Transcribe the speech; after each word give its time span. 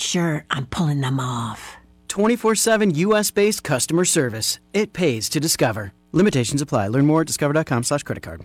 sure 0.00 0.44
I'm 0.50 0.66
pulling 0.66 1.00
them 1.00 1.20
off. 1.20 1.76
24 2.08 2.54
7 2.54 2.94
US 2.94 3.30
based 3.30 3.64
customer 3.64 4.04
service. 4.04 4.58
It 4.72 4.92
pays 4.92 5.28
to 5.30 5.40
discover. 5.40 5.92
Limitations 6.12 6.62
apply. 6.62 6.88
Learn 6.88 7.06
more 7.06 7.20
at 7.20 7.26
discover.com 7.26 7.82
slash 7.82 8.02
credit 8.02 8.22
card. 8.22 8.44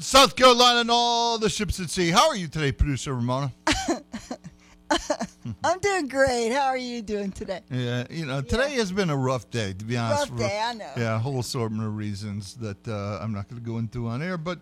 South 0.00 0.36
Carolina 0.36 0.80
and 0.80 0.90
all 0.90 1.38
the 1.38 1.48
ships 1.48 1.80
at 1.80 1.90
sea? 1.90 2.10
How 2.10 2.28
are 2.28 2.36
you 2.36 2.48
today, 2.48 2.72
producer 2.72 3.14
Ramona? 3.14 3.52
I'm 5.64 5.78
doing 5.80 6.08
great. 6.08 6.50
How 6.50 6.66
are 6.66 6.76
you 6.76 7.02
doing 7.02 7.32
today? 7.32 7.60
Yeah, 7.70 8.04
you 8.10 8.26
know, 8.26 8.42
today 8.42 8.74
has 8.74 8.92
been 8.92 9.10
a 9.10 9.16
rough 9.16 9.50
day, 9.50 9.72
to 9.72 9.84
be 9.84 9.96
honest. 9.96 10.30
Rough 10.30 10.38
day, 10.38 10.60
I 10.62 10.74
know. 10.74 10.90
Yeah, 10.96 11.16
a 11.16 11.18
whole 11.18 11.40
assortment 11.40 11.84
of 11.84 11.96
reasons 11.96 12.54
that 12.56 12.86
uh, 12.86 13.18
I'm 13.20 13.32
not 13.32 13.48
going 13.48 13.62
to 13.62 13.66
go 13.66 13.78
into 13.78 14.08
on 14.08 14.22
air, 14.22 14.36
but 14.36 14.60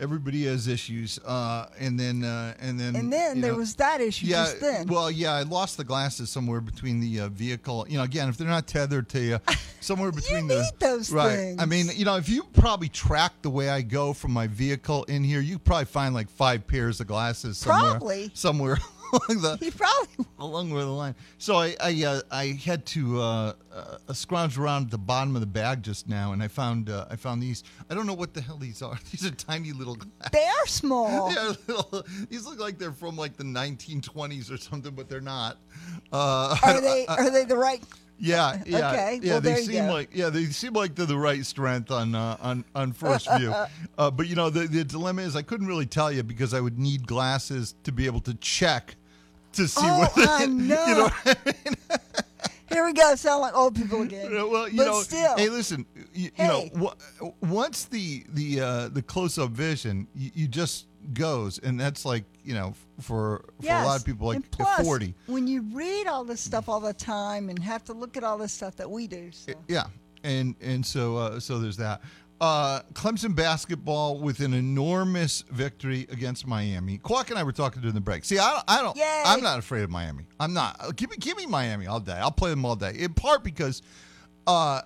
everybody 0.00 0.44
has 0.46 0.68
issues. 0.68 1.18
Uh, 1.24 1.66
and 1.78 1.98
then, 1.98 2.24
uh, 2.24 2.54
and 2.60 2.78
then, 2.78 2.96
And 2.96 3.12
then 3.12 3.40
there 3.40 3.52
know, 3.52 3.58
was 3.58 3.74
that 3.76 4.00
issue 4.00 4.26
yeah, 4.26 4.44
just 4.44 4.60
then. 4.60 4.86
well, 4.86 5.10
yeah, 5.10 5.32
I 5.32 5.42
lost 5.42 5.76
the 5.76 5.84
glasses 5.84 6.30
somewhere 6.30 6.60
between 6.60 7.00
the 7.00 7.20
uh, 7.20 7.28
vehicle. 7.28 7.86
You 7.88 7.98
know, 7.98 8.04
again, 8.04 8.28
if 8.28 8.36
they're 8.36 8.48
not 8.48 8.66
tethered 8.66 9.08
to 9.10 9.20
you, 9.20 9.38
somewhere 9.80 10.12
between 10.12 10.48
the 10.48 10.62
need 10.62 10.80
those 10.80 11.10
right. 11.12 11.54
I 11.58 11.66
mean, 11.66 11.86
you 11.94 12.04
know, 12.04 12.16
if 12.16 12.28
you 12.28 12.44
probably 12.54 12.88
track 12.88 13.32
the 13.42 13.50
way 13.50 13.68
I 13.70 13.82
go 13.82 14.12
from 14.12 14.32
my 14.32 14.46
vehicle 14.46 15.04
in 15.04 15.22
here, 15.24 15.40
you 15.40 15.58
probably 15.58 15.84
find 15.86 16.14
like 16.14 16.28
five 16.30 16.66
pairs 16.66 17.00
of 17.00 17.06
glasses 17.06 17.58
somewhere, 17.58 17.90
Probably. 17.92 18.30
somewhere 18.34 18.78
along 19.14 19.42
the 19.42 19.56
he 19.60 19.70
probably 19.70 20.26
along 20.38 20.70
with 20.70 20.84
the 20.84 20.90
line. 20.90 21.14
So 21.38 21.56
I 21.56 21.74
I, 21.80 22.04
uh, 22.04 22.20
I 22.30 22.46
had 22.64 22.84
to 22.86 23.20
uh, 23.20 23.52
uh, 23.72 24.12
scrounge 24.12 24.58
around 24.58 24.90
the 24.90 24.98
bottom 24.98 25.34
of 25.36 25.40
the 25.40 25.46
bag 25.46 25.82
just 25.82 26.08
now, 26.08 26.32
and 26.32 26.42
I 26.42 26.48
found 26.48 26.90
uh, 26.90 27.06
I 27.10 27.16
found 27.16 27.42
these. 27.42 27.64
I 27.90 27.94
don't 27.94 28.06
know 28.06 28.14
what 28.14 28.34
the 28.34 28.40
hell 28.40 28.58
these 28.58 28.82
are. 28.82 28.98
These 29.10 29.26
are 29.26 29.30
tiny 29.30 29.72
little 29.72 29.94
glasses. 29.96 30.30
they 30.32 30.44
are 30.44 30.66
small. 30.66 31.32
Yeah, 31.34 31.52
little, 31.68 32.04
these 32.28 32.46
look 32.46 32.58
like 32.58 32.78
they're 32.78 32.92
from 32.92 33.16
like 33.16 33.36
the 33.36 33.44
1920s 33.44 34.50
or 34.52 34.56
something, 34.56 34.94
but 34.94 35.08
they're 35.08 35.20
not. 35.20 35.58
Uh, 36.12 36.56
Are 36.62 36.80
they 36.80 37.06
are 37.06 37.30
they 37.30 37.44
the 37.44 37.56
right? 37.56 37.82
yeah, 38.18 38.62
yeah, 38.64 38.90
Okay, 38.90 39.20
yeah. 39.22 39.32
well, 39.32 39.40
they 39.40 39.56
seem 39.62 39.86
like 39.86 40.10
yeah, 40.14 40.30
they 40.30 40.44
seem 40.46 40.72
like 40.74 40.94
they're 40.94 41.06
the 41.06 41.18
right 41.18 41.44
strength 41.44 41.90
on 41.90 42.14
uh, 42.14 42.36
on 42.40 42.64
on 42.74 42.92
first 42.92 43.28
view. 43.36 43.52
uh, 43.98 44.10
but 44.10 44.26
you 44.28 44.36
know, 44.36 44.50
the 44.50 44.66
the 44.66 44.84
dilemma 44.84 45.22
is 45.22 45.34
I 45.36 45.42
couldn't 45.42 45.66
really 45.66 45.86
tell 45.86 46.12
you 46.12 46.22
because 46.22 46.54
I 46.54 46.60
would 46.60 46.78
need 46.78 47.06
glasses 47.06 47.74
to 47.84 47.92
be 47.92 48.06
able 48.06 48.20
to 48.20 48.34
check 48.34 48.94
to 49.54 49.68
see 49.68 49.80
Oh, 49.84 49.98
what 50.00 50.12
I 50.28 50.46
know. 50.46 50.86
you 51.24 51.70
know. 51.74 51.76
Here 52.70 52.84
we 52.84 52.92
go. 52.92 53.14
Sound 53.14 53.40
like 53.42 53.54
old 53.54 53.76
people 53.76 54.02
again. 54.02 54.30
Well, 54.50 54.68
you 54.68 54.78
but 54.78 54.86
know, 54.86 55.00
still, 55.02 55.36
hey, 55.36 55.48
listen, 55.48 55.86
you, 56.12 56.24
you 56.24 56.30
Hey. 56.34 56.48
know, 56.48 56.68
w- 57.20 57.32
once 57.40 57.84
the 57.84 58.24
the 58.30 58.60
uh, 58.60 58.88
the 58.88 59.02
close 59.02 59.38
up 59.38 59.50
vision, 59.50 60.08
you, 60.14 60.30
you 60.34 60.48
just 60.48 60.86
goes, 61.12 61.58
and 61.58 61.78
that's 61.78 62.04
like 62.04 62.24
you 62.42 62.54
know, 62.54 62.74
for 63.00 63.44
for 63.60 63.66
a 63.68 63.84
lot 63.84 63.98
of 64.00 64.04
people, 64.04 64.26
like 64.26 64.50
plus, 64.50 64.84
forty. 64.84 65.14
When 65.26 65.46
you 65.46 65.62
read 65.72 66.06
all 66.08 66.24
this 66.24 66.40
stuff 66.40 66.68
all 66.68 66.80
the 66.80 66.94
time 66.94 67.48
and 67.48 67.58
have 67.62 67.84
to 67.84 67.92
look 67.92 68.16
at 68.16 68.24
all 68.24 68.38
this 68.38 68.52
stuff 68.52 68.74
that 68.76 68.90
we 68.90 69.06
do, 69.06 69.30
so. 69.30 69.52
Yeah, 69.68 69.84
and 70.24 70.56
and 70.60 70.84
so 70.84 71.16
uh, 71.16 71.38
so 71.40 71.58
there's 71.60 71.76
that. 71.76 72.00
Uh, 72.40 72.82
Clemson 72.92 73.34
basketball 73.34 74.18
with 74.18 74.40
an 74.40 74.52
enormous 74.52 75.44
victory 75.50 76.06
against 76.10 76.46
Miami. 76.46 76.98
Quack 76.98 77.30
and 77.30 77.38
I 77.38 77.42
were 77.42 77.52
talking 77.52 77.80
during 77.80 77.94
the 77.94 78.00
break. 78.00 78.24
See, 78.24 78.38
I 78.38 78.50
don't, 78.52 78.64
I 78.68 78.82
don't, 78.82 78.96
Yay. 78.96 79.22
I'm 79.24 79.40
not 79.40 79.58
afraid 79.58 79.82
of 79.82 79.90
Miami. 79.90 80.26
I'm 80.40 80.52
not. 80.52 80.76
Uh, 80.80 80.90
Give 80.94 81.10
me, 81.10 81.16
give 81.16 81.36
me 81.36 81.46
Miami 81.46 81.86
all 81.86 82.00
day. 82.00 82.12
I'll 82.12 82.32
play 82.32 82.50
them 82.50 82.64
all 82.64 82.76
day. 82.76 82.92
In 82.98 83.14
part 83.14 83.44
because, 83.44 83.82
uh, 84.46 84.82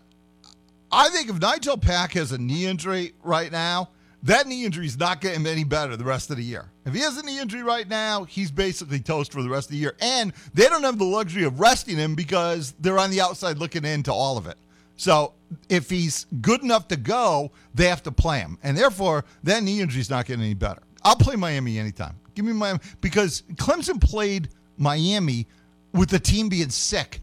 I 0.92 1.09
think 1.09 1.31
if 1.31 1.41
Nigel 1.41 1.78
Pack 1.78 2.12
has 2.12 2.32
a 2.32 2.38
knee 2.38 2.66
injury 2.66 3.14
right 3.22 3.50
now, 3.50 3.91
that 4.25 4.47
knee 4.47 4.65
injury 4.65 4.86
is 4.86 4.98
not 4.98 5.20
getting 5.20 5.47
any 5.47 5.65
better 5.65 5.97
the 5.97 6.04
rest 6.04 6.30
of 6.30 6.36
the 6.36 6.44
year. 6.44 6.70
If 6.84 6.94
he 6.94 7.00
has 7.00 7.16
a 7.19 7.22
knee 7.22 7.41
injury 7.41 7.62
right 7.62 7.88
now, 7.88 8.25
he's 8.25 8.50
basically 8.50 9.00
toast 9.00 9.32
for 9.32 9.42
the 9.42 9.48
rest 9.48 9.69
of 9.69 9.72
the 9.72 9.78
year. 9.78 9.94
And 10.00 10.32
they 10.54 10.66
don't 10.66 10.82
have 10.82 10.98
the 10.98 11.04
luxury 11.04 11.44
of 11.44 11.60
resting 11.60 11.97
him 11.97 12.15
because 12.15 12.75
they're 12.80 12.98
on 12.98 13.10
the 13.10 13.20
outside 13.20 13.59
looking 13.59 13.84
into 13.84 14.12
all 14.12 14.36
of 14.36 14.47
it. 14.47 14.56
So 14.98 15.32
if 15.69 15.88
he's 15.88 16.26
good 16.42 16.62
enough 16.62 16.88
to 16.88 16.97
go, 16.97 17.53
they 17.72 17.88
have 17.88 18.03
to 18.03 18.12
play 18.12 18.41
him. 18.41 18.59
And 18.62 18.76
therefore, 18.76 19.25
that 19.44 19.62
knee 19.62 19.81
injury 19.81 20.00
is 20.00 20.10
not 20.10 20.26
getting 20.26 20.44
any 20.44 20.54
better. 20.54 20.82
I'll 21.04 21.16
play 21.16 21.36
Miami 21.36 21.78
anytime. 21.78 22.16
Give 22.34 22.44
me 22.44 22.53
Miami 22.53 22.81
because 23.00 23.42
Clemson 23.54 24.00
played 24.00 24.48
Miami 24.76 25.47
with 25.92 26.10
the 26.10 26.19
team 26.19 26.48
being 26.48 26.69
sick. 26.69 27.20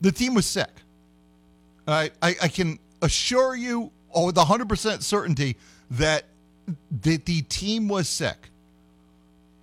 The 0.00 0.10
team 0.10 0.34
was 0.34 0.46
sick. 0.46 0.70
I, 1.86 2.10
I, 2.22 2.34
I 2.42 2.48
can 2.48 2.78
assure 3.02 3.54
you 3.54 3.92
oh, 4.14 4.26
with 4.26 4.36
100% 4.36 5.02
certainty 5.02 5.56
that, 5.92 6.24
that 7.02 7.26
the 7.26 7.42
team 7.42 7.88
was 7.88 8.08
sick. 8.08 8.48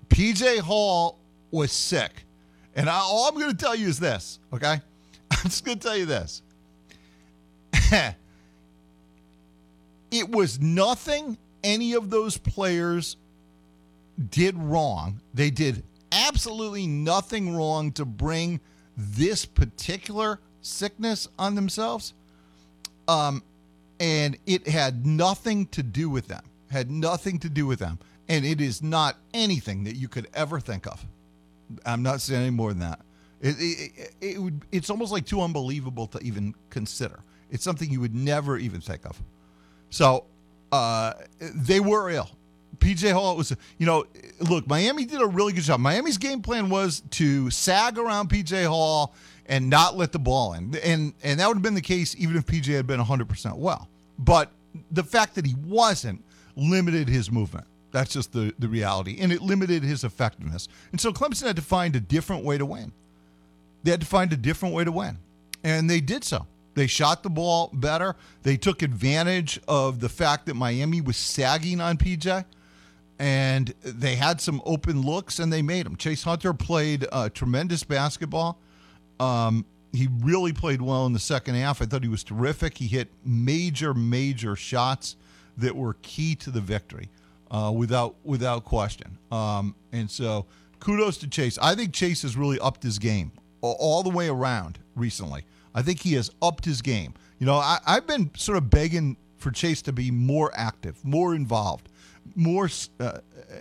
PJ 0.09 0.59
Hall 0.59 1.17
was 1.49 1.71
sick. 1.71 2.25
And 2.75 2.87
I, 2.87 2.99
all 2.99 3.27
I'm 3.27 3.33
going 3.33 3.49
to 3.49 3.57
tell 3.57 3.75
you 3.75 3.87
is 3.87 3.99
this, 3.99 4.39
okay? 4.53 4.81
I'm 5.31 5.43
just 5.43 5.65
going 5.65 5.79
to 5.79 5.87
tell 5.87 5.97
you 5.97 6.05
this. 6.05 6.43
it 10.11 10.29
was 10.29 10.59
nothing 10.59 11.37
any 11.63 11.93
of 11.93 12.09
those 12.09 12.37
players 12.37 13.17
did 14.29 14.57
wrong. 14.57 15.21
They 15.33 15.49
did 15.49 15.83
absolutely 16.11 16.87
nothing 16.87 17.55
wrong 17.55 17.91
to 17.93 18.05
bring 18.05 18.59
this 18.95 19.45
particular 19.45 20.39
sickness 20.61 21.27
on 21.37 21.55
themselves. 21.55 22.13
Um, 23.07 23.43
and 23.99 24.37
it 24.45 24.67
had 24.67 25.05
nothing 25.05 25.67
to 25.67 25.83
do 25.83 26.09
with 26.09 26.27
them. 26.27 26.43
Had 26.71 26.91
nothing 26.91 27.39
to 27.39 27.49
do 27.49 27.65
with 27.65 27.79
them. 27.79 27.99
And 28.27 28.45
it 28.45 28.59
is 28.59 28.83
not 28.83 29.17
anything 29.33 29.83
that 29.85 29.95
you 29.95 30.07
could 30.07 30.27
ever 30.33 30.59
think 30.59 30.85
of. 30.87 31.05
I'm 31.85 32.03
not 32.03 32.21
saying 32.21 32.41
any 32.41 32.49
more 32.49 32.69
than 32.69 32.79
that. 32.79 32.99
It, 33.41 33.55
it, 33.59 33.91
it, 33.95 34.15
it 34.21 34.41
would. 34.41 34.61
It's 34.71 34.89
almost 34.89 35.11
like 35.11 35.25
too 35.25 35.41
unbelievable 35.41 36.07
to 36.07 36.19
even 36.21 36.55
consider. 36.69 37.19
It's 37.51 37.63
something 37.63 37.89
you 37.89 38.01
would 38.01 38.15
never 38.15 38.57
even 38.57 38.81
think 38.81 39.05
of. 39.05 39.21
So 39.89 40.25
uh, 40.71 41.13
they 41.39 41.79
were 41.79 42.09
ill. 42.09 42.29
PJ 42.79 43.11
Hall 43.11 43.35
was, 43.35 43.55
you 43.77 43.85
know, 43.85 44.05
look, 44.39 44.67
Miami 44.67 45.05
did 45.05 45.21
a 45.21 45.25
really 45.25 45.53
good 45.53 45.63
job. 45.63 45.79
Miami's 45.79 46.17
game 46.17 46.41
plan 46.41 46.69
was 46.69 47.01
to 47.11 47.49
sag 47.49 47.97
around 47.97 48.29
PJ 48.29 48.67
Hall 48.67 49.15
and 49.47 49.69
not 49.69 49.95
let 49.95 50.11
the 50.11 50.19
ball 50.19 50.53
in, 50.53 50.75
and 50.83 51.13
and 51.23 51.39
that 51.39 51.47
would 51.47 51.55
have 51.55 51.63
been 51.63 51.73
the 51.73 51.81
case 51.81 52.15
even 52.17 52.35
if 52.35 52.45
PJ 52.45 52.65
had 52.75 52.85
been 52.85 52.99
100 52.99 53.27
percent 53.29 53.57
well. 53.57 53.87
But 54.19 54.51
the 54.91 55.03
fact 55.03 55.35
that 55.35 55.45
he 55.45 55.55
wasn't 55.55 56.23
limited 56.57 57.07
his 57.07 57.31
movement. 57.31 57.65
That's 57.91 58.11
just 58.11 58.33
the, 58.33 58.53
the 58.59 58.67
reality. 58.67 59.17
And 59.19 59.31
it 59.31 59.41
limited 59.41 59.83
his 59.83 60.03
effectiveness. 60.03 60.67
And 60.91 60.99
so 60.99 61.13
Clemson 61.13 61.47
had 61.47 61.55
to 61.55 61.61
find 61.61 61.95
a 61.95 61.99
different 61.99 62.43
way 62.43 62.57
to 62.57 62.65
win. 62.65 62.91
They 63.83 63.91
had 63.91 64.01
to 64.01 64.07
find 64.07 64.33
a 64.33 64.37
different 64.37 64.75
way 64.75 64.83
to 64.83 64.91
win. 64.91 65.17
And 65.63 65.89
they 65.89 66.01
did 66.01 66.23
so. 66.23 66.45
They 66.77 66.85
shot 66.85 67.23
the 67.23 67.29
ball 67.31 67.71
better. 67.73 68.15
They 68.43 68.55
took 68.55 68.83
advantage 68.83 69.59
of 69.67 69.99
the 69.99 70.09
fact 70.09 70.45
that 70.45 70.53
Miami 70.53 71.01
was 71.01 71.17
sagging 71.17 71.81
on 71.81 71.97
PJ. 71.97 72.45
And 73.17 73.73
they 73.81 74.13
had 74.13 74.39
some 74.39 74.61
open 74.63 75.01
looks 75.01 75.39
and 75.39 75.51
they 75.51 75.63
made 75.63 75.87
them. 75.87 75.95
Chase 75.95 76.21
Hunter 76.21 76.53
played 76.53 77.07
uh, 77.11 77.29
tremendous 77.29 77.83
basketball. 77.83 78.59
Um, 79.19 79.65
he 79.91 80.07
really 80.19 80.53
played 80.53 80.79
well 80.79 81.07
in 81.07 81.13
the 81.13 81.19
second 81.19 81.55
half. 81.55 81.81
I 81.81 81.85
thought 81.85 82.03
he 82.03 82.09
was 82.09 82.23
terrific. 82.23 82.77
He 82.77 82.85
hit 82.85 83.07
major, 83.25 83.95
major 83.95 84.55
shots 84.55 85.15
that 85.57 85.75
were 85.75 85.95
key 86.03 86.35
to 86.35 86.51
the 86.51 86.61
victory, 86.61 87.09
uh, 87.49 87.73
without 87.75 88.17
without 88.23 88.65
question. 88.65 89.17
Um, 89.31 89.73
and 89.91 90.11
so, 90.11 90.45
kudos 90.79 91.17
to 91.17 91.27
Chase. 91.27 91.57
I 91.59 91.73
think 91.73 91.91
Chase 91.91 92.21
has 92.21 92.37
really 92.37 92.59
upped 92.59 92.83
his 92.83 92.99
game 92.99 93.31
all 93.61 94.03
the 94.03 94.11
way 94.11 94.27
around 94.27 94.77
recently. 94.95 95.43
I 95.77 95.83
think 95.83 96.01
he 96.01 96.13
has 96.13 96.31
upped 96.41 96.65
his 96.65 96.81
game. 96.81 97.13
You 97.37 97.45
know, 97.45 97.53
I, 97.53 97.77
I've 97.85 98.07
been 98.07 98.31
sort 98.35 98.57
of 98.57 98.67
begging 98.71 99.15
for 99.37 99.51
Chase 99.51 99.83
to 99.83 99.93
be 99.93 100.09
more 100.09 100.51
active, 100.55 100.97
more 101.05 101.35
involved, 101.35 101.89
more 102.35 102.67
uh, 102.99 103.19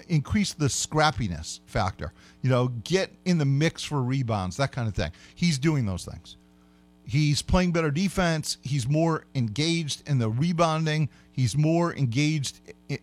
increase 0.09 0.55
the 0.55 0.69
scrappiness 0.69 1.61
factor. 1.67 2.15
You 2.41 2.49
know, 2.49 2.69
get 2.85 3.13
in 3.27 3.37
the 3.37 3.45
mix 3.45 3.85
for 3.85 4.01
rebounds, 4.01 4.57
that 4.57 4.73
kind 4.73 4.89
of 4.89 4.95
thing. 4.95 5.13
He's 5.35 5.59
doing 5.59 5.85
those 5.85 6.07
things. 6.07 6.39
He's 7.05 7.43
playing 7.43 7.73
better 7.73 7.91
defense. 7.91 8.57
He's 8.63 8.89
more 8.89 9.27
engaged 9.35 10.09
in 10.09 10.19
the 10.19 10.31
rebounding. 10.31 11.11
He's 11.33 11.55
more 11.55 11.95
engaged 11.95 12.61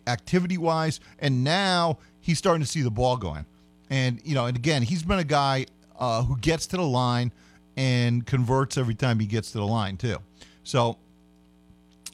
activity 0.08 0.58
wise. 0.58 0.98
And 1.20 1.44
now 1.44 1.98
he's 2.20 2.38
starting 2.38 2.62
to 2.62 2.68
see 2.68 2.82
the 2.82 2.90
ball 2.90 3.16
going. 3.16 3.46
And, 3.90 4.20
you 4.24 4.34
know, 4.34 4.46
and 4.46 4.56
again, 4.56 4.82
he's 4.82 5.04
been 5.04 5.20
a 5.20 5.24
guy 5.24 5.66
uh, 6.00 6.24
who 6.24 6.36
gets 6.38 6.66
to 6.66 6.76
the 6.78 6.82
line 6.82 7.30
and 7.76 8.24
converts 8.26 8.76
every 8.78 8.94
time 8.94 9.18
he 9.18 9.26
gets 9.26 9.52
to 9.52 9.58
the 9.58 9.66
line, 9.66 9.96
too. 9.96 10.18
So 10.62 10.98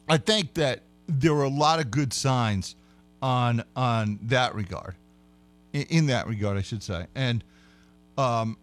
I 0.08 0.16
think 0.16 0.54
that 0.54 0.82
there 1.06 1.34
were 1.34 1.44
a 1.44 1.48
lot 1.48 1.80
of 1.80 1.90
good 1.90 2.12
signs 2.12 2.76
on 3.22 3.62
on 3.76 4.18
that 4.22 4.54
regard. 4.54 4.94
In, 5.72 6.06
that 6.06 6.26
regard, 6.26 6.56
I 6.58 6.62
should 6.62 6.82
say. 6.82 7.06
And 7.14 7.44
um 8.18 8.56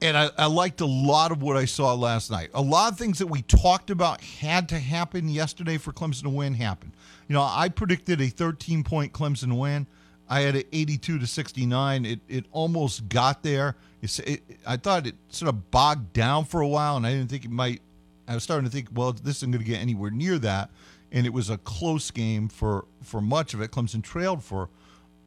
and 0.00 0.16
I, 0.16 0.30
I 0.36 0.46
liked 0.46 0.80
a 0.80 0.86
lot 0.86 1.30
of 1.30 1.42
what 1.42 1.56
I 1.56 1.64
saw 1.64 1.94
last 1.94 2.28
night. 2.28 2.50
A 2.54 2.60
lot 2.60 2.90
of 2.90 2.98
things 2.98 3.20
that 3.20 3.28
we 3.28 3.42
talked 3.42 3.88
about 3.88 4.20
had 4.20 4.68
to 4.70 4.78
happen 4.80 5.28
yesterday 5.28 5.78
for 5.78 5.92
Clemson 5.92 6.22
to 6.22 6.28
win 6.28 6.54
happened. 6.54 6.90
You 7.28 7.34
know, 7.34 7.42
I 7.42 7.68
predicted 7.68 8.20
a 8.20 8.28
13 8.28 8.82
point 8.82 9.12
Clemson 9.12 9.56
win. 9.56 9.86
I 10.28 10.40
had 10.40 10.56
it 10.56 10.68
82 10.72 11.18
to 11.18 11.26
69. 11.26 12.04
It 12.04 12.20
it 12.28 12.46
almost 12.52 13.08
got 13.08 13.42
there. 13.42 13.76
It's, 14.00 14.18
it, 14.20 14.42
I 14.66 14.76
thought 14.76 15.06
it 15.06 15.14
sort 15.28 15.48
of 15.48 15.70
bogged 15.70 16.12
down 16.12 16.44
for 16.44 16.60
a 16.60 16.68
while, 16.68 16.96
and 16.96 17.06
I 17.06 17.12
didn't 17.12 17.30
think 17.30 17.44
it 17.44 17.50
might. 17.50 17.82
I 18.26 18.34
was 18.34 18.42
starting 18.42 18.64
to 18.64 18.70
think, 18.70 18.88
well, 18.92 19.12
this 19.12 19.38
isn't 19.38 19.50
going 19.50 19.64
to 19.64 19.70
get 19.70 19.80
anywhere 19.80 20.10
near 20.10 20.38
that. 20.38 20.70
And 21.10 21.26
it 21.26 21.32
was 21.32 21.50
a 21.50 21.58
close 21.58 22.10
game 22.10 22.48
for 22.48 22.86
for 23.02 23.20
much 23.20 23.52
of 23.54 23.60
it. 23.60 23.70
Clemson 23.70 24.02
trailed 24.02 24.42
for 24.42 24.70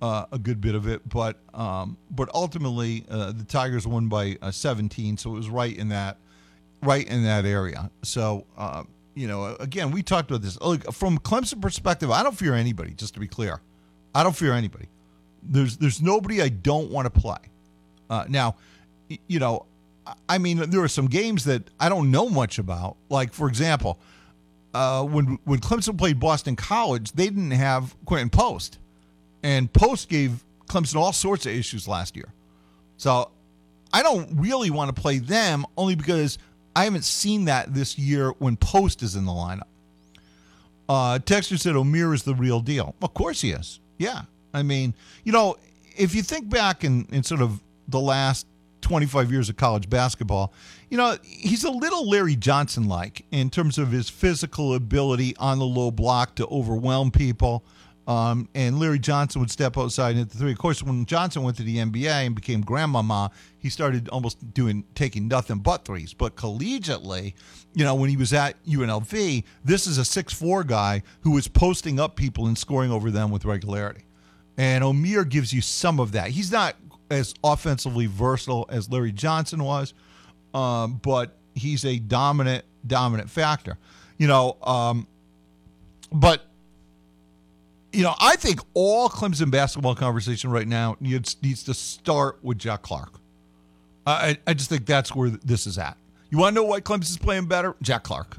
uh, 0.01 0.25
a 0.31 0.39
good 0.39 0.59
bit 0.59 0.75
of 0.75 0.87
it, 0.87 1.07
but 1.07 1.37
um, 1.53 1.97
but 2.11 2.29
ultimately 2.33 3.05
uh, 3.09 3.31
the 3.31 3.43
Tigers 3.43 3.87
won 3.87 4.07
by 4.07 4.37
uh, 4.41 4.51
17, 4.51 5.17
so 5.17 5.31
it 5.31 5.33
was 5.35 5.49
right 5.49 5.75
in 5.75 5.89
that 5.89 6.17
right 6.81 7.07
in 7.07 7.23
that 7.23 7.45
area. 7.45 7.89
So 8.01 8.45
uh, 8.57 8.83
you 9.13 9.27
know, 9.27 9.55
again, 9.59 9.91
we 9.91 10.03
talked 10.03 10.29
about 10.29 10.41
this 10.41 10.59
Look, 10.59 10.91
from 10.93 11.17
Clemson 11.17 11.61
perspective. 11.61 12.11
I 12.11 12.23
don't 12.23 12.37
fear 12.37 12.53
anybody. 12.53 12.93
Just 12.93 13.13
to 13.13 13.19
be 13.19 13.27
clear, 13.27 13.61
I 14.15 14.23
don't 14.23 14.35
fear 14.35 14.53
anybody. 14.53 14.87
There's 15.43 15.77
there's 15.77 16.01
nobody 16.01 16.41
I 16.41 16.49
don't 16.49 16.89
want 16.89 17.13
to 17.13 17.19
play. 17.21 17.37
Uh, 18.09 18.25
now, 18.27 18.55
you 19.27 19.39
know, 19.39 19.65
I- 20.29 20.37
mean, 20.37 20.69
there 20.69 20.81
are 20.81 20.87
some 20.87 21.07
games 21.07 21.43
that 21.45 21.69
I 21.79 21.89
don't 21.89 22.09
know 22.09 22.29
much 22.29 22.57
about. 22.57 22.95
Like 23.09 23.33
for 23.33 23.47
example, 23.47 23.99
uh, 24.73 25.03
when 25.03 25.37
when 25.43 25.59
Clemson 25.59 25.97
played 25.97 26.19
Boston 26.19 26.55
College, 26.55 27.11
they 27.11 27.25
didn't 27.25 27.51
have 27.51 27.95
Quinten 28.05 28.31
Post, 28.31 28.79
and 29.43 29.71
Post 29.71 30.09
gave 30.09 30.43
Clemson 30.67 30.95
all 30.95 31.13
sorts 31.13 31.45
of 31.45 31.51
issues 31.51 31.87
last 31.87 32.15
year. 32.15 32.33
So 32.97 33.29
I 33.93 34.01
don't 34.01 34.39
really 34.39 34.71
want 34.71 34.95
to 34.95 34.99
play 34.99 35.19
them 35.19 35.65
only 35.77 35.95
because 35.95 36.37
I 36.75 36.85
haven't 36.85 37.05
seen 37.05 37.45
that 37.45 37.73
this 37.73 37.97
year 37.99 38.31
when 38.39 38.57
Post 38.57 39.03
is 39.03 39.15
in 39.15 39.25
the 39.25 39.31
lineup. 39.31 39.67
Uh, 40.87 41.19
Texter 41.19 41.59
said 41.59 41.75
Omier 41.75 42.13
is 42.13 42.23
the 42.23 42.35
real 42.35 42.59
deal. 42.59 42.95
Of 43.01 43.13
course 43.13 43.41
he 43.41 43.51
is. 43.51 43.79
Yeah. 43.97 44.23
I 44.53 44.63
mean, 44.63 44.93
you 45.23 45.31
know, 45.31 45.57
if 45.97 46.15
you 46.15 46.21
think 46.21 46.49
back 46.49 46.83
in, 46.83 47.07
in 47.11 47.23
sort 47.23 47.41
of 47.41 47.61
the 47.87 47.99
last 47.99 48.47
25 48.81 49.31
years 49.31 49.49
of 49.49 49.57
college 49.57 49.89
basketball, 49.89 50.53
you 50.89 50.97
know, 50.97 51.17
he's 51.23 51.63
a 51.63 51.71
little 51.71 52.09
Larry 52.09 52.35
Johnson 52.35 52.87
like 52.87 53.25
in 53.31 53.49
terms 53.49 53.77
of 53.77 53.91
his 53.91 54.09
physical 54.09 54.75
ability 54.75 55.35
on 55.37 55.59
the 55.59 55.65
low 55.65 55.91
block 55.91 56.35
to 56.35 56.47
overwhelm 56.47 57.11
people. 57.11 57.63
Um, 58.07 58.49
and 58.53 58.79
Larry 58.79 58.99
Johnson 58.99 59.41
would 59.41 59.49
step 59.49 59.77
outside 59.77 60.11
and 60.11 60.19
hit 60.19 60.29
the 60.29 60.37
three. 60.37 60.51
Of 60.51 60.59
course, 60.59 60.83
when 60.83 61.05
Johnson 61.05 61.41
went 61.41 61.57
to 61.57 61.63
the 61.63 61.77
NBA 61.77 62.07
and 62.07 62.35
became 62.35 62.61
grandmama, 62.61 63.31
he 63.57 63.69
started 63.69 64.09
almost 64.09 64.53
doing 64.53 64.83
taking 64.93 65.27
nothing 65.27 65.57
but 65.57 65.85
threes. 65.85 66.13
But 66.13 66.35
collegiately, 66.35 67.33
you 67.73 67.83
know, 67.83 67.95
when 67.95 68.11
he 68.11 68.17
was 68.17 68.31
at 68.31 68.63
UNLV, 68.65 69.43
this 69.63 69.87
is 69.87 69.97
a 69.97 70.05
six 70.05 70.33
four 70.33 70.63
guy 70.63 71.01
who 71.21 71.31
was 71.31 71.47
posting 71.47 71.99
up 71.99 72.15
people 72.15 72.45
and 72.45 72.55
scoring 72.57 72.91
over 72.91 73.09
them 73.09 73.31
with 73.31 73.43
regularity. 73.43 74.05
And 74.57 74.83
Omier 74.83 75.27
gives 75.27 75.51
you 75.51 75.61
some 75.61 75.99
of 75.99 76.11
that. 76.11 76.29
He's 76.29 76.51
not 76.51 76.75
as 77.09 77.33
offensively 77.43 78.05
versatile 78.05 78.65
as 78.69 78.89
Larry 78.89 79.11
Johnson 79.11 79.63
was, 79.63 79.93
um, 80.53 80.99
but 81.01 81.35
he's 81.55 81.85
a 81.85 81.97
dominant, 81.97 82.65
dominant 82.85 83.29
factor. 83.29 83.77
You 84.17 84.27
know, 84.27 84.57
um, 84.63 85.07
but 86.11 86.45
you 87.95 88.03
know, 88.03 88.13
I 88.19 88.35
think 88.35 88.59
all 88.73 89.09
Clemson 89.09 89.49
basketball 89.49 89.95
conversation 89.95 90.51
right 90.51 90.67
now 90.67 90.97
needs 90.99 91.37
needs 91.41 91.63
to 91.63 91.73
start 91.73 92.39
with 92.43 92.57
Jack 92.57 92.81
Clark. 92.81 93.19
I 94.05 94.37
I 94.45 94.53
just 94.53 94.69
think 94.69 94.85
that's 94.85 95.15
where 95.15 95.29
this 95.29 95.65
is 95.65 95.77
at. 95.77 95.97
You 96.29 96.37
want 96.37 96.55
to 96.55 96.61
know 96.61 96.67
why 96.67 96.81
Clemson's 96.81 97.17
playing 97.17 97.45
better? 97.45 97.75
Jack 97.81 98.03
Clark. 98.03 98.37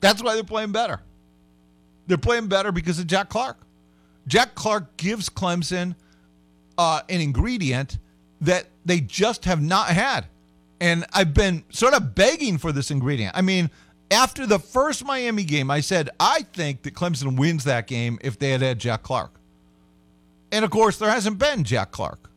That's 0.00 0.22
why 0.22 0.34
they're 0.34 0.44
playing 0.44 0.72
better. 0.72 1.00
They're 2.06 2.18
playing 2.18 2.48
better 2.48 2.72
because 2.72 2.98
of 2.98 3.06
Jack 3.06 3.28
Clark. 3.28 3.58
Jack 4.26 4.54
Clark 4.54 4.96
gives 4.96 5.28
Clemson 5.28 5.94
uh, 6.78 7.02
an 7.08 7.20
ingredient 7.20 7.98
that 8.40 8.66
they 8.84 9.00
just 9.00 9.44
have 9.44 9.60
not 9.60 9.88
had. 9.88 10.26
And 10.80 11.04
I've 11.12 11.34
been 11.34 11.64
sort 11.70 11.94
of 11.94 12.14
begging 12.14 12.58
for 12.58 12.72
this 12.72 12.90
ingredient. 12.90 13.36
I 13.36 13.42
mean, 13.42 13.70
after 14.12 14.46
the 14.46 14.58
first 14.58 15.04
Miami 15.04 15.44
game, 15.44 15.70
I 15.70 15.80
said, 15.80 16.10
I 16.20 16.42
think 16.42 16.82
that 16.82 16.94
Clemson 16.94 17.38
wins 17.38 17.64
that 17.64 17.86
game 17.86 18.18
if 18.22 18.38
they 18.38 18.50
had 18.50 18.60
had 18.60 18.78
Jack 18.78 19.02
Clark. 19.02 19.32
And 20.52 20.64
of 20.64 20.70
course, 20.70 20.98
there 20.98 21.10
hasn't 21.10 21.38
been 21.38 21.64
Jack 21.64 21.90
Clark 21.92 22.30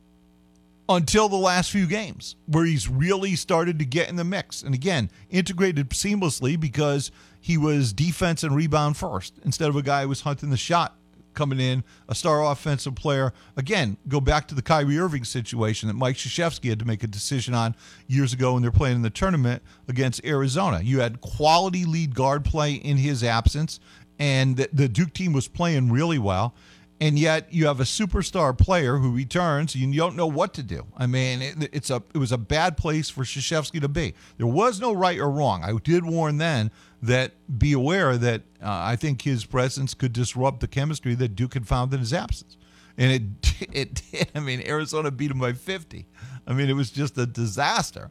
until 0.87 1.27
the 1.27 1.35
last 1.35 1.71
few 1.71 1.85
games 1.85 2.35
where 2.45 2.65
he's 2.65 2.87
really 2.87 3.35
started 3.35 3.79
to 3.79 3.85
get 3.85 4.09
in 4.09 4.15
the 4.15 4.23
mix. 4.23 4.63
And 4.63 4.73
again, 4.73 5.09
integrated 5.29 5.89
seamlessly 5.89 6.59
because 6.59 7.11
he 7.41 7.57
was 7.57 7.91
defense 7.91 8.43
and 8.43 8.55
rebound 8.55 8.95
first 8.97 9.33
instead 9.43 9.69
of 9.69 9.75
a 9.75 9.81
guy 9.81 10.03
who 10.03 10.09
was 10.09 10.21
hunting 10.21 10.49
the 10.49 10.57
shot 10.57 10.95
coming 11.35 11.59
in, 11.59 11.83
a 12.09 12.15
star 12.15 12.43
offensive 12.51 12.95
player. 12.95 13.33
Again, 13.57 13.97
go 14.07 14.19
back 14.19 14.47
to 14.47 14.55
the 14.55 14.61
Kyrie 14.61 14.97
Irving 14.97 15.23
situation 15.23 15.87
that 15.87 15.93
Mike 15.93 16.15
Krzyzewski 16.15 16.69
had 16.69 16.79
to 16.79 16.85
make 16.85 17.03
a 17.03 17.07
decision 17.07 17.53
on 17.53 17.75
years 18.07 18.33
ago 18.33 18.53
when 18.53 18.61
they're 18.61 18.71
playing 18.71 18.95
in 18.95 19.01
the 19.01 19.09
tournament 19.09 19.61
against 19.87 20.23
Arizona. 20.25 20.81
You 20.81 21.01
had 21.01 21.21
quality 21.21 21.85
lead 21.85 22.15
guard 22.15 22.45
play 22.45 22.73
in 22.73 22.97
his 22.97 23.23
absence, 23.23 23.79
and 24.17 24.57
the, 24.57 24.69
the 24.71 24.87
Duke 24.87 25.13
team 25.13 25.33
was 25.33 25.47
playing 25.47 25.91
really 25.91 26.19
well. 26.19 26.55
And 27.01 27.19
yet 27.19 27.53
you 27.53 27.67
have 27.67 27.81
a 27.81 27.83
superstar 27.83 28.57
player 28.57 28.97
who 28.97 29.13
returns, 29.13 29.75
and 29.75 29.93
you 29.93 29.99
don't 29.99 30.15
know 30.15 30.27
what 30.27 30.53
to 30.53 30.63
do. 30.63 30.85
I 30.95 31.07
mean, 31.07 31.41
it, 31.41 31.69
it's 31.73 31.89
a 31.89 32.01
it 32.13 32.17
was 32.17 32.31
a 32.31 32.37
bad 32.37 32.77
place 32.77 33.09
for 33.09 33.23
Krzyzewski 33.23 33.81
to 33.81 33.89
be. 33.89 34.13
There 34.37 34.47
was 34.47 34.79
no 34.79 34.93
right 34.93 35.19
or 35.19 35.29
wrong. 35.29 35.63
I 35.63 35.73
did 35.83 36.05
warn 36.05 36.37
then 36.37 36.71
that 37.01 37.33
be 37.59 37.73
aware 37.73 38.17
that 38.17 38.43
uh, 38.61 38.69
I 38.69 38.95
think 38.95 39.23
his 39.23 39.45
presence 39.45 39.93
could 39.93 40.13
disrupt 40.13 40.61
the 40.61 40.67
chemistry 40.67 41.15
that 41.15 41.35
Duke 41.35 41.53
had 41.53 41.67
found 41.67 41.93
in 41.93 41.99
his 41.99 42.13
absence. 42.13 42.55
And 42.97 43.11
it 43.11 43.67
it 43.73 44.01
did. 44.11 44.31
I 44.33 44.39
mean, 44.39 44.63
Arizona 44.65 45.11
beat 45.11 45.31
him 45.31 45.39
by 45.39 45.51
50. 45.51 46.07
I 46.47 46.53
mean, 46.53 46.69
it 46.69 46.73
was 46.73 46.91
just 46.91 47.17
a 47.17 47.25
disaster. 47.25 48.09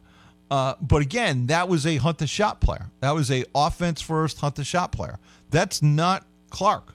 Uh, 0.50 0.74
but 0.80 1.00
again, 1.00 1.46
that 1.46 1.68
was 1.68 1.86
a 1.86 1.96
hunt 1.96 2.18
the 2.18 2.26
shot 2.26 2.60
player. 2.60 2.90
That 3.00 3.14
was 3.14 3.30
a 3.30 3.44
offense 3.54 4.02
first 4.02 4.38
hunt 4.40 4.56
the 4.56 4.64
shot 4.64 4.92
player. 4.92 5.18
That's 5.50 5.82
not 5.82 6.26
Clark. 6.50 6.94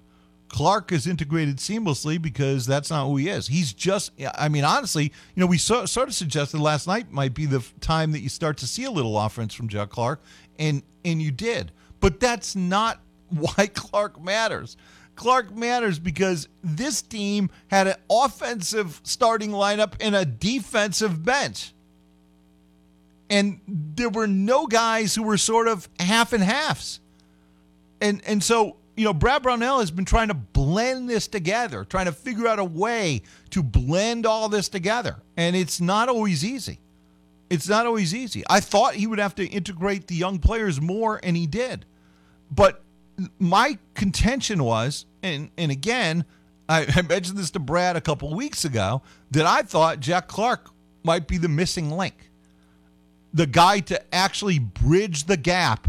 Clark 0.49 0.91
is 0.91 1.07
integrated 1.07 1.57
seamlessly 1.57 2.21
because 2.21 2.65
that's 2.65 2.89
not 2.89 3.05
who 3.05 3.17
he 3.17 3.29
is. 3.29 3.47
He's 3.47 3.71
just, 3.71 4.11
I 4.35 4.49
mean, 4.49 4.63
honestly, 4.63 5.03
you 5.03 5.39
know, 5.39 5.45
we 5.45 5.59
so, 5.59 5.85
sort 5.85 6.09
of 6.09 6.15
suggested 6.15 6.59
last 6.59 6.87
night 6.87 7.11
might 7.11 7.33
be 7.33 7.45
the 7.45 7.63
time 7.79 8.11
that 8.11 8.21
you 8.21 8.29
start 8.29 8.57
to 8.57 8.67
see 8.67 8.83
a 8.83 8.91
little 8.91 9.17
offense 9.17 9.53
from 9.53 9.67
Jack 9.67 9.89
Clark, 9.89 10.21
and 10.57 10.83
and 11.05 11.21
you 11.21 11.31
did. 11.31 11.71
But 11.99 12.19
that's 12.19 12.55
not 12.55 12.99
why 13.29 13.67
Clark 13.73 14.21
matters. 14.21 14.75
Clark 15.15 15.55
matters 15.55 15.99
because 15.99 16.47
this 16.63 17.01
team 17.01 17.49
had 17.67 17.87
an 17.87 17.95
offensive 18.09 19.01
starting 19.03 19.51
lineup 19.51 19.93
and 19.99 20.15
a 20.15 20.25
defensive 20.25 21.23
bench. 21.23 21.73
And 23.29 23.59
there 23.67 24.09
were 24.09 24.27
no 24.27 24.65
guys 24.65 25.13
who 25.13 25.23
were 25.23 25.37
sort 25.37 25.67
of 25.67 25.87
half 25.99 26.33
and 26.33 26.43
halves. 26.43 27.01
And 28.01 28.21
and 28.25 28.43
so, 28.43 28.77
you 28.99 29.05
know, 29.05 29.13
Brad 29.13 29.41
Brownell 29.41 29.79
has 29.79 29.91
been 29.91 30.03
trying 30.03 30.27
to 30.27 30.33
blend 30.33 31.09
this 31.09 31.29
together, 31.29 31.85
trying 31.85 32.07
to 32.07 32.11
figure 32.11 32.49
out 32.49 32.59
a 32.59 32.65
way 32.65 33.21
to 33.51 33.63
blend 33.63 34.25
all 34.25 34.49
this 34.49 34.67
together. 34.67 35.15
And 35.37 35.55
it's 35.55 35.79
not 35.79 36.09
always 36.09 36.43
easy. 36.43 36.81
It's 37.49 37.69
not 37.69 37.85
always 37.85 38.13
easy. 38.13 38.43
I 38.49 38.59
thought 38.59 38.95
he 38.95 39.07
would 39.07 39.19
have 39.19 39.35
to 39.35 39.47
integrate 39.47 40.07
the 40.07 40.15
young 40.15 40.39
players 40.39 40.81
more, 40.81 41.17
and 41.23 41.37
he 41.37 41.47
did. 41.47 41.85
But 42.51 42.83
my 43.39 43.77
contention 43.93 44.65
was, 44.65 45.05
and 45.23 45.49
and 45.57 45.71
again, 45.71 46.25
I, 46.67 46.85
I 46.95 47.01
mentioned 47.03 47.37
this 47.37 47.51
to 47.51 47.59
Brad 47.59 47.95
a 47.95 48.01
couple 48.01 48.35
weeks 48.35 48.65
ago, 48.65 49.01
that 49.31 49.45
I 49.45 49.61
thought 49.61 50.01
Jack 50.01 50.27
Clark 50.27 50.71
might 51.03 51.25
be 51.25 51.37
the 51.37 51.47
missing 51.47 51.89
link, 51.89 52.31
the 53.33 53.47
guy 53.47 53.79
to 53.79 54.13
actually 54.13 54.59
bridge 54.59 55.23
the 55.23 55.37
gap 55.37 55.87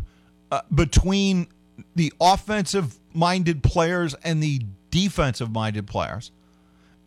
uh, 0.52 0.60
between 0.72 1.48
the 1.96 2.12
offensive 2.20 2.99
minded 3.12 3.62
players 3.62 4.14
and 4.22 4.42
the 4.42 4.62
defensive 4.90 5.50
minded 5.50 5.86
players. 5.86 6.30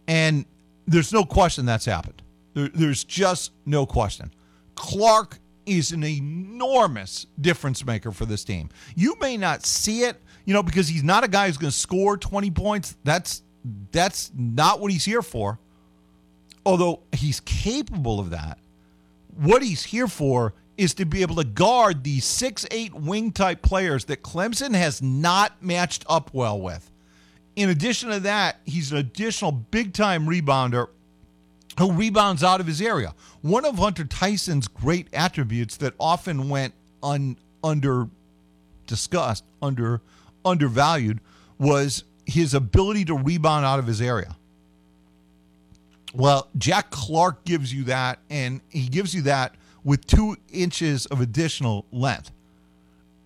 And 0.08 0.46
there's 0.88 1.14
no 1.14 1.24
question 1.24 1.66
that's 1.66 1.86
happened. 1.86 2.22
There, 2.54 2.70
there's 2.70 3.04
just 3.04 3.52
no 3.66 3.86
question. 3.86 4.34
Clark 4.76 5.40
is 5.66 5.92
an 5.92 6.04
enormous 6.04 7.26
difference 7.40 7.86
maker 7.86 8.12
for 8.12 8.26
this 8.26 8.44
team. 8.44 8.70
You 8.96 9.16
may 9.20 9.38
not 9.38 9.66
see 9.66 10.02
it, 10.04 10.22
you 10.46 10.54
know, 10.54 10.64
because 10.64 10.88
he's 10.88 11.04
not 11.04 11.24
a 11.24 11.28
guy 11.28 11.48
who's 11.48 11.58
going 11.58 11.72
to 11.72 11.78
score 11.78 12.18
20 12.18 12.52
points. 12.52 12.96
That's 13.04 13.44
that's 13.92 14.30
not 14.36 14.82
what 14.82 14.92
he's 14.92 15.06
here 15.06 15.22
for. 15.22 15.58
Although 16.66 17.02
he's 17.14 17.40
capable 17.42 18.20
of 18.20 18.32
that. 18.32 18.58
What 19.36 19.64
he's 19.64 19.84
here 19.84 20.08
for 20.08 20.54
is 20.78 20.94
to 20.96 21.06
be 21.06 21.22
able 21.22 21.36
to 21.36 21.44
guard 21.44 22.04
these 22.04 22.26
six 22.26 22.66
eight 22.72 22.94
wing 22.94 23.32
type 23.32 23.62
players 23.62 24.06
that 24.06 24.24
Clemson 24.24 24.74
has 24.74 25.02
not 25.02 25.62
matched 25.62 26.06
up 26.10 26.34
well 26.34 26.60
with. 26.60 26.90
In 27.56 27.70
addition 27.70 28.10
to 28.10 28.20
that, 28.22 28.58
he's 28.66 28.92
an 28.92 28.98
additional 28.98 29.52
big 29.52 29.94
time 29.94 30.26
rebounder 30.26 30.88
who 31.78 31.92
rebounds 31.92 32.44
out 32.44 32.60
of 32.60 32.68
his 32.68 32.82
area. 32.82 33.14
One 33.42 33.66
of 33.66 33.78
Hunter 33.78 34.06
Tyson's 34.06 34.68
great 34.68 35.08
attributes 35.14 35.78
that 35.78 35.94
often 36.00 36.50
went 36.50 36.74
un, 37.02 37.38
under 37.64 38.08
discussed, 38.88 39.44
under 39.62 40.02
undervalued, 40.46 41.20
was 41.60 42.04
his 42.26 42.54
ability 42.54 43.06
to 43.06 43.16
rebound 43.16 43.66
out 43.66 43.80
of 43.80 43.88
his 43.88 44.02
area. 44.02 44.36
Well, 46.14 46.48
Jack 46.58 46.92
Clark 46.92 47.44
gives 47.44 47.74
you 47.74 47.86
that, 47.86 48.20
and 48.30 48.62
he 48.70 48.88
gives 48.88 49.16
you 49.16 49.24
that 49.24 49.56
with 49.84 50.06
two 50.06 50.38
inches 50.52 51.06
of 51.08 51.22
additional 51.22 51.86
length. 51.92 52.32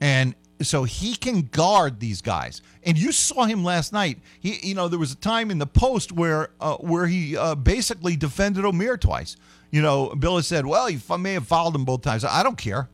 And 0.01 0.35
so 0.61 0.83
he 0.83 1.15
can 1.15 1.41
guard 1.41 1.99
these 1.99 2.21
guys. 2.21 2.61
And 2.83 2.97
you 2.97 3.11
saw 3.11 3.45
him 3.45 3.63
last 3.63 3.93
night. 3.93 4.19
He, 4.39 4.59
you 4.67 4.75
know, 4.75 4.87
there 4.87 4.99
was 4.99 5.11
a 5.11 5.17
time 5.17 5.51
in 5.51 5.59
the 5.59 5.67
post 5.67 6.11
where 6.11 6.49
uh, 6.59 6.77
where 6.77 7.07
he 7.07 7.37
uh, 7.37 7.55
basically 7.55 8.15
defended 8.15 8.63
Omier 8.63 8.99
twice. 8.99 9.37
You 9.71 9.81
know, 9.81 10.09
Bill 10.09 10.37
has 10.37 10.47
said, 10.47 10.65
"Well, 10.65 10.87
he 10.87 10.99
may 11.19 11.33
have 11.33 11.47
fouled 11.47 11.75
him 11.75 11.85
both 11.85 12.01
times." 12.01 12.23
I 12.23 12.41
don't 12.43 12.57
care. 12.57 12.89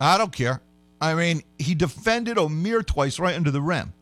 I 0.00 0.16
don't 0.18 0.32
care. 0.32 0.60
I 1.00 1.14
mean, 1.14 1.42
he 1.58 1.74
defended 1.74 2.36
Omier 2.36 2.86
twice 2.86 3.18
right 3.18 3.34
under 3.34 3.50
the 3.50 3.60
rim 3.60 3.92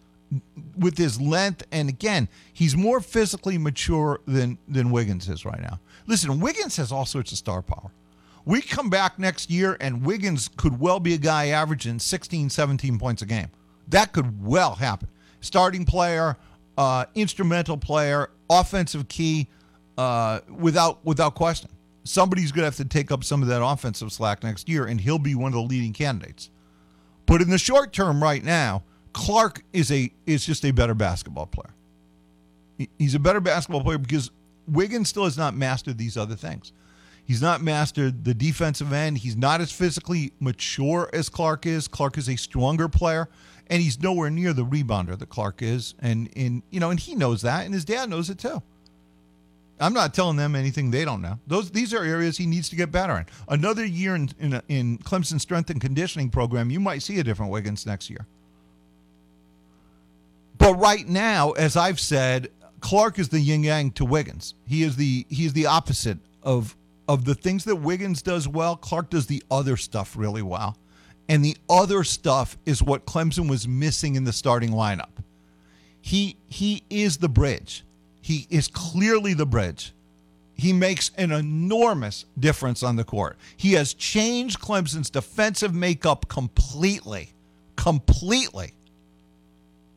with 0.78 0.96
his 0.96 1.20
length, 1.20 1.64
and 1.72 1.88
again, 1.88 2.28
he's 2.52 2.76
more 2.76 3.00
physically 3.00 3.58
mature 3.58 4.20
than 4.26 4.58
than 4.68 4.90
Wiggins 4.90 5.28
is 5.28 5.44
right 5.44 5.60
now. 5.60 5.80
Listen, 6.06 6.40
Wiggins 6.40 6.76
has 6.76 6.92
all 6.92 7.06
sorts 7.06 7.32
of 7.32 7.38
star 7.38 7.62
power. 7.62 7.90
We 8.44 8.60
come 8.60 8.90
back 8.90 9.18
next 9.18 9.50
year, 9.50 9.76
and 9.80 10.04
Wiggins 10.04 10.48
could 10.56 10.80
well 10.80 10.98
be 10.98 11.14
a 11.14 11.18
guy 11.18 11.48
averaging 11.48 11.98
16, 12.00 12.50
17 12.50 12.98
points 12.98 13.22
a 13.22 13.26
game. 13.26 13.48
That 13.88 14.12
could 14.12 14.44
well 14.44 14.74
happen. 14.74 15.08
Starting 15.40 15.84
player, 15.84 16.36
uh, 16.76 17.04
instrumental 17.14 17.76
player, 17.76 18.30
offensive 18.50 19.08
key, 19.08 19.48
uh, 19.98 20.40
without 20.48 21.04
without 21.04 21.34
question. 21.34 21.70
Somebody's 22.04 22.50
going 22.50 22.62
to 22.62 22.66
have 22.66 22.76
to 22.76 22.84
take 22.84 23.12
up 23.12 23.22
some 23.22 23.42
of 23.42 23.48
that 23.48 23.64
offensive 23.64 24.12
slack 24.12 24.42
next 24.42 24.68
year, 24.68 24.86
and 24.86 25.00
he'll 25.00 25.18
be 25.18 25.36
one 25.36 25.48
of 25.48 25.54
the 25.54 25.62
leading 25.62 25.92
candidates. 25.92 26.50
But 27.26 27.40
in 27.42 27.50
the 27.50 27.58
short 27.58 27.92
term, 27.92 28.20
right 28.22 28.42
now, 28.42 28.82
Clark 29.12 29.62
is 29.72 29.92
a 29.92 30.12
is 30.26 30.44
just 30.44 30.64
a 30.64 30.70
better 30.72 30.94
basketball 30.94 31.46
player. 31.46 31.74
He's 32.98 33.14
a 33.14 33.20
better 33.20 33.40
basketball 33.40 33.82
player 33.82 33.98
because 33.98 34.30
Wiggins 34.66 35.08
still 35.08 35.24
has 35.24 35.38
not 35.38 35.54
mastered 35.54 35.98
these 35.98 36.16
other 36.16 36.34
things. 36.34 36.72
He's 37.24 37.40
not 37.40 37.62
mastered 37.62 38.24
the 38.24 38.34
defensive 38.34 38.92
end. 38.92 39.18
He's 39.18 39.36
not 39.36 39.60
as 39.60 39.70
physically 39.72 40.32
mature 40.40 41.08
as 41.12 41.28
Clark 41.28 41.66
is. 41.66 41.88
Clark 41.88 42.18
is 42.18 42.28
a 42.28 42.36
stronger 42.36 42.88
player, 42.88 43.28
and 43.68 43.80
he's 43.80 44.00
nowhere 44.00 44.28
near 44.30 44.52
the 44.52 44.64
rebounder 44.64 45.18
that 45.18 45.28
Clark 45.28 45.62
is. 45.62 45.94
And 46.00 46.28
in 46.34 46.62
you 46.70 46.80
know, 46.80 46.90
and 46.90 46.98
he 46.98 47.14
knows 47.14 47.42
that, 47.42 47.64
and 47.64 47.72
his 47.72 47.84
dad 47.84 48.10
knows 48.10 48.28
it 48.28 48.38
too. 48.38 48.62
I'm 49.80 49.94
not 49.94 50.14
telling 50.14 50.36
them 50.36 50.54
anything 50.54 50.90
they 50.90 51.04
don't 51.04 51.22
know. 51.22 51.38
Those 51.46 51.70
these 51.70 51.94
are 51.94 52.04
areas 52.04 52.36
he 52.36 52.46
needs 52.46 52.68
to 52.70 52.76
get 52.76 52.92
better 52.92 53.16
in. 53.18 53.26
Another 53.48 53.84
year 53.84 54.14
in 54.14 54.30
in, 54.38 54.62
in 54.68 54.98
Clemson's 54.98 55.42
strength 55.42 55.70
and 55.70 55.80
conditioning 55.80 56.30
program, 56.30 56.70
you 56.70 56.80
might 56.80 57.02
see 57.02 57.18
a 57.18 57.24
different 57.24 57.50
Wiggins 57.52 57.86
next 57.86 58.10
year. 58.10 58.26
But 60.58 60.74
right 60.74 61.08
now, 61.08 61.52
as 61.52 61.76
I've 61.76 61.98
said, 61.98 62.50
Clark 62.80 63.18
is 63.18 63.30
the 63.30 63.40
yin 63.40 63.64
yang 63.64 63.90
to 63.92 64.04
Wiggins. 64.04 64.54
He 64.66 64.82
is 64.82 64.96
the 64.96 65.26
he 65.28 65.46
is 65.46 65.52
the 65.52 65.66
opposite 65.66 66.18
of 66.42 66.76
of 67.12 67.26
the 67.26 67.34
things 67.34 67.64
that 67.64 67.76
Wiggins 67.76 68.22
does 68.22 68.48
well. 68.48 68.74
Clark 68.74 69.10
does 69.10 69.26
the 69.26 69.42
other 69.50 69.76
stuff 69.76 70.16
really 70.16 70.40
well, 70.40 70.78
and 71.28 71.44
the 71.44 71.56
other 71.68 72.04
stuff 72.04 72.56
is 72.64 72.82
what 72.82 73.04
Clemson 73.04 73.50
was 73.50 73.68
missing 73.68 74.14
in 74.14 74.24
the 74.24 74.32
starting 74.32 74.70
lineup. 74.70 75.10
He 76.00 76.36
he 76.48 76.84
is 76.88 77.18
the 77.18 77.28
bridge. 77.28 77.84
He 78.22 78.46
is 78.48 78.66
clearly 78.66 79.34
the 79.34 79.44
bridge. 79.44 79.92
He 80.54 80.72
makes 80.72 81.10
an 81.16 81.32
enormous 81.32 82.24
difference 82.38 82.82
on 82.82 82.96
the 82.96 83.04
court. 83.04 83.36
He 83.56 83.72
has 83.72 83.92
changed 83.94 84.60
Clemson's 84.60 85.10
defensive 85.10 85.74
makeup 85.74 86.28
completely. 86.28 87.34
Completely 87.76 88.72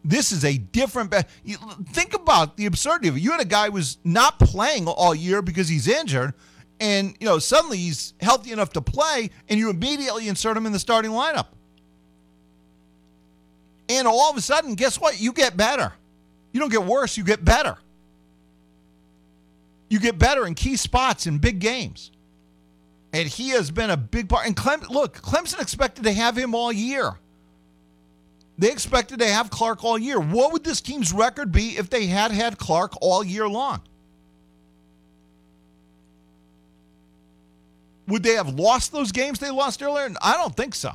this 0.05 0.31
is 0.31 0.45
a 0.45 0.57
different. 0.57 1.13
You, 1.43 1.57
think 1.89 2.13
about 2.13 2.57
the 2.57 2.67
absurdity 2.67 3.07
of 3.07 3.17
it. 3.17 3.21
You 3.21 3.31
had 3.31 3.41
a 3.41 3.45
guy 3.45 3.65
who 3.65 3.73
was 3.73 3.97
not 4.03 4.39
playing 4.39 4.87
all 4.87 5.15
year 5.15 5.41
because 5.41 5.67
he's 5.67 5.87
injured, 5.87 6.33
and 6.79 7.15
you 7.19 7.25
know 7.25 7.39
suddenly 7.39 7.77
he's 7.77 8.13
healthy 8.19 8.51
enough 8.51 8.73
to 8.73 8.81
play, 8.81 9.29
and 9.49 9.59
you 9.59 9.69
immediately 9.69 10.27
insert 10.27 10.57
him 10.57 10.65
in 10.65 10.71
the 10.71 10.79
starting 10.79 11.11
lineup. 11.11 11.47
And 13.87 14.07
all 14.07 14.31
of 14.31 14.37
a 14.37 14.41
sudden, 14.41 14.75
guess 14.75 14.99
what? 14.99 15.19
You 15.19 15.31
get 15.31 15.55
better. 15.55 15.93
You 16.51 16.59
don't 16.59 16.71
get 16.71 16.83
worse. 16.83 17.17
You 17.17 17.23
get 17.23 17.45
better. 17.45 17.77
You 19.89 19.99
get 19.99 20.17
better 20.17 20.47
in 20.47 20.55
key 20.55 20.75
spots 20.77 21.27
in 21.27 21.37
big 21.37 21.59
games. 21.59 22.11
And 23.13 23.29
he 23.29 23.49
has 23.49 23.71
been 23.71 23.91
a 23.91 23.97
big 23.97 24.27
part. 24.27 24.47
And 24.47 24.55
Clem, 24.55 24.81
look, 24.89 25.21
Clemson 25.21 25.61
expected 25.61 26.03
to 26.05 26.11
have 26.11 26.37
him 26.37 26.55
all 26.55 26.71
year. 26.71 27.13
They 28.57 28.71
expected 28.71 29.19
to 29.19 29.27
have 29.27 29.49
Clark 29.49 29.83
all 29.83 29.97
year. 29.97 30.19
What 30.19 30.53
would 30.53 30.63
this 30.63 30.81
team's 30.81 31.13
record 31.13 31.51
be 31.51 31.77
if 31.77 31.89
they 31.89 32.07
had 32.07 32.31
had 32.31 32.57
Clark 32.57 32.93
all 33.01 33.23
year 33.23 33.47
long? 33.47 33.81
Would 38.07 38.23
they 38.23 38.33
have 38.33 38.59
lost 38.59 38.91
those 38.91 39.11
games 39.11 39.39
they 39.39 39.49
lost 39.49 39.81
earlier? 39.81 40.09
I 40.21 40.33
don't 40.33 40.55
think 40.55 40.75
so. 40.75 40.91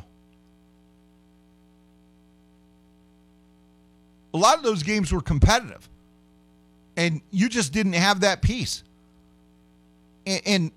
A 4.33 4.39
lot 4.39 4.57
of 4.59 4.63
those 4.63 4.85
games 4.85 5.13
were 5.13 5.21
competitive, 5.21 5.89
and 6.97 7.21
you 7.33 7.49
just 7.49 7.73
didn't 7.73 7.95
have 7.95 8.21
that 8.21 8.43
piece. 8.43 8.85
And, 10.25 10.43
and 10.47 10.73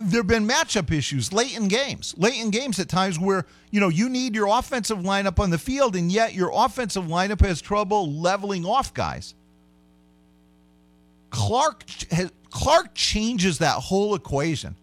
there 0.00 0.20
have 0.20 0.28
been 0.28 0.46
matchup 0.46 0.92
issues 0.92 1.32
late 1.32 1.56
in 1.56 1.66
games, 1.66 2.14
late 2.16 2.40
in 2.40 2.50
games 2.50 2.78
at 2.78 2.88
times 2.88 3.18
where 3.18 3.44
you 3.72 3.80
know 3.80 3.88
you 3.88 4.08
need 4.08 4.36
your 4.36 4.46
offensive 4.56 4.98
lineup 4.98 5.40
on 5.40 5.50
the 5.50 5.58
field, 5.58 5.96
and 5.96 6.12
yet 6.12 6.32
your 6.32 6.50
offensive 6.54 7.04
lineup 7.04 7.44
has 7.44 7.60
trouble 7.60 8.12
leveling 8.12 8.64
off 8.64 8.94
guys. 8.94 9.34
Clark 11.30 11.84
has, 12.12 12.30
Clark 12.50 12.94
changes 12.94 13.58
that 13.58 13.74
whole 13.74 14.14
equation. 14.14 14.76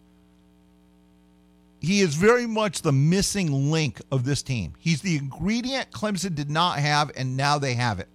He 1.87 2.01
is 2.01 2.15
very 2.15 2.45
much 2.45 2.81
the 2.81 2.91
missing 2.91 3.71
link 3.71 4.01
of 4.11 4.25
this 4.25 4.43
team. 4.43 4.73
He's 4.77 5.01
the 5.01 5.15
ingredient 5.15 5.89
Clemson 5.91 6.35
did 6.35 6.49
not 6.49 6.79
have, 6.79 7.11
and 7.15 7.37
now 7.37 7.57
they 7.59 7.75
have 7.75 8.01
it. 8.01 8.09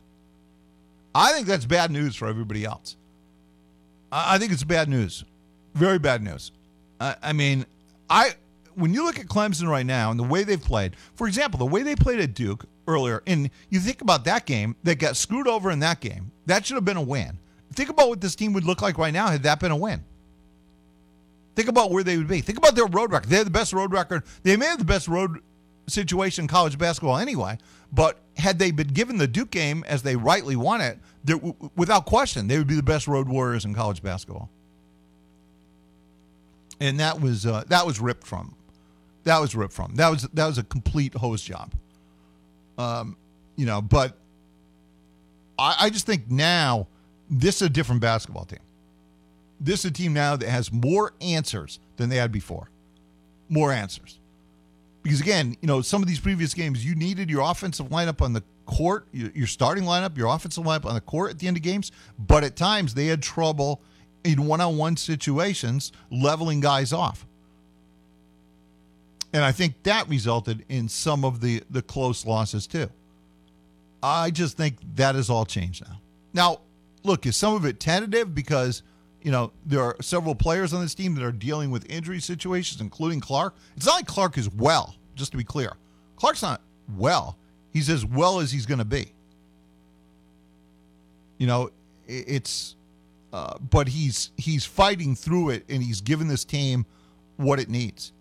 I 1.14 1.32
think 1.32 1.46
that's 1.46 1.64
bad 1.64 1.90
news 1.90 2.14
for 2.14 2.28
everybody 2.28 2.66
else. 2.66 2.96
I 4.12 4.36
think 4.36 4.52
it's 4.52 4.62
bad 4.62 4.90
news, 4.90 5.24
very 5.74 5.98
bad 5.98 6.22
news. 6.22 6.52
I, 7.00 7.16
I 7.22 7.32
mean, 7.32 7.64
I 8.10 8.32
when 8.74 8.92
you 8.92 9.06
look 9.06 9.18
at 9.18 9.24
Clemson 9.26 9.68
right 9.68 9.86
now 9.86 10.10
and 10.10 10.20
the 10.20 10.24
way 10.24 10.44
they've 10.44 10.62
played, 10.62 10.94
for 11.14 11.26
example, 11.26 11.56
the 11.56 11.64
way 11.64 11.82
they 11.82 11.96
played 11.96 12.20
at 12.20 12.34
Duke 12.34 12.66
earlier, 12.86 13.22
and 13.26 13.48
you 13.70 13.80
think 13.80 14.02
about 14.02 14.26
that 14.26 14.44
game, 14.44 14.76
that 14.82 14.98
got 14.98 15.16
screwed 15.16 15.48
over 15.48 15.70
in 15.70 15.78
that 15.78 16.00
game. 16.00 16.30
That 16.44 16.66
should 16.66 16.74
have 16.74 16.84
been 16.84 16.98
a 16.98 17.02
win. 17.02 17.38
Think 17.72 17.88
about 17.88 18.10
what 18.10 18.20
this 18.20 18.34
team 18.34 18.52
would 18.52 18.64
look 18.64 18.82
like 18.82 18.98
right 18.98 19.14
now 19.14 19.28
had 19.28 19.44
that 19.44 19.60
been 19.60 19.70
a 19.70 19.76
win. 19.76 20.04
Think 21.54 21.68
about 21.68 21.90
where 21.90 22.02
they 22.02 22.16
would 22.16 22.28
be. 22.28 22.40
Think 22.40 22.58
about 22.58 22.74
their 22.74 22.86
road 22.86 23.12
record. 23.12 23.28
They 23.28 23.36
had 23.36 23.46
the 23.46 23.50
best 23.50 23.72
road 23.72 23.92
record. 23.92 24.22
They 24.42 24.56
may 24.56 24.66
have 24.66 24.78
the 24.78 24.84
best 24.84 25.06
road 25.08 25.40
situation 25.86 26.44
in 26.44 26.48
college 26.48 26.78
basketball 26.78 27.18
anyway. 27.18 27.58
But 27.92 28.18
had 28.36 28.58
they 28.58 28.70
been 28.70 28.88
given 28.88 29.18
the 29.18 29.26
Duke 29.26 29.50
game 29.50 29.84
as 29.86 30.02
they 30.02 30.16
rightly 30.16 30.56
won 30.56 30.80
it, 30.80 30.98
without 31.76 32.06
question, 32.06 32.48
they 32.48 32.58
would 32.58 32.66
be 32.66 32.74
the 32.74 32.82
best 32.82 33.06
road 33.06 33.28
warriors 33.28 33.64
in 33.64 33.74
college 33.74 34.02
basketball. 34.02 34.48
And 36.80 36.98
that 37.00 37.20
was 37.20 37.46
uh, 37.46 37.64
that 37.68 37.86
was 37.86 38.00
ripped 38.00 38.26
from. 38.26 38.56
That 39.24 39.38
was 39.38 39.54
ripped 39.54 39.74
from. 39.74 39.94
That 39.96 40.08
was 40.08 40.22
that 40.32 40.46
was 40.46 40.58
a 40.58 40.64
complete 40.64 41.14
hose 41.14 41.42
job. 41.42 41.72
Um, 42.78 43.16
you 43.56 43.66
know, 43.66 43.82
but 43.82 44.16
I, 45.58 45.76
I 45.80 45.90
just 45.90 46.06
think 46.06 46.30
now 46.30 46.88
this 47.30 47.56
is 47.56 47.62
a 47.62 47.70
different 47.70 48.00
basketball 48.00 48.46
team. 48.46 48.58
This 49.64 49.80
is 49.80 49.90
a 49.90 49.94
team 49.94 50.12
now 50.12 50.34
that 50.36 50.48
has 50.48 50.72
more 50.72 51.12
answers 51.20 51.78
than 51.96 52.08
they 52.08 52.16
had 52.16 52.32
before. 52.32 52.68
More 53.48 53.72
answers. 53.72 54.18
Because 55.02 55.20
again, 55.20 55.56
you 55.60 55.68
know, 55.68 55.82
some 55.82 56.02
of 56.02 56.08
these 56.08 56.20
previous 56.20 56.52
games, 56.52 56.84
you 56.84 56.94
needed 56.94 57.30
your 57.30 57.48
offensive 57.48 57.86
lineup 57.88 58.20
on 58.20 58.32
the 58.32 58.42
court, 58.66 59.06
your, 59.12 59.46
starting 59.46 59.84
lineup, 59.84 60.16
your 60.16 60.34
offensive 60.34 60.64
lineup 60.64 60.84
on 60.84 60.94
the 60.94 61.00
court 61.00 61.30
at 61.30 61.38
the 61.38 61.46
end 61.46 61.56
of 61.56 61.62
games. 61.62 61.92
But 62.18 62.44
at 62.44 62.56
times 62.56 62.94
they 62.94 63.06
had 63.06 63.22
trouble 63.22 63.80
in 64.24 64.46
one-on-one 64.46 64.96
situations 64.96 65.92
leveling 66.10 66.60
guys 66.60 66.92
off. 66.92 67.26
And 69.32 69.44
I 69.44 69.52
think 69.52 69.82
that 69.84 70.08
resulted 70.08 70.64
in 70.68 70.88
some 70.88 71.24
of 71.24 71.40
the 71.40 71.62
the 71.70 71.82
close 71.82 72.26
losses 72.26 72.66
too. 72.66 72.90
I 74.02 74.30
just 74.30 74.56
think 74.56 74.76
that 74.96 75.14
has 75.14 75.30
all 75.30 75.46
changed 75.46 75.84
now. 75.86 76.00
Now, 76.34 76.60
look, 77.02 77.24
is 77.24 77.36
some 77.36 77.54
of 77.54 77.64
it 77.64 77.80
tentative 77.80 78.34
because 78.34 78.82
you 79.22 79.30
know 79.30 79.52
there 79.64 79.82
are 79.82 79.96
several 80.00 80.34
players 80.34 80.72
on 80.72 80.82
this 80.82 80.94
team 80.94 81.14
that 81.14 81.24
are 81.24 81.32
dealing 81.32 81.70
with 81.70 81.88
injury 81.90 82.20
situations, 82.20 82.80
including 82.80 83.20
Clark. 83.20 83.54
It's 83.76 83.86
not 83.86 83.94
like 83.94 84.06
Clark 84.06 84.36
is 84.36 84.50
well. 84.50 84.96
Just 85.14 85.30
to 85.32 85.36
be 85.36 85.44
clear, 85.44 85.74
Clark's 86.16 86.42
not 86.42 86.60
well. 86.96 87.36
He's 87.72 87.88
as 87.88 88.04
well 88.04 88.40
as 88.40 88.50
he's 88.50 88.66
going 88.66 88.78
to 88.78 88.84
be. 88.84 89.12
You 91.38 91.46
know, 91.46 91.70
it's, 92.06 92.76
uh, 93.32 93.58
but 93.58 93.88
he's 93.88 94.30
he's 94.36 94.64
fighting 94.64 95.14
through 95.14 95.50
it, 95.50 95.64
and 95.68 95.82
he's 95.82 96.00
given 96.00 96.28
this 96.28 96.44
team 96.44 96.86
what 97.36 97.60
it 97.60 97.68
needs, 97.68 98.12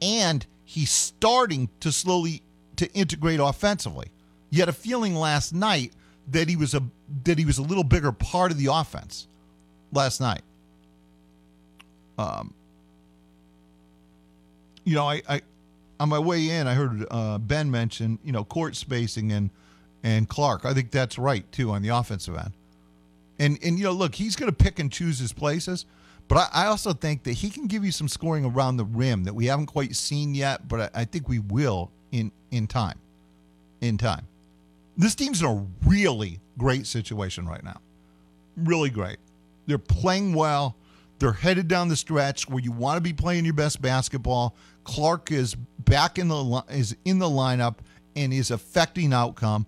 and 0.00 0.44
he's 0.64 0.90
starting 0.90 1.68
to 1.80 1.92
slowly 1.92 2.42
to 2.76 2.90
integrate 2.92 3.40
offensively. 3.40 4.08
You 4.50 4.60
had 4.60 4.68
a 4.68 4.72
feeling 4.72 5.14
last 5.14 5.52
night 5.52 5.92
that 6.30 6.48
he 6.48 6.56
was 6.56 6.74
a 6.74 6.82
that 7.24 7.38
he 7.38 7.44
was 7.44 7.58
a 7.58 7.62
little 7.62 7.84
bigger 7.84 8.12
part 8.12 8.50
of 8.50 8.58
the 8.58 8.66
offense 8.66 9.28
last 9.94 10.20
night. 10.20 10.42
Um, 12.18 12.54
you 14.84 14.94
know, 14.94 15.08
I, 15.08 15.22
I 15.28 15.42
on 15.98 16.08
my 16.08 16.18
way 16.18 16.50
in, 16.50 16.66
I 16.66 16.74
heard 16.74 17.06
uh, 17.10 17.38
Ben 17.38 17.70
mention 17.70 18.18
you 18.24 18.32
know 18.32 18.44
court 18.44 18.76
spacing 18.76 19.32
and 19.32 19.50
and 20.02 20.28
Clark. 20.28 20.64
I 20.64 20.74
think 20.74 20.90
that's 20.90 21.18
right 21.18 21.50
too 21.50 21.70
on 21.70 21.82
the 21.82 21.88
offensive 21.88 22.36
end. 22.36 22.52
And 23.38 23.58
and 23.62 23.78
you 23.78 23.84
know, 23.84 23.92
look, 23.92 24.14
he's 24.14 24.36
going 24.36 24.50
to 24.50 24.56
pick 24.56 24.78
and 24.78 24.92
choose 24.92 25.18
his 25.18 25.32
places, 25.32 25.86
but 26.28 26.36
I, 26.38 26.64
I 26.64 26.66
also 26.66 26.92
think 26.92 27.24
that 27.24 27.32
he 27.32 27.50
can 27.50 27.66
give 27.66 27.84
you 27.84 27.92
some 27.92 28.08
scoring 28.08 28.44
around 28.44 28.76
the 28.76 28.84
rim 28.84 29.24
that 29.24 29.34
we 29.34 29.46
haven't 29.46 29.66
quite 29.66 29.96
seen 29.96 30.34
yet, 30.34 30.68
but 30.68 30.92
I, 30.94 31.00
I 31.00 31.04
think 31.04 31.28
we 31.28 31.38
will 31.38 31.90
in 32.12 32.30
in 32.50 32.66
time. 32.66 32.98
In 33.80 33.98
time, 33.98 34.26
this 34.96 35.14
team's 35.14 35.42
in 35.42 35.46
a 35.46 35.66
really 35.86 36.40
great 36.56 36.86
situation 36.86 37.46
right 37.46 37.62
now. 37.62 37.80
Really 38.56 38.88
great. 38.88 39.18
They're 39.66 39.78
playing 39.78 40.34
well. 40.34 40.76
They're 41.18 41.32
headed 41.32 41.68
down 41.68 41.88
the 41.88 41.96
stretch 41.96 42.48
where 42.48 42.62
you 42.62 42.72
want 42.72 42.96
to 42.96 43.00
be 43.00 43.12
playing 43.12 43.44
your 43.44 43.54
best 43.54 43.80
basketball. 43.80 44.56
Clark 44.84 45.30
is 45.30 45.54
back 45.54 46.18
in 46.18 46.28
the 46.28 46.64
is 46.68 46.96
in 47.04 47.18
the 47.18 47.28
lineup 47.28 47.76
and 48.16 48.32
is 48.32 48.50
affecting 48.50 49.12
outcome. 49.12 49.66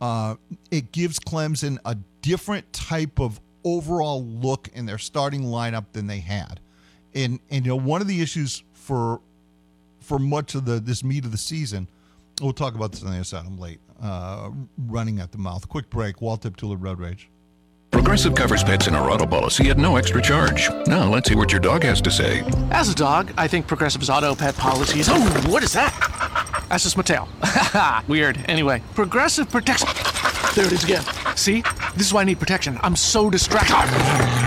Uh, 0.00 0.36
it 0.70 0.92
gives 0.92 1.18
Clemson 1.18 1.78
a 1.84 1.96
different 2.22 2.72
type 2.72 3.18
of 3.18 3.40
overall 3.64 4.24
look 4.24 4.68
in 4.72 4.86
their 4.86 4.98
starting 4.98 5.42
lineup 5.42 5.86
than 5.92 6.06
they 6.06 6.20
had. 6.20 6.60
And 7.14 7.40
and 7.50 7.64
you 7.64 7.70
know 7.70 7.76
one 7.76 8.00
of 8.00 8.08
the 8.08 8.20
issues 8.20 8.62
for 8.72 9.20
for 10.00 10.18
much 10.18 10.54
of 10.54 10.64
the 10.64 10.80
this 10.80 11.04
meat 11.04 11.24
of 11.24 11.32
the 11.32 11.38
season. 11.38 11.88
We'll 12.40 12.52
talk 12.52 12.74
about 12.74 12.92
this 12.92 13.02
on 13.02 13.10
the 13.10 13.16
other 13.16 13.24
side. 13.24 13.46
I'm 13.46 13.58
late. 13.58 13.80
Uh, 14.00 14.50
running 14.86 15.18
at 15.18 15.32
the 15.32 15.38
mouth. 15.38 15.68
Quick 15.68 15.90
break. 15.90 16.20
Walt 16.20 16.42
Deptula 16.42 16.76
Road 16.80 17.00
Rage. 17.00 17.28
Progressive 17.90 18.34
covers 18.34 18.62
pets 18.62 18.86
in 18.86 18.94
our 18.94 19.10
auto 19.10 19.26
policy 19.26 19.70
at 19.70 19.78
no 19.78 19.96
extra 19.96 20.20
charge. 20.20 20.68
Now 20.86 21.08
let's 21.08 21.28
see 21.28 21.34
what 21.34 21.50
your 21.50 21.60
dog 21.60 21.82
has 21.84 22.00
to 22.02 22.10
say. 22.10 22.42
As 22.70 22.90
a 22.90 22.94
dog, 22.94 23.32
I 23.38 23.48
think 23.48 23.66
Progressive's 23.66 24.10
auto 24.10 24.34
pet 24.34 24.54
policies. 24.56 25.08
Oh, 25.10 25.20
what 25.48 25.62
is 25.62 25.72
that? 25.72 25.94
That's 26.68 26.84
just 26.84 26.96
my 26.98 27.02
tail. 27.02 27.28
Weird. 28.06 28.44
Anyway, 28.48 28.82
Progressive 28.94 29.50
protects. 29.50 29.84
There 30.54 30.66
it 30.66 30.72
is 30.72 30.84
again. 30.84 31.02
See? 31.36 31.62
This 31.98 32.06
is 32.06 32.14
why 32.14 32.20
I 32.20 32.24
need 32.24 32.38
protection. 32.38 32.78
I'm 32.84 32.94
so 32.94 33.28
distracted. 33.28 33.74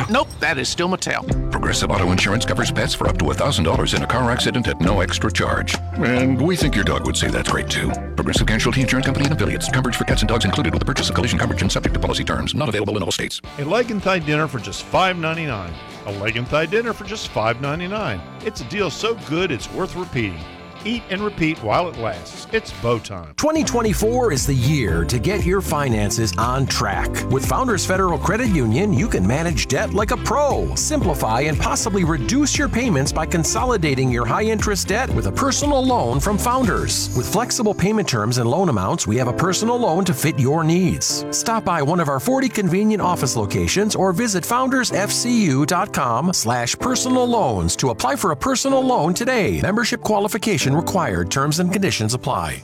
Nope, 0.09 0.29
that 0.39 0.57
is 0.57 0.69
still 0.69 0.87
my 0.87 0.95
tail. 0.95 1.23
Progressive 1.51 1.91
Auto 1.91 2.09
Insurance 2.13 2.45
covers 2.45 2.71
pets 2.71 2.93
for 2.93 3.09
up 3.09 3.17
to 3.17 3.25
$1,000 3.25 3.93
in 3.93 4.03
a 4.03 4.07
car 4.07 4.31
accident 4.31 4.69
at 4.69 4.79
no 4.79 5.01
extra 5.01 5.29
charge. 5.29 5.75
And 5.95 6.41
we 6.41 6.55
think 6.55 6.75
your 6.75 6.85
dog 6.85 7.05
would 7.05 7.17
say 7.17 7.27
that's 7.27 7.51
great 7.51 7.69
too. 7.69 7.91
Progressive 8.15 8.47
Casualty 8.47 8.79
Insurance 8.79 9.05
Company 9.05 9.25
and 9.25 9.35
affiliates. 9.35 9.67
Coverage 9.69 9.97
for 9.97 10.05
cats 10.05 10.21
and 10.21 10.29
dogs 10.29 10.45
included 10.45 10.73
with 10.73 10.79
the 10.79 10.85
purchase 10.85 11.09
of 11.09 11.15
collision 11.15 11.37
coverage 11.37 11.61
and 11.61 11.69
subject 11.69 11.93
to 11.93 11.99
policy 11.99 12.23
terms. 12.23 12.55
Not 12.55 12.69
available 12.69 12.95
in 12.95 13.03
all 13.03 13.11
states. 13.11 13.41
A 13.59 13.65
leg 13.65 13.91
and 13.91 14.01
thigh 14.01 14.19
dinner 14.19 14.47
for 14.47 14.59
just 14.59 14.89
$5.99. 14.89 15.73
A 16.05 16.11
leg 16.23 16.37
and 16.37 16.47
thigh 16.47 16.67
dinner 16.67 16.93
for 16.93 17.03
just 17.03 17.33
$5.99. 17.33 18.45
It's 18.45 18.61
a 18.61 18.69
deal 18.69 18.89
so 18.89 19.15
good 19.27 19.51
it's 19.51 19.69
worth 19.73 19.97
repeating. 19.97 20.39
Eat 20.83 21.03
and 21.09 21.21
repeat 21.21 21.61
while 21.63 21.87
it 21.89 21.97
lasts. 21.97 22.47
It's 22.51 22.73
bow 22.81 22.97
time. 22.99 23.35
2024 23.37 24.31
is 24.31 24.47
the 24.47 24.53
year 24.53 25.05
to 25.05 25.19
get 25.19 25.45
your 25.45 25.61
finances 25.61 26.33
on 26.37 26.65
track. 26.65 27.09
With 27.29 27.45
Founders 27.45 27.85
Federal 27.85 28.17
Credit 28.17 28.47
Union, 28.47 28.91
you 28.91 29.07
can 29.07 29.25
manage 29.25 29.67
debt 29.67 29.93
like 29.93 30.09
a 30.11 30.17
pro, 30.17 30.73
simplify, 30.75 31.41
and 31.41 31.59
possibly 31.59 32.03
reduce 32.03 32.57
your 32.57 32.67
payments 32.67 33.11
by 33.11 33.27
consolidating 33.27 34.09
your 34.09 34.25
high 34.25 34.43
interest 34.43 34.87
debt 34.87 35.09
with 35.11 35.27
a 35.27 35.31
personal 35.31 35.85
loan 35.85 36.19
from 36.19 36.37
Founders. 36.39 37.15
With 37.15 37.31
flexible 37.31 37.75
payment 37.75 38.07
terms 38.07 38.39
and 38.39 38.49
loan 38.49 38.69
amounts, 38.69 39.05
we 39.05 39.17
have 39.17 39.27
a 39.27 39.33
personal 39.33 39.77
loan 39.77 40.03
to 40.05 40.13
fit 40.13 40.39
your 40.39 40.63
needs. 40.63 41.25
Stop 41.29 41.63
by 41.63 41.81
one 41.83 41.99
of 41.99 42.09
our 42.09 42.19
40 42.19 42.49
convenient 42.49 43.01
office 43.01 43.35
locations 43.35 43.95
or 43.95 44.13
visit 44.13 44.43
foundersfcu.com 44.43 46.33
slash 46.33 46.75
personal 46.79 47.25
loans 47.27 47.75
to 47.75 47.91
apply 47.91 48.15
for 48.15 48.31
a 48.31 48.35
personal 48.35 48.81
loan 48.81 49.13
today. 49.13 49.61
Membership 49.61 50.01
qualification 50.01 50.70
required. 50.75 51.31
Terms 51.31 51.59
and 51.59 51.71
conditions 51.71 52.13
apply. 52.13 52.63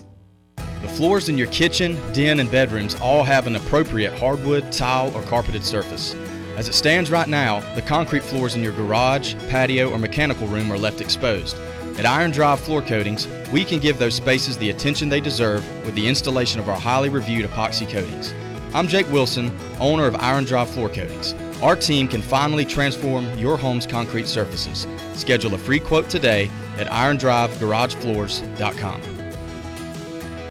The 0.55 0.87
floors 0.89 1.27
in 1.27 1.37
your 1.37 1.47
kitchen, 1.47 1.97
den, 2.13 2.39
and 2.39 2.51
bedrooms 2.51 2.95
all 3.01 3.23
have 3.23 3.47
an 3.47 3.55
appropriate 3.55 4.17
hardwood, 4.17 4.71
tile, 4.71 5.15
or 5.15 5.23
carpeted 5.23 5.63
surface. 5.63 6.15
As 6.55 6.67
it 6.67 6.73
stands 6.73 7.11
right 7.11 7.27
now, 7.27 7.59
the 7.75 7.81
concrete 7.81 8.23
floors 8.23 8.55
in 8.55 8.63
your 8.63 8.73
garage, 8.73 9.35
patio, 9.49 9.91
or 9.91 9.97
mechanical 9.97 10.47
room 10.47 10.71
are 10.71 10.77
left 10.77 11.01
exposed. 11.01 11.57
At 11.97 12.05
Iron 12.05 12.31
Drive 12.31 12.59
Floor 12.59 12.81
Coatings, 12.81 13.27
we 13.51 13.65
can 13.65 13.79
give 13.79 13.97
those 13.97 14.15
spaces 14.15 14.57
the 14.57 14.69
attention 14.69 15.09
they 15.09 15.19
deserve 15.19 15.63
with 15.83 15.95
the 15.95 16.07
installation 16.07 16.59
of 16.59 16.69
our 16.69 16.79
highly 16.79 17.09
reviewed 17.09 17.49
epoxy 17.49 17.89
coatings. 17.89 18.33
I'm 18.73 18.87
Jake 18.87 19.11
Wilson, 19.11 19.51
owner 19.79 20.05
of 20.05 20.15
Iron 20.15 20.45
Drive 20.45 20.69
Floor 20.69 20.89
Coatings. 20.89 21.33
Our 21.61 21.75
team 21.75 22.07
can 22.07 22.21
finally 22.21 22.63
transform 22.65 23.37
your 23.37 23.57
home's 23.57 23.85
concrete 23.87 24.27
surfaces. 24.27 24.87
Schedule 25.13 25.55
a 25.55 25.57
free 25.57 25.79
quote 25.79 26.07
today 26.09 26.51
at 26.77 26.87
irondrivegaragefloors.com. 26.87 29.16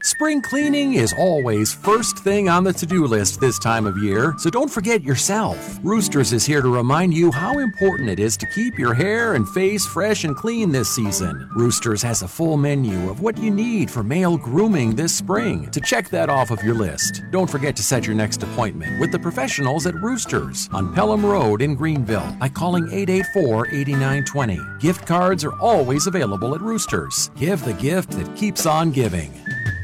Spring 0.06 0.40
cleaning 0.40 0.94
is 0.94 1.12
always 1.18 1.74
first 1.74 2.16
thing 2.20 2.48
on 2.48 2.62
the 2.62 2.72
to 2.72 2.86
do 2.86 3.04
list 3.04 3.40
this 3.40 3.58
time 3.58 3.88
of 3.88 3.98
year, 3.98 4.36
so 4.38 4.48
don't 4.48 4.70
forget 4.70 5.02
yourself. 5.02 5.80
Roosters 5.82 6.32
is 6.32 6.46
here 6.46 6.62
to 6.62 6.68
remind 6.68 7.12
you 7.12 7.32
how 7.32 7.58
important 7.58 8.08
it 8.08 8.20
is 8.20 8.36
to 8.36 8.46
keep 8.46 8.78
your 8.78 8.94
hair 8.94 9.34
and 9.34 9.48
face 9.48 9.84
fresh 9.84 10.22
and 10.22 10.36
clean 10.36 10.70
this 10.70 10.94
season. 10.94 11.50
Roosters 11.56 12.02
has 12.02 12.22
a 12.22 12.28
full 12.28 12.56
menu 12.56 13.10
of 13.10 13.20
what 13.20 13.36
you 13.36 13.50
need 13.50 13.90
for 13.90 14.04
male 14.04 14.36
grooming 14.36 14.94
this 14.94 15.12
spring. 15.12 15.68
To 15.72 15.80
check 15.80 16.08
that 16.10 16.28
off 16.28 16.52
of 16.52 16.62
your 16.62 16.76
list, 16.76 17.24
don't 17.32 17.50
forget 17.50 17.74
to 17.74 17.82
set 17.82 18.06
your 18.06 18.14
next 18.14 18.44
appointment 18.44 19.00
with 19.00 19.10
the 19.10 19.18
professionals 19.18 19.88
at 19.88 19.96
Roosters 19.96 20.68
on 20.72 20.94
Pelham 20.94 21.26
Road 21.26 21.62
in 21.62 21.74
Greenville 21.74 22.30
by 22.38 22.48
calling 22.48 22.84
884 22.92 23.66
8920. 23.74 24.60
Gift 24.78 25.04
cards 25.04 25.42
are 25.42 25.58
always 25.58 26.06
available 26.06 26.54
at 26.54 26.60
Roosters. 26.60 27.32
Give 27.34 27.60
the 27.64 27.72
gift 27.72 28.12
that 28.12 28.36
keeps 28.36 28.66
on 28.66 28.92
giving. 28.92 29.34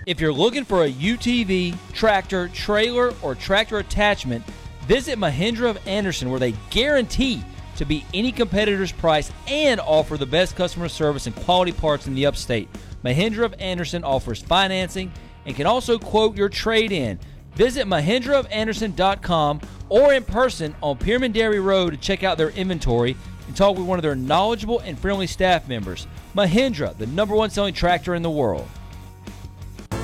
If 0.04 0.20
you're 0.20 0.32
looking 0.32 0.64
for 0.64 0.82
a 0.82 0.90
UTV, 0.90 1.76
tractor, 1.92 2.48
trailer, 2.48 3.14
or 3.22 3.36
tractor 3.36 3.78
attachment, 3.78 4.44
visit 4.88 5.16
Mahindra 5.16 5.70
of 5.70 5.86
Anderson 5.86 6.28
where 6.28 6.40
they 6.40 6.56
guarantee 6.70 7.44
to 7.76 7.84
beat 7.84 8.04
any 8.12 8.32
competitor's 8.32 8.90
price 8.90 9.30
and 9.46 9.78
offer 9.78 10.16
the 10.16 10.26
best 10.26 10.56
customer 10.56 10.88
service 10.88 11.28
and 11.28 11.36
quality 11.36 11.70
parts 11.70 12.08
in 12.08 12.16
the 12.16 12.26
upstate. 12.26 12.68
Mahindra 13.04 13.44
of 13.44 13.54
Anderson 13.60 14.02
offers 14.02 14.42
financing 14.42 15.12
and 15.46 15.54
can 15.54 15.66
also 15.66 16.00
quote 16.00 16.36
your 16.36 16.48
trade 16.48 16.90
in. 16.90 17.20
Visit 17.54 17.86
mahindraofanderson.com 17.86 19.60
or 19.88 20.14
in 20.14 20.24
person 20.24 20.74
on 20.82 20.98
Pearman 20.98 21.30
Dairy 21.30 21.60
Road 21.60 21.90
to 21.90 21.96
check 21.96 22.24
out 22.24 22.38
their 22.38 22.50
inventory 22.50 23.16
and 23.46 23.56
talk 23.56 23.76
with 23.76 23.86
one 23.86 24.00
of 24.00 24.02
their 24.02 24.16
knowledgeable 24.16 24.80
and 24.80 24.98
friendly 24.98 25.28
staff 25.28 25.68
members. 25.68 26.08
Mahindra, 26.34 26.96
the 26.98 27.06
number 27.06 27.36
one 27.36 27.50
selling 27.50 27.74
tractor 27.74 28.16
in 28.16 28.22
the 28.22 28.30
world. 28.30 28.68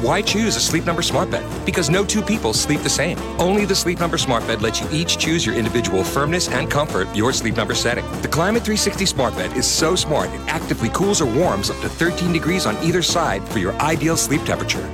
Why 0.00 0.22
choose 0.22 0.54
a 0.54 0.60
Sleep 0.60 0.86
Number 0.86 1.02
smart 1.02 1.28
bed? 1.28 1.44
Because 1.66 1.90
no 1.90 2.04
two 2.04 2.22
people 2.22 2.52
sleep 2.52 2.82
the 2.82 2.88
same. 2.88 3.18
Only 3.40 3.64
the 3.64 3.74
Sleep 3.74 3.98
Number 3.98 4.16
smart 4.16 4.46
bed 4.46 4.62
lets 4.62 4.80
you 4.80 4.86
each 4.92 5.18
choose 5.18 5.44
your 5.44 5.56
individual 5.56 6.04
firmness 6.04 6.48
and 6.48 6.70
comfort, 6.70 7.12
your 7.16 7.32
Sleep 7.32 7.56
Number 7.56 7.74
setting. 7.74 8.04
The 8.22 8.28
Climate 8.28 8.62
360 8.62 9.06
smart 9.06 9.34
bed 9.34 9.56
is 9.56 9.66
so 9.66 9.96
smart 9.96 10.32
it 10.32 10.40
actively 10.46 10.88
cools 10.90 11.20
or 11.20 11.26
warms 11.26 11.68
up 11.68 11.80
to 11.80 11.88
13 11.88 12.32
degrees 12.32 12.64
on 12.64 12.76
either 12.76 13.02
side 13.02 13.42
for 13.48 13.58
your 13.58 13.72
ideal 13.80 14.16
sleep 14.16 14.44
temperature. 14.44 14.88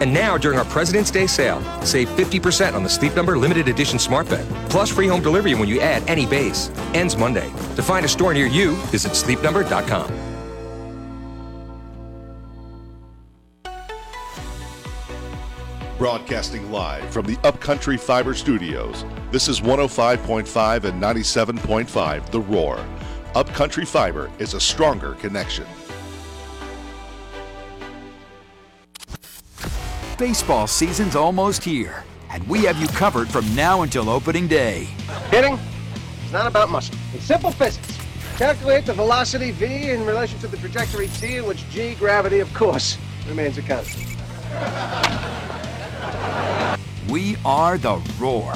And 0.00 0.14
now, 0.14 0.38
during 0.38 0.56
our 0.56 0.64
President's 0.66 1.10
Day 1.10 1.26
sale, 1.26 1.60
save 1.82 2.08
50% 2.10 2.74
on 2.74 2.84
the 2.84 2.88
Sleep 2.88 3.16
Number 3.16 3.36
limited 3.36 3.66
edition 3.66 3.98
smart 3.98 4.28
bed, 4.28 4.46
plus 4.70 4.88
free 4.88 5.08
home 5.08 5.20
delivery 5.20 5.54
when 5.56 5.68
you 5.68 5.80
add 5.80 6.08
any 6.08 6.26
base. 6.26 6.70
Ends 6.94 7.16
Monday. 7.16 7.50
To 7.74 7.82
find 7.82 8.04
a 8.04 8.08
store 8.08 8.34
near 8.34 8.46
you, 8.46 8.76
visit 8.92 9.12
sleepnumber.com. 9.12 10.33
Broadcasting 15.96 16.72
live 16.72 17.08
from 17.10 17.24
the 17.24 17.38
Upcountry 17.44 17.96
Fiber 17.96 18.34
Studios. 18.34 19.04
This 19.30 19.46
is 19.46 19.60
105.5 19.60 20.82
and 20.82 21.00
97.5 21.00 22.30
The 22.32 22.40
Roar. 22.40 22.84
Upcountry 23.36 23.84
Fiber 23.84 24.28
is 24.40 24.54
a 24.54 24.60
stronger 24.60 25.12
connection. 25.14 25.64
Baseball 30.18 30.66
season's 30.66 31.14
almost 31.14 31.62
here, 31.62 32.02
and 32.30 32.42
we 32.48 32.64
have 32.64 32.76
you 32.78 32.88
covered 32.88 33.28
from 33.28 33.54
now 33.54 33.82
until 33.82 34.10
opening 34.10 34.48
day. 34.48 34.88
Hitting 35.30 35.56
is 36.24 36.32
not 36.32 36.48
about 36.48 36.70
muscle. 36.70 36.96
It's 37.12 37.22
simple 37.24 37.52
physics. 37.52 37.96
Calculate 38.36 38.84
the 38.84 38.94
velocity 38.94 39.52
v 39.52 39.90
in 39.90 40.04
relation 40.04 40.40
to 40.40 40.48
the 40.48 40.56
trajectory 40.56 41.06
t, 41.06 41.36
in 41.36 41.46
which 41.46 41.68
g, 41.70 41.94
gravity, 41.94 42.40
of 42.40 42.52
course, 42.52 42.98
remains 43.28 43.58
a 43.58 43.62
constant. 43.62 44.10
We 47.10 47.36
are 47.44 47.76
the 47.76 48.00
Roar. 48.18 48.54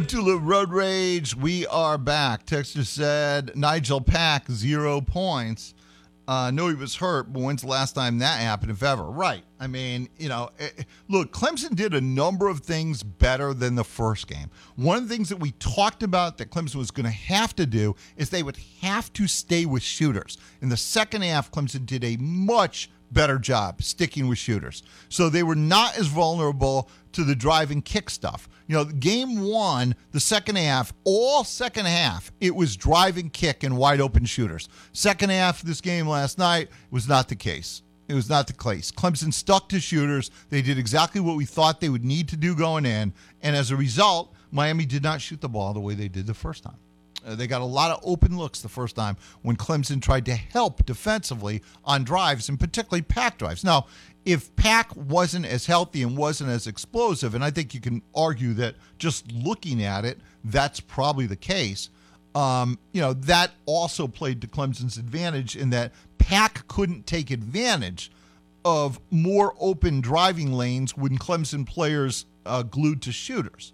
Walt 0.00 0.08
Deptula 0.08 0.40
Road 0.42 0.70
Rage. 0.70 1.36
We 1.36 1.66
are 1.66 1.98
back. 1.98 2.46
Texter 2.46 2.86
said 2.86 3.54
Nigel 3.54 4.00
Pack 4.00 4.50
zero 4.50 5.02
points. 5.02 5.74
Uh, 6.26 6.50
know 6.50 6.68
he 6.68 6.74
was 6.74 6.94
hurt, 6.94 7.32
but 7.32 7.42
when's 7.42 7.62
the 7.62 7.68
last 7.68 7.94
time 7.94 8.18
that 8.18 8.40
happened, 8.40 8.70
if 8.70 8.82
ever? 8.82 9.02
Right. 9.02 9.42
I 9.58 9.66
mean, 9.66 10.08
you 10.16 10.30
know, 10.30 10.50
eh, 10.58 10.68
eh, 10.78 10.82
look, 11.08 11.32
Clemson 11.32 11.74
did 11.74 11.92
a 11.92 12.00
number 12.00 12.48
of 12.48 12.60
things 12.60 13.02
better 13.02 13.52
than 13.52 13.74
the 13.74 13.84
first 13.84 14.26
game. 14.26 14.50
One 14.76 14.96
of 14.96 15.08
the 15.08 15.14
things 15.14 15.28
that 15.28 15.38
we 15.38 15.50
talked 15.52 16.02
about 16.02 16.38
that 16.38 16.50
Clemson 16.50 16.76
was 16.76 16.90
going 16.90 17.04
to 17.04 17.10
have 17.10 17.54
to 17.56 17.66
do 17.66 17.94
is 18.16 18.30
they 18.30 18.42
would 18.42 18.58
have 18.80 19.12
to 19.14 19.26
stay 19.26 19.66
with 19.66 19.82
shooters. 19.82 20.38
In 20.62 20.70
the 20.70 20.76
second 20.78 21.22
half, 21.22 21.50
Clemson 21.50 21.84
did 21.84 22.04
a 22.04 22.16
much 22.16 22.90
better 23.12 23.38
job 23.38 23.82
sticking 23.82 24.28
with 24.28 24.38
shooters. 24.38 24.82
So 25.08 25.28
they 25.28 25.42
were 25.42 25.54
not 25.54 25.98
as 25.98 26.06
vulnerable 26.06 26.88
to 27.12 27.24
the 27.24 27.34
drive 27.34 27.70
and 27.70 27.84
kick 27.84 28.10
stuff. 28.10 28.48
You 28.66 28.76
know, 28.76 28.84
game 28.84 29.40
one, 29.40 29.96
the 30.12 30.20
second 30.20 30.56
half, 30.56 30.92
all 31.04 31.42
second 31.44 31.86
half, 31.86 32.30
it 32.40 32.54
was 32.54 32.76
drive 32.76 33.16
and 33.16 33.32
kick 33.32 33.64
and 33.64 33.76
wide 33.76 34.00
open 34.00 34.24
shooters. 34.24 34.68
Second 34.92 35.30
half 35.30 35.62
of 35.62 35.68
this 35.68 35.80
game 35.80 36.06
last 36.06 36.38
night 36.38 36.68
was 36.90 37.08
not 37.08 37.28
the 37.28 37.36
case. 37.36 37.82
It 38.08 38.14
was 38.14 38.28
not 38.28 38.48
the 38.48 38.52
case. 38.52 38.90
Clemson 38.90 39.32
stuck 39.32 39.68
to 39.68 39.78
shooters. 39.78 40.30
They 40.48 40.62
did 40.62 40.78
exactly 40.78 41.20
what 41.20 41.36
we 41.36 41.44
thought 41.44 41.80
they 41.80 41.88
would 41.88 42.04
need 42.04 42.28
to 42.30 42.36
do 42.36 42.56
going 42.56 42.84
in. 42.84 43.12
And 43.40 43.54
as 43.54 43.70
a 43.70 43.76
result, 43.76 44.34
Miami 44.50 44.84
did 44.84 45.02
not 45.02 45.20
shoot 45.20 45.40
the 45.40 45.48
ball 45.48 45.72
the 45.72 45.80
way 45.80 45.94
they 45.94 46.08
did 46.08 46.26
the 46.26 46.34
first 46.34 46.64
time. 46.64 46.78
Uh, 47.26 47.34
they 47.34 47.46
got 47.46 47.60
a 47.60 47.64
lot 47.64 47.90
of 47.90 48.00
open 48.02 48.36
looks 48.36 48.60
the 48.60 48.68
first 48.68 48.96
time 48.96 49.16
when 49.42 49.56
Clemson 49.56 50.00
tried 50.00 50.24
to 50.26 50.34
help 50.34 50.84
defensively 50.86 51.62
on 51.84 52.04
drives 52.04 52.48
and 52.48 52.58
particularly 52.58 53.02
pack 53.02 53.38
drives. 53.38 53.64
Now, 53.64 53.86
if 54.24 54.54
Pack 54.56 54.94
wasn't 54.94 55.46
as 55.46 55.66
healthy 55.66 56.02
and 56.02 56.16
wasn't 56.16 56.50
as 56.50 56.66
explosive, 56.66 57.34
and 57.34 57.42
I 57.42 57.50
think 57.50 57.74
you 57.74 57.80
can 57.80 58.02
argue 58.14 58.52
that 58.54 58.74
just 58.98 59.30
looking 59.32 59.82
at 59.82 60.04
it, 60.04 60.18
that's 60.44 60.80
probably 60.80 61.26
the 61.26 61.36
case. 61.36 61.88
Um, 62.34 62.78
you 62.92 63.00
know, 63.00 63.12
that 63.14 63.52
also 63.66 64.06
played 64.06 64.40
to 64.42 64.46
Clemson's 64.46 64.98
advantage 64.98 65.56
in 65.56 65.70
that 65.70 65.92
Pack 66.18 66.68
couldn't 66.68 67.06
take 67.06 67.30
advantage 67.30 68.10
of 68.64 69.00
more 69.10 69.54
open 69.58 70.00
driving 70.00 70.52
lanes 70.52 70.96
when 70.96 71.16
Clemson 71.18 71.66
players 71.66 72.26
uh, 72.44 72.62
glued 72.62 73.02
to 73.02 73.12
shooters, 73.12 73.72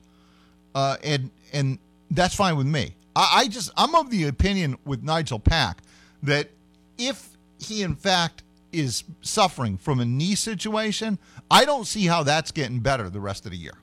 uh, 0.74 0.96
and 1.02 1.30
and 1.52 1.78
that's 2.10 2.34
fine 2.34 2.56
with 2.56 2.66
me. 2.66 2.94
I, 3.16 3.30
I 3.32 3.48
just 3.48 3.72
I'm 3.76 3.96
of 3.96 4.10
the 4.10 4.28
opinion 4.28 4.78
with 4.84 5.02
Nigel 5.02 5.40
Pack 5.40 5.82
that 6.22 6.50
if 6.98 7.36
he 7.58 7.82
in 7.82 7.96
fact 7.96 8.44
is 8.72 9.02
suffering 9.22 9.78
from 9.78 9.98
a 9.98 10.04
knee 10.04 10.34
situation, 10.34 11.18
I 11.50 11.64
don't 11.64 11.86
see 11.86 12.06
how 12.06 12.22
that's 12.22 12.52
getting 12.52 12.80
better 12.80 13.08
the 13.08 13.20
rest 13.20 13.46
of 13.46 13.52
the 13.52 13.58
year. 13.58 13.78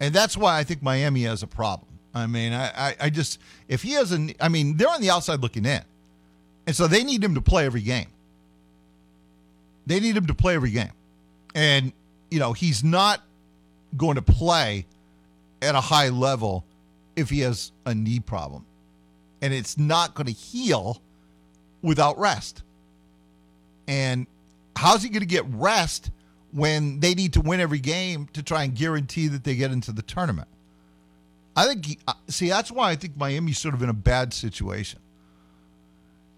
And 0.00 0.14
that's 0.14 0.36
why 0.36 0.58
I 0.58 0.64
think 0.64 0.82
Miami 0.82 1.22
has 1.24 1.42
a 1.42 1.46
problem. 1.46 1.88
I 2.14 2.26
mean, 2.26 2.52
I, 2.52 2.68
I, 2.76 2.96
I 3.00 3.10
just, 3.10 3.40
if 3.68 3.82
he 3.82 3.92
has 3.92 4.12
a, 4.12 4.34
I 4.40 4.48
mean, 4.48 4.76
they're 4.76 4.88
on 4.88 5.00
the 5.00 5.10
outside 5.10 5.40
looking 5.40 5.64
in. 5.64 5.82
And 6.66 6.76
so 6.76 6.86
they 6.86 7.02
need 7.02 7.24
him 7.24 7.34
to 7.34 7.40
play 7.40 7.64
every 7.64 7.80
game. 7.80 8.08
They 9.86 9.98
need 9.98 10.16
him 10.16 10.26
to 10.26 10.34
play 10.34 10.54
every 10.54 10.70
game. 10.70 10.92
And, 11.54 11.92
you 12.30 12.38
know, 12.38 12.52
he's 12.52 12.84
not 12.84 13.22
going 13.96 14.16
to 14.16 14.22
play 14.22 14.86
at 15.60 15.74
a 15.74 15.80
high 15.80 16.10
level 16.10 16.64
if 17.16 17.30
he 17.30 17.40
has 17.40 17.72
a 17.86 17.94
knee 17.94 18.20
problem. 18.20 18.66
And 19.40 19.52
it's 19.52 19.76
not 19.76 20.14
going 20.14 20.26
to 20.26 20.32
heal 20.32 21.02
without 21.82 22.18
rest. 22.18 22.62
And 23.88 24.26
how's 24.76 25.02
he 25.02 25.08
going 25.08 25.20
to 25.20 25.26
get 25.26 25.44
rest 25.48 26.10
when 26.52 27.00
they 27.00 27.14
need 27.14 27.32
to 27.32 27.40
win 27.40 27.60
every 27.60 27.80
game 27.80 28.28
to 28.34 28.42
try 28.42 28.64
and 28.64 28.74
guarantee 28.74 29.28
that 29.28 29.44
they 29.44 29.56
get 29.56 29.72
into 29.72 29.92
the 29.92 30.02
tournament? 30.02 30.48
I 31.56 31.66
think, 31.66 31.84
he, 31.84 31.98
uh, 32.06 32.14
see, 32.28 32.48
that's 32.48 32.70
why 32.70 32.90
I 32.90 32.96
think 32.96 33.16
Miami's 33.16 33.58
sort 33.58 33.74
of 33.74 33.82
in 33.82 33.88
a 33.88 33.94
bad 33.94 34.32
situation. 34.32 35.00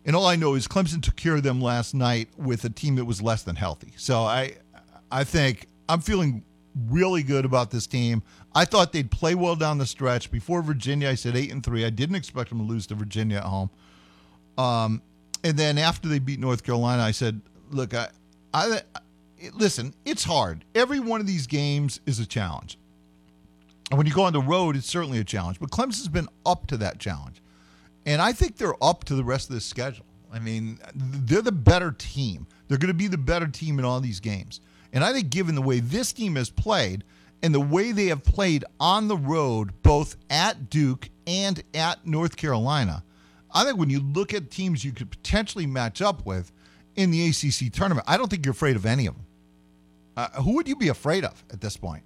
And 0.06 0.16
all 0.16 0.26
I 0.26 0.37
know 0.37 0.54
is 0.54 0.66
Clemson 0.66 1.02
took 1.02 1.16
care 1.16 1.37
of 1.37 1.42
them 1.42 1.60
last 1.60 1.94
night 1.94 2.28
with 2.37 2.64
a 2.64 2.70
team 2.70 2.96
that 2.96 3.04
was 3.04 3.22
less 3.22 3.42
than 3.42 3.56
healthy. 3.56 3.92
So 3.96 4.22
I, 4.22 4.54
I 5.10 5.24
think 5.24 5.66
I'm 5.88 6.00
feeling 6.00 6.42
really 6.88 7.22
good 7.22 7.44
about 7.44 7.70
this 7.70 7.87
team. 7.87 8.22
I 8.54 8.64
thought 8.64 8.92
they'd 8.92 9.10
play 9.10 9.34
well 9.34 9.56
down 9.56 9.78
the 9.78 9.86
stretch. 9.86 10.30
Before 10.30 10.62
Virginia, 10.62 11.08
I 11.08 11.14
said 11.14 11.36
eight 11.36 11.50
and 11.50 11.64
three. 11.64 11.84
I 11.84 11.90
didn't 11.90 12.16
expect 12.16 12.50
them 12.50 12.58
to 12.58 12.64
lose 12.64 12.86
to 12.88 12.94
Virginia 12.94 13.38
at 13.38 13.44
home. 13.44 13.70
Um, 14.56 15.02
and 15.42 15.56
then 15.56 15.76
after 15.76 16.08
they 16.08 16.20
beat 16.20 16.38
North 16.38 16.62
Carolina, 16.62 17.02
I 17.02 17.10
said, 17.10 17.40
"Look, 17.70 17.94
I, 17.94 18.08
I, 18.52 18.80
listen. 19.54 19.94
It's 20.04 20.24
hard. 20.24 20.64
Every 20.74 21.00
one 21.00 21.20
of 21.20 21.26
these 21.26 21.46
games 21.46 22.00
is 22.06 22.20
a 22.20 22.26
challenge. 22.26 22.78
And 23.90 23.98
when 23.98 24.06
you 24.06 24.14
go 24.14 24.22
on 24.22 24.32
the 24.32 24.40
road, 24.40 24.76
it's 24.76 24.88
certainly 24.88 25.18
a 25.18 25.24
challenge. 25.24 25.58
But 25.60 25.70
Clemson's 25.70 26.08
been 26.08 26.28
up 26.46 26.66
to 26.68 26.76
that 26.78 26.98
challenge, 26.98 27.42
and 28.06 28.22
I 28.22 28.32
think 28.32 28.56
they're 28.56 28.82
up 28.82 29.04
to 29.04 29.14
the 29.14 29.24
rest 29.24 29.50
of 29.50 29.54
this 29.54 29.64
schedule. 29.64 30.06
I 30.32 30.38
mean, 30.38 30.78
they're 30.94 31.42
the 31.42 31.52
better 31.52 31.92
team. 31.92 32.46
They're 32.66 32.78
going 32.78 32.88
to 32.88 32.94
be 32.94 33.08
the 33.08 33.18
better 33.18 33.46
team 33.46 33.78
in 33.78 33.84
all 33.84 34.00
these 34.00 34.20
games. 34.20 34.60
And 34.92 35.04
I 35.04 35.12
think, 35.12 35.30
given 35.30 35.54
the 35.54 35.62
way 35.62 35.80
this 35.80 36.12
team 36.12 36.36
has 36.36 36.50
played 36.50 37.04
and 37.44 37.54
the 37.54 37.61
way 37.61 37.92
they 37.92 38.07
have 38.07 38.24
played 38.24 38.64
on 38.80 39.09
the 39.09 39.16
road, 39.16 39.83
both 39.83 40.16
at 40.30 40.70
Duke 40.70 41.11
and 41.26 41.62
at 41.74 42.07
North 42.07 42.37
Carolina, 42.37 43.04
I 43.52 43.64
think 43.64 43.78
when 43.78 43.90
you 43.90 44.00
look 44.00 44.35
at 44.35 44.50
teams 44.50 44.85
you 44.85 44.92
could 44.92 45.11
potentially 45.11 45.66
match 45.66 46.02
up 46.02 46.26
with, 46.26 46.50
in 46.96 47.11
the 47.11 47.28
ACC 47.28 47.72
tournament. 47.72 48.04
I 48.09 48.16
don't 48.16 48.28
think 48.28 48.44
you're 48.44 48.52
afraid 48.52 48.76
of 48.76 48.87
any 48.87 49.07
of 49.07 49.14
them. 49.14 49.26
Uh, 50.16 50.28
who 50.42 50.54
would 50.54 50.68
you 50.68 50.76
be 50.76 50.88
afraid 50.88 51.24
of 51.24 51.44
at 51.50 51.61
this 51.61 51.76
point? 51.76 52.04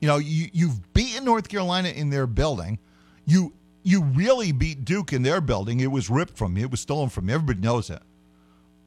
You 0.00 0.08
know, 0.08 0.18
you 0.18 0.48
you've 0.52 0.92
beaten 0.92 1.24
North 1.24 1.48
Carolina 1.48 1.88
in 1.88 2.10
their 2.10 2.26
building. 2.26 2.78
You 3.24 3.52
you 3.82 4.02
really 4.02 4.52
beat 4.52 4.84
Duke 4.84 5.12
in 5.12 5.22
their 5.22 5.40
building. 5.40 5.80
It 5.80 5.90
was 5.90 6.10
ripped 6.10 6.36
from 6.36 6.56
you. 6.56 6.64
It 6.64 6.70
was 6.70 6.80
stolen 6.80 7.08
from 7.08 7.28
you. 7.28 7.34
Everybody 7.34 7.60
knows 7.60 7.90
it. 7.90 8.02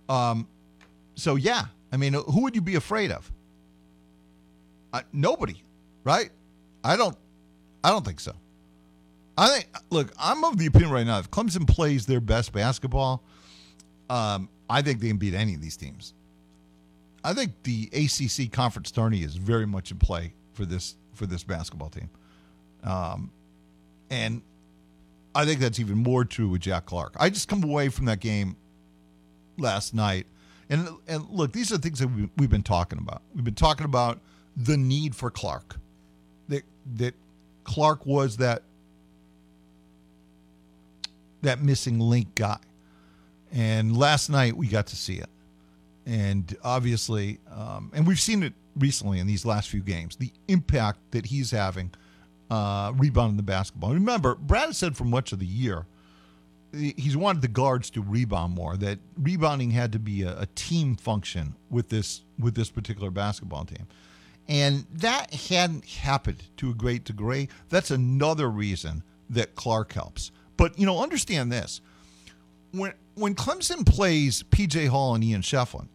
Um, 0.07 0.47
so 1.15 1.35
yeah, 1.35 1.65
I 1.91 1.97
mean, 1.97 2.13
who 2.13 2.41
would 2.43 2.55
you 2.55 2.61
be 2.61 2.75
afraid 2.75 3.11
of? 3.11 3.31
Uh, 4.95 5.01
nobody, 5.11 5.61
right? 6.05 6.29
I 6.81 6.95
don't. 6.95 7.17
I 7.83 7.89
don't 7.89 8.05
think 8.05 8.21
so. 8.21 8.31
I 9.37 9.49
think. 9.49 9.67
Look, 9.89 10.13
I'm 10.17 10.41
of 10.45 10.57
the 10.57 10.67
opinion 10.67 10.89
right 10.89 11.05
now. 11.05 11.19
If 11.19 11.29
Clemson 11.29 11.67
plays 11.67 12.05
their 12.05 12.21
best 12.21 12.53
basketball, 12.53 13.21
um, 14.09 14.47
I 14.69 14.81
think 14.81 15.01
they 15.01 15.09
can 15.09 15.17
beat 15.17 15.33
any 15.33 15.53
of 15.53 15.61
these 15.61 15.75
teams. 15.75 16.13
I 17.25 17.33
think 17.33 17.51
the 17.63 17.89
ACC 17.91 18.49
conference 18.53 18.89
tourney 18.89 19.21
is 19.23 19.35
very 19.35 19.67
much 19.67 19.91
in 19.91 19.97
play 19.97 20.33
for 20.53 20.63
this 20.63 20.95
for 21.13 21.25
this 21.25 21.43
basketball 21.43 21.89
team, 21.89 22.09
um, 22.85 23.31
and 24.09 24.41
I 25.35 25.43
think 25.43 25.59
that's 25.59 25.81
even 25.81 25.97
more 25.97 26.23
true 26.23 26.47
with 26.47 26.61
Jack 26.61 26.85
Clark. 26.85 27.15
I 27.19 27.29
just 27.29 27.49
come 27.49 27.65
away 27.65 27.89
from 27.89 28.05
that 28.05 28.21
game 28.21 28.55
last 29.57 29.93
night, 29.93 30.25
and 30.69 30.87
and 31.05 31.29
look, 31.29 31.51
these 31.51 31.73
are 31.73 31.77
things 31.77 31.99
that 31.99 32.07
we, 32.07 32.29
we've 32.37 32.49
been 32.49 32.63
talking 32.63 32.97
about. 32.97 33.23
We've 33.35 33.43
been 33.43 33.55
talking 33.55 33.83
about 33.83 34.21
the 34.55 34.77
need 34.77 35.15
for 35.15 35.29
Clark. 35.29 35.77
That 36.49 36.63
that 36.95 37.15
Clark 37.63 38.05
was 38.05 38.37
that 38.37 38.63
that 41.41 41.61
missing 41.61 41.99
link 41.99 42.35
guy, 42.35 42.59
and 43.51 43.97
last 43.97 44.29
night 44.29 44.55
we 44.55 44.67
got 44.67 44.87
to 44.87 44.95
see 44.95 45.15
it, 45.15 45.29
and 46.05 46.55
obviously, 46.63 47.39
um, 47.51 47.91
and 47.93 48.05
we've 48.07 48.19
seen 48.19 48.43
it 48.43 48.53
recently 48.77 49.19
in 49.19 49.27
these 49.27 49.45
last 49.45 49.69
few 49.69 49.81
games. 49.81 50.15
The 50.15 50.31
impact 50.47 50.99
that 51.11 51.27
he's 51.27 51.51
having 51.51 51.91
uh, 52.49 52.93
rebounding 52.95 53.37
the 53.37 53.43
basketball. 53.43 53.93
Remember, 53.93 54.35
Brad 54.35 54.75
said 54.75 54.95
for 54.95 55.05
much 55.05 55.31
of 55.31 55.39
the 55.39 55.45
year 55.45 55.85
he's 56.75 57.15
wanted 57.15 57.41
the 57.41 57.47
guards 57.47 57.89
to 57.91 58.01
rebound 58.01 58.53
more. 58.53 58.77
That 58.77 58.99
rebounding 59.17 59.71
had 59.71 59.91
to 59.93 59.99
be 59.99 60.23
a, 60.23 60.41
a, 60.41 60.45
team 60.55 60.95
function 60.95 61.55
with 61.69 61.89
this 61.89 62.21
with 62.39 62.55
this 62.55 62.69
particular 62.69 63.11
basketball 63.11 63.65
team, 63.65 63.87
and 64.47 64.85
that 64.93 65.33
hadn't 65.33 65.85
happened 65.85 66.43
to 66.57 66.69
a 66.69 66.73
great 66.73 67.03
degree. 67.03 67.49
That's 67.69 67.91
another 67.91 68.49
reason 68.49 69.03
that 69.29 69.55
Clark 69.55 69.93
helps. 69.93 70.31
But 70.57 70.77
you 70.77 70.85
know, 70.85 71.01
understand 71.01 71.51
this: 71.51 71.81
when 72.71 72.93
when 73.15 73.35
Clemson 73.35 73.85
plays 73.85 74.43
PJ 74.43 74.87
Hall 74.87 75.15
and 75.15 75.23
Ian 75.23 75.41
Schieffelin, 75.41 75.87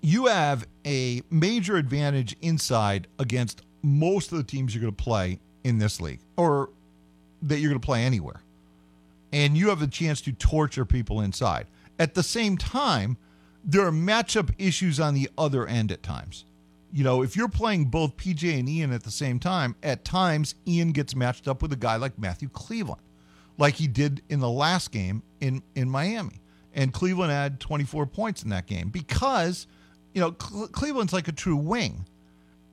you 0.00 0.26
have 0.26 0.66
a 0.84 1.22
major 1.30 1.76
advantage 1.76 2.36
inside 2.42 3.08
against 3.18 3.62
most 3.82 4.32
of 4.32 4.38
the 4.38 4.44
teams 4.44 4.74
you're 4.74 4.82
going 4.82 4.94
to 4.94 5.02
play 5.02 5.40
in 5.64 5.78
this 5.78 6.00
league, 6.00 6.20
or 6.36 6.70
that 7.42 7.58
you're 7.58 7.70
going 7.70 7.80
to 7.80 7.84
play 7.84 8.04
anywhere 8.04 8.42
and 9.32 9.56
you 9.56 9.70
have 9.70 9.82
a 9.82 9.86
chance 9.86 10.20
to 10.20 10.32
torture 10.32 10.84
people 10.84 11.20
inside. 11.20 11.66
At 11.98 12.14
the 12.14 12.22
same 12.22 12.56
time, 12.56 13.16
there 13.64 13.86
are 13.86 13.92
matchup 13.92 14.50
issues 14.58 15.00
on 15.00 15.14
the 15.14 15.30
other 15.38 15.66
end 15.66 15.90
at 15.90 16.02
times. 16.02 16.44
You 16.92 17.04
know, 17.04 17.22
if 17.22 17.36
you're 17.36 17.48
playing 17.48 17.86
both 17.86 18.16
PJ 18.18 18.58
and 18.58 18.68
Ian 18.68 18.92
at 18.92 19.02
the 19.02 19.10
same 19.10 19.38
time, 19.38 19.74
at 19.82 20.04
times 20.04 20.54
Ian 20.66 20.92
gets 20.92 21.16
matched 21.16 21.48
up 21.48 21.62
with 21.62 21.72
a 21.72 21.76
guy 21.76 21.96
like 21.96 22.18
Matthew 22.18 22.50
Cleveland, 22.50 23.00
like 23.56 23.74
he 23.74 23.86
did 23.88 24.22
in 24.28 24.40
the 24.40 24.50
last 24.50 24.92
game 24.92 25.22
in, 25.40 25.62
in 25.74 25.88
Miami. 25.88 26.40
And 26.74 26.92
Cleveland 26.92 27.32
had 27.32 27.60
24 27.60 28.06
points 28.06 28.42
in 28.42 28.50
that 28.50 28.66
game 28.66 28.90
because, 28.90 29.66
you 30.12 30.20
know, 30.20 30.32
Cle- 30.32 30.68
Cleveland's 30.68 31.14
like 31.14 31.28
a 31.28 31.32
true 31.32 31.56
wing. 31.56 32.06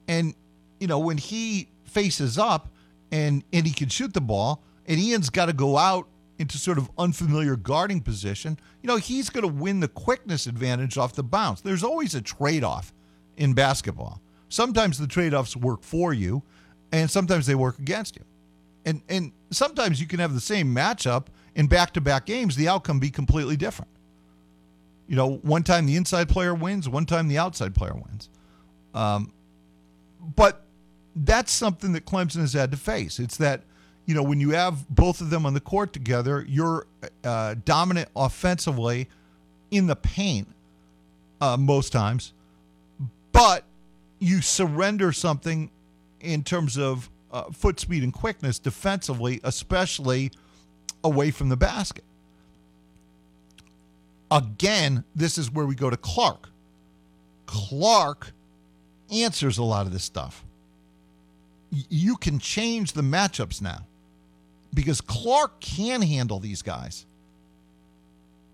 And, 0.07 0.33
you 0.79 0.87
know, 0.87 0.99
when 0.99 1.17
he 1.17 1.69
faces 1.85 2.37
up 2.37 2.69
and, 3.11 3.43
and 3.53 3.65
he 3.65 3.73
can 3.73 3.87
shoot 3.89 4.13
the 4.13 4.21
ball, 4.21 4.63
and 4.85 4.99
Ian's 4.99 5.29
got 5.29 5.45
to 5.45 5.53
go 5.53 5.77
out 5.77 6.07
into 6.39 6.57
sort 6.57 6.77
of 6.77 6.89
unfamiliar 6.97 7.55
guarding 7.55 8.01
position, 8.01 8.57
you 8.81 8.87
know, 8.87 8.97
he's 8.97 9.29
going 9.29 9.43
to 9.43 9.53
win 9.53 9.79
the 9.79 9.87
quickness 9.87 10.47
advantage 10.47 10.97
off 10.97 11.13
the 11.13 11.23
bounce. 11.23 11.61
There's 11.61 11.83
always 11.83 12.15
a 12.15 12.21
trade 12.21 12.63
off 12.63 12.93
in 13.39 13.53
basketball. 13.53 14.21
Sometimes 14.49 14.99
the 14.99 15.07
trade 15.07 15.33
offs 15.33 15.55
work 15.55 15.81
for 15.81 16.13
you, 16.13 16.43
and 16.91 17.09
sometimes 17.09 17.47
they 17.47 17.55
work 17.55 17.79
against 17.79 18.15
you. 18.15 18.23
And, 18.85 19.01
and 19.09 19.31
sometimes 19.49 19.99
you 19.99 20.07
can 20.07 20.19
have 20.19 20.33
the 20.33 20.41
same 20.41 20.73
matchup 20.73 21.27
in 21.55 21.67
back 21.67 21.93
to 21.93 22.01
back 22.01 22.27
games, 22.27 22.55
the 22.55 22.67
outcome 22.67 22.99
be 22.99 23.09
completely 23.09 23.57
different. 23.57 23.89
You 25.07 25.15
know, 25.15 25.37
one 25.37 25.63
time 25.63 25.87
the 25.87 25.95
inside 25.95 26.29
player 26.29 26.53
wins, 26.53 26.87
one 26.87 27.05
time 27.05 27.27
the 27.27 27.39
outside 27.39 27.73
player 27.73 27.95
wins. 27.95 28.29
Um, 28.93 29.33
but 30.35 30.63
that's 31.15 31.51
something 31.51 31.93
that 31.93 32.05
Clemson 32.05 32.41
has 32.41 32.53
had 32.53 32.69
to 32.71 32.77
face. 32.77 33.19
It's 33.19 33.37
that 33.37 33.63
you 34.05 34.15
know, 34.15 34.23
when 34.23 34.39
you 34.39 34.49
have 34.51 34.89
both 34.89 35.21
of 35.21 35.29
them 35.29 35.45
on 35.45 35.53
the 35.53 35.59
court 35.59 35.93
together, 35.93 36.43
you're 36.47 36.87
uh, 37.23 37.53
dominant 37.63 38.09
offensively 38.15 39.07
in 39.69 39.85
the 39.85 39.95
paint 39.95 40.47
uh, 41.41 41.57
most 41.57 41.91
times, 41.91 42.33
but 43.39 43.63
you 44.19 44.41
surrender 44.41 45.13
something 45.13 45.71
in 46.19 46.43
terms 46.43 46.77
of 46.77 47.09
uh, 47.31 47.43
foot 47.51 47.79
speed 47.79 48.03
and 48.03 48.11
quickness 48.11 48.59
defensively, 48.59 49.39
especially 49.45 50.29
away 51.05 51.31
from 51.31 51.47
the 51.47 51.55
basket. 51.55 52.03
Again, 54.29 55.05
this 55.15 55.37
is 55.37 55.49
where 55.49 55.65
we 55.65 55.73
go 55.73 55.89
to 55.89 55.95
Clark. 55.95 56.49
Clark 57.45 58.33
answers 59.09 59.57
a 59.57 59.63
lot 59.63 59.85
of 59.85 59.93
this 59.93 60.03
stuff. 60.03 60.43
Y- 61.71 61.85
you 61.89 62.17
can 62.17 62.39
change 62.39 62.91
the 62.91 63.01
matchups 63.01 63.61
now 63.61 63.85
because 64.73 64.99
Clark 64.99 65.61
can 65.61 66.01
handle 66.01 66.39
these 66.39 66.61
guys. 66.61 67.05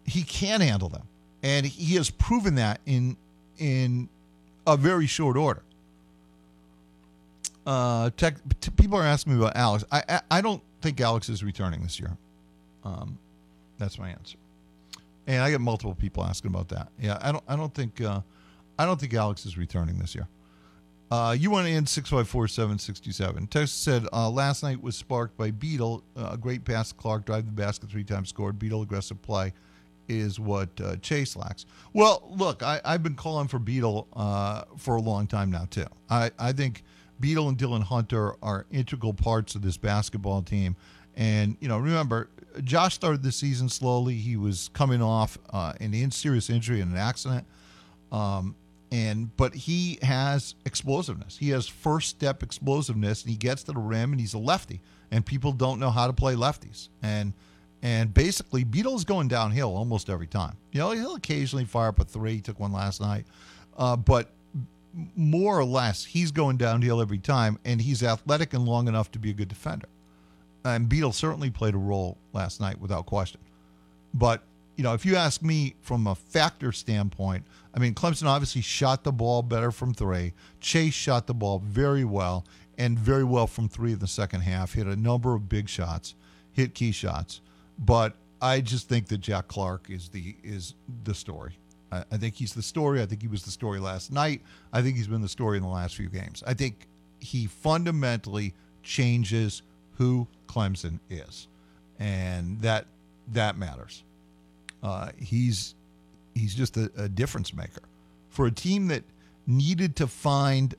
He 0.06 0.22
can 0.22 0.62
handle 0.62 0.90
them, 0.90 1.08
and 1.42 1.66
he 1.66 1.96
has 1.96 2.12
proven 2.12 2.54
that 2.56 2.82
in 2.86 3.18
in 3.58 4.10
a 4.68 4.78
very 4.78 5.08
short 5.08 5.38
order. 5.38 5.64
Uh, 7.66 8.12
tech, 8.16 8.36
t- 8.62 8.72
people 8.72 8.98
are 8.98 9.04
asking 9.04 9.34
me 9.34 9.40
about 9.40 9.56
Alex. 9.56 9.84
I, 9.92 10.04
I, 10.08 10.22
I 10.32 10.42
don't 10.42 10.62
think 10.82 11.02
Alex 11.02 11.30
is 11.30 11.44
returning 11.44 11.82
this 11.82 12.00
year. 12.00 12.16
Um, 12.84 13.18
that's 13.78 13.98
my 13.98 14.10
answer. 14.10 14.38
And 15.28 15.42
I 15.42 15.50
get 15.50 15.62
multiple 15.62 15.96
people 15.96 16.24
asking 16.24 16.52
about 16.52 16.70
that. 16.70 16.90
Yeah, 17.00 17.18
I 17.22 17.32
don't 17.32 17.44
I 17.48 17.56
don't 17.56 17.74
think 17.74 18.00
uh, 18.00 18.22
I 18.78 18.86
don't 18.86 19.00
think 19.00 19.16
Alex 19.16 19.46
is 19.46 19.58
returning 19.58 19.98
this 19.98 20.14
year. 20.14 20.28
Uh, 21.10 21.36
you 21.38 21.50
want 21.50 21.68
to 21.68 21.74
end 21.74 21.88
654 21.88 23.48
Text 23.48 23.84
said, 23.84 24.08
uh, 24.12 24.30
last 24.30 24.64
night 24.64 24.82
was 24.82 24.96
sparked 24.96 25.38
by 25.38 25.52
Beadle. 25.52 26.04
Uh, 26.18 26.32
a 26.34 26.38
great 26.38 26.66
pass 26.66 26.92
Clark, 26.92 27.26
drive 27.26 27.46
the 27.46 27.52
basket 27.52 27.90
three 27.90 28.04
times, 28.04 28.30
scored. 28.30 28.58
Beadle 28.58 28.82
aggressive 28.82 29.22
play 29.22 29.54
is 30.08 30.40
what 30.40 30.70
uh, 30.82 30.96
Chase 30.98 31.36
lacks. 31.36 31.66
Well, 31.94 32.24
look, 32.36 32.64
I, 32.64 32.82
have 32.86 33.04
been 33.04 33.16
calling 33.16 33.48
for 33.48 33.60
Beadle 33.60 34.08
uh, 34.14 34.64
for 34.78 34.96
a 34.96 35.02
long 35.02 35.28
time 35.28 35.52
now, 35.52 35.66
too. 35.70 35.86
I, 36.10 36.32
I 36.38 36.52
think 36.52 36.84
Beadle 37.20 37.50
and 37.50 37.58
Dillon 37.58 37.82
Hunter 37.82 38.36
are 38.42 38.66
integral 38.72 39.14
parts 39.14 39.56
of 39.56 39.62
this 39.62 39.78
basketball 39.78 40.42
team. 40.42 40.76
And, 41.16 41.58
you 41.60 41.68
know, 41.68 41.78
remember, 41.78 42.30
Josh 42.64 42.94
started 42.94 43.24
the 43.24 43.32
season 43.32 43.70
slowly. 43.70 44.16
He 44.16 44.36
was 44.36 44.70
coming 44.74 45.02
off 45.02 45.38
uh, 45.52 45.74
an 45.80 46.12
serious 46.12 46.50
injury 46.50 46.82
in 46.82 46.90
an 46.90 46.98
accident. 46.98 47.46
Um, 48.12 48.56
and 48.92 49.36
but 49.36 49.54
he 49.56 49.98
has 50.02 50.56
explosiveness. 50.66 51.38
He 51.38 51.50
has 51.50 51.68
first 51.68 52.10
step 52.10 52.44
explosiveness, 52.44 53.24
and 53.24 53.32
he 53.32 53.38
gets 53.38 53.64
to 53.64 53.72
the 53.72 53.80
rim, 53.80 54.12
and 54.12 54.20
he's 54.20 54.34
a 54.34 54.38
lefty, 54.38 54.82
and 55.12 55.26
people 55.26 55.52
don't 55.52 55.80
know 55.80 55.90
how 55.90 56.08
to 56.08 56.14
play 56.14 56.36
lefties, 56.36 56.90
and 57.02 57.34
and 57.86 58.12
basically 58.16 58.64
Beadle's 58.64 59.04
going 59.06 59.28
downhill 59.28 59.78
almost 59.78 60.10
every 60.10 60.26
time. 60.26 60.58
You 60.72 60.80
know, 60.80 60.90
he'll 60.90 61.14
occasionally 61.14 61.66
fire 61.66 61.90
up 61.90 62.00
a 62.00 62.04
three. 62.04 62.42
Took 62.42 62.60
one 62.60 62.72
last 62.72 63.00
night, 63.00 63.26
uh, 63.78 63.96
but 63.96 64.32
more 65.16 65.60
or 65.60 65.66
less 65.66 66.04
he's 66.04 66.32
going 66.32 66.58
downhill 66.58 67.00
every 67.00 67.20
time, 67.20 67.60
and 67.64 67.80
he's 67.80 68.02
athletic 68.02 68.56
and 68.56 68.66
long 68.66 68.88
enough 68.88 69.12
to 69.12 69.20
be 69.20 69.30
a 69.30 69.34
good 69.34 69.50
defender. 69.50 69.88
And 70.64 70.90
Beadle 70.90 71.12
certainly 71.12 71.52
played 71.52 71.76
a 71.76 71.78
role 71.78 72.18
last 72.34 72.60
night 72.60 72.82
without 72.82 73.06
question, 73.06 73.40
but 74.16 74.42
you 74.78 74.84
know, 74.84 74.96
if 74.96 75.06
you 75.06 75.16
ask 75.16 75.44
me 75.44 75.76
from 75.82 76.08
a 76.08 76.16
factor 76.16 76.72
standpoint, 76.72 77.46
I 77.76 77.80
mean, 77.80 77.94
Clemson 77.94 78.26
obviously 78.26 78.62
shot 78.62 79.04
the 79.04 79.12
ball 79.12 79.44
better 79.44 79.72
from 79.72 79.94
three. 79.94 80.34
Chase 80.60 80.96
shot 80.96 81.28
the 81.28 81.36
ball 81.36 81.60
very 81.60 82.04
well 82.04 82.46
and 82.80 82.98
very 82.98 83.24
well 83.24 83.46
from 83.46 83.70
three 83.70 83.94
in 83.94 84.00
the 84.00 84.08
second 84.08 84.42
half. 84.42 84.74
Hit 84.74 84.88
a 84.88 84.96
number 84.96 85.36
of 85.36 85.48
big 85.48 85.70
shots, 85.70 86.16
hit 86.52 86.74
key 86.74 86.92
shots. 86.92 87.42
But 87.80 88.16
I 88.42 88.62
just 88.62 88.88
think 88.88 89.08
that 89.08 89.20
Jack 89.20 89.48
Clark 89.48 89.90
is 89.90 90.10
the 90.10 90.36
is 90.44 90.76
the 91.04 91.14
story. 91.14 91.58
I, 91.92 92.04
I 92.12 92.18
think 92.18 92.36
he's 92.36 92.54
the 92.54 92.62
story. 92.62 93.02
I 93.02 93.06
think 93.06 93.22
he 93.22 93.28
was 93.28 93.44
the 93.44 93.52
story 93.52 93.80
last 93.80 94.12
night. 94.12 94.42
I 94.74 94.82
think 94.82 94.98
he's 94.98 95.08
been 95.08 95.22
the 95.22 95.30
story 95.30 95.58
in 95.58 95.64
the 95.64 95.70
last 95.70 95.96
few 95.96 96.10
games. 96.10 96.44
I 96.46 96.54
think 96.54 96.88
he 97.20 97.48
fundamentally 97.48 98.54
changes 98.84 99.62
who 99.98 100.28
Clemson 100.48 101.00
is, 101.10 101.48
and 102.00 102.60
that 102.62 102.86
that 103.34 103.58
matters. 103.58 104.04
Uh, 104.84 105.10
he's 105.18 105.76
he's 106.34 106.54
just 106.54 106.78
a, 106.78 106.92
a 106.98 107.10
difference 107.10 107.54
maker 107.54 107.82
for 108.30 108.46
a 108.46 108.52
team 108.52 108.88
that 108.88 109.04
needed 109.48 109.96
to 109.96 110.08
find 110.08 110.76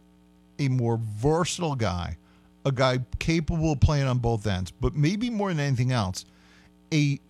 a 0.59 0.69
more 0.69 0.99
versatile 1.03 1.75
guy, 1.75 2.17
a 2.65 2.73
guy 2.73 2.99
capable 3.19 3.73
of 3.73 3.81
playing 3.81 4.07
on 4.07 4.19
both 4.19 4.47
ends, 4.47 4.71
but 4.71 4.95
maybe 4.95 5.31
more 5.31 5.49
than 5.49 5.61
anything 5.61 5.93
else, 5.93 6.25
a 6.93 7.21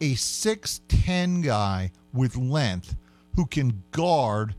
a 0.00 0.14
6'10 0.14 1.44
guy 1.44 1.90
with 2.12 2.36
length 2.36 2.96
who 3.36 3.46
can 3.46 3.82
guard 3.92 4.54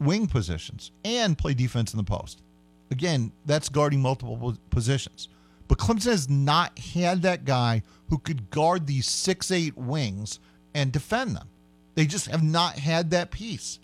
wing 0.00 0.26
positions 0.26 0.92
and 1.04 1.38
play 1.38 1.54
defense 1.54 1.92
in 1.92 1.96
the 1.96 2.04
post. 2.04 2.42
Again, 2.90 3.32
that's 3.46 3.68
guarding 3.68 4.00
multiple 4.00 4.56
positions. 4.70 5.28
But 5.68 5.78
Clemson 5.78 6.06
has 6.10 6.28
not 6.28 6.78
had 6.78 7.22
that 7.22 7.44
guy 7.44 7.82
who 8.08 8.18
could 8.18 8.50
guard 8.50 8.86
these 8.86 9.06
six 9.06 9.50
eight 9.50 9.76
wings 9.76 10.40
and 10.74 10.90
defend 10.90 11.36
them. 11.36 11.48
They 11.94 12.06
just 12.06 12.28
have 12.28 12.42
not 12.42 12.78
had 12.78 13.10
that 13.10 13.30
piece. 13.30 13.78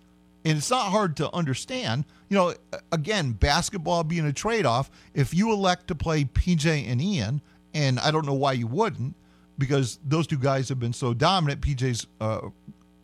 And 0.45 0.59
it's 0.59 0.71
not 0.71 0.91
hard 0.91 1.17
to 1.17 1.35
understand. 1.35 2.05
You 2.29 2.37
know, 2.37 2.55
again, 2.93 3.33
basketball 3.33 4.05
being 4.05 4.27
a 4.27 4.33
trade 4.33 4.67
off, 4.67 4.91
if 5.15 5.35
you 5.35 5.53
elect 5.53 5.89
to 5.89 5.95
play 5.95 6.25
PJ 6.25 6.89
and 6.89 7.01
Ian, 7.01 7.41
and 7.73 7.99
I 7.99 8.11
don't 8.11 8.27
know 8.27 8.35
why 8.35 8.53
you 8.53 8.67
wouldn't, 8.67 9.15
because 9.59 9.99
those 10.05 10.27
two 10.27 10.39
guys 10.39 10.69
have 10.69 10.81
been 10.81 10.93
so 10.93 11.15
dominant. 11.15 11.61
PJ's, 11.61 12.07
uh, 12.21 12.41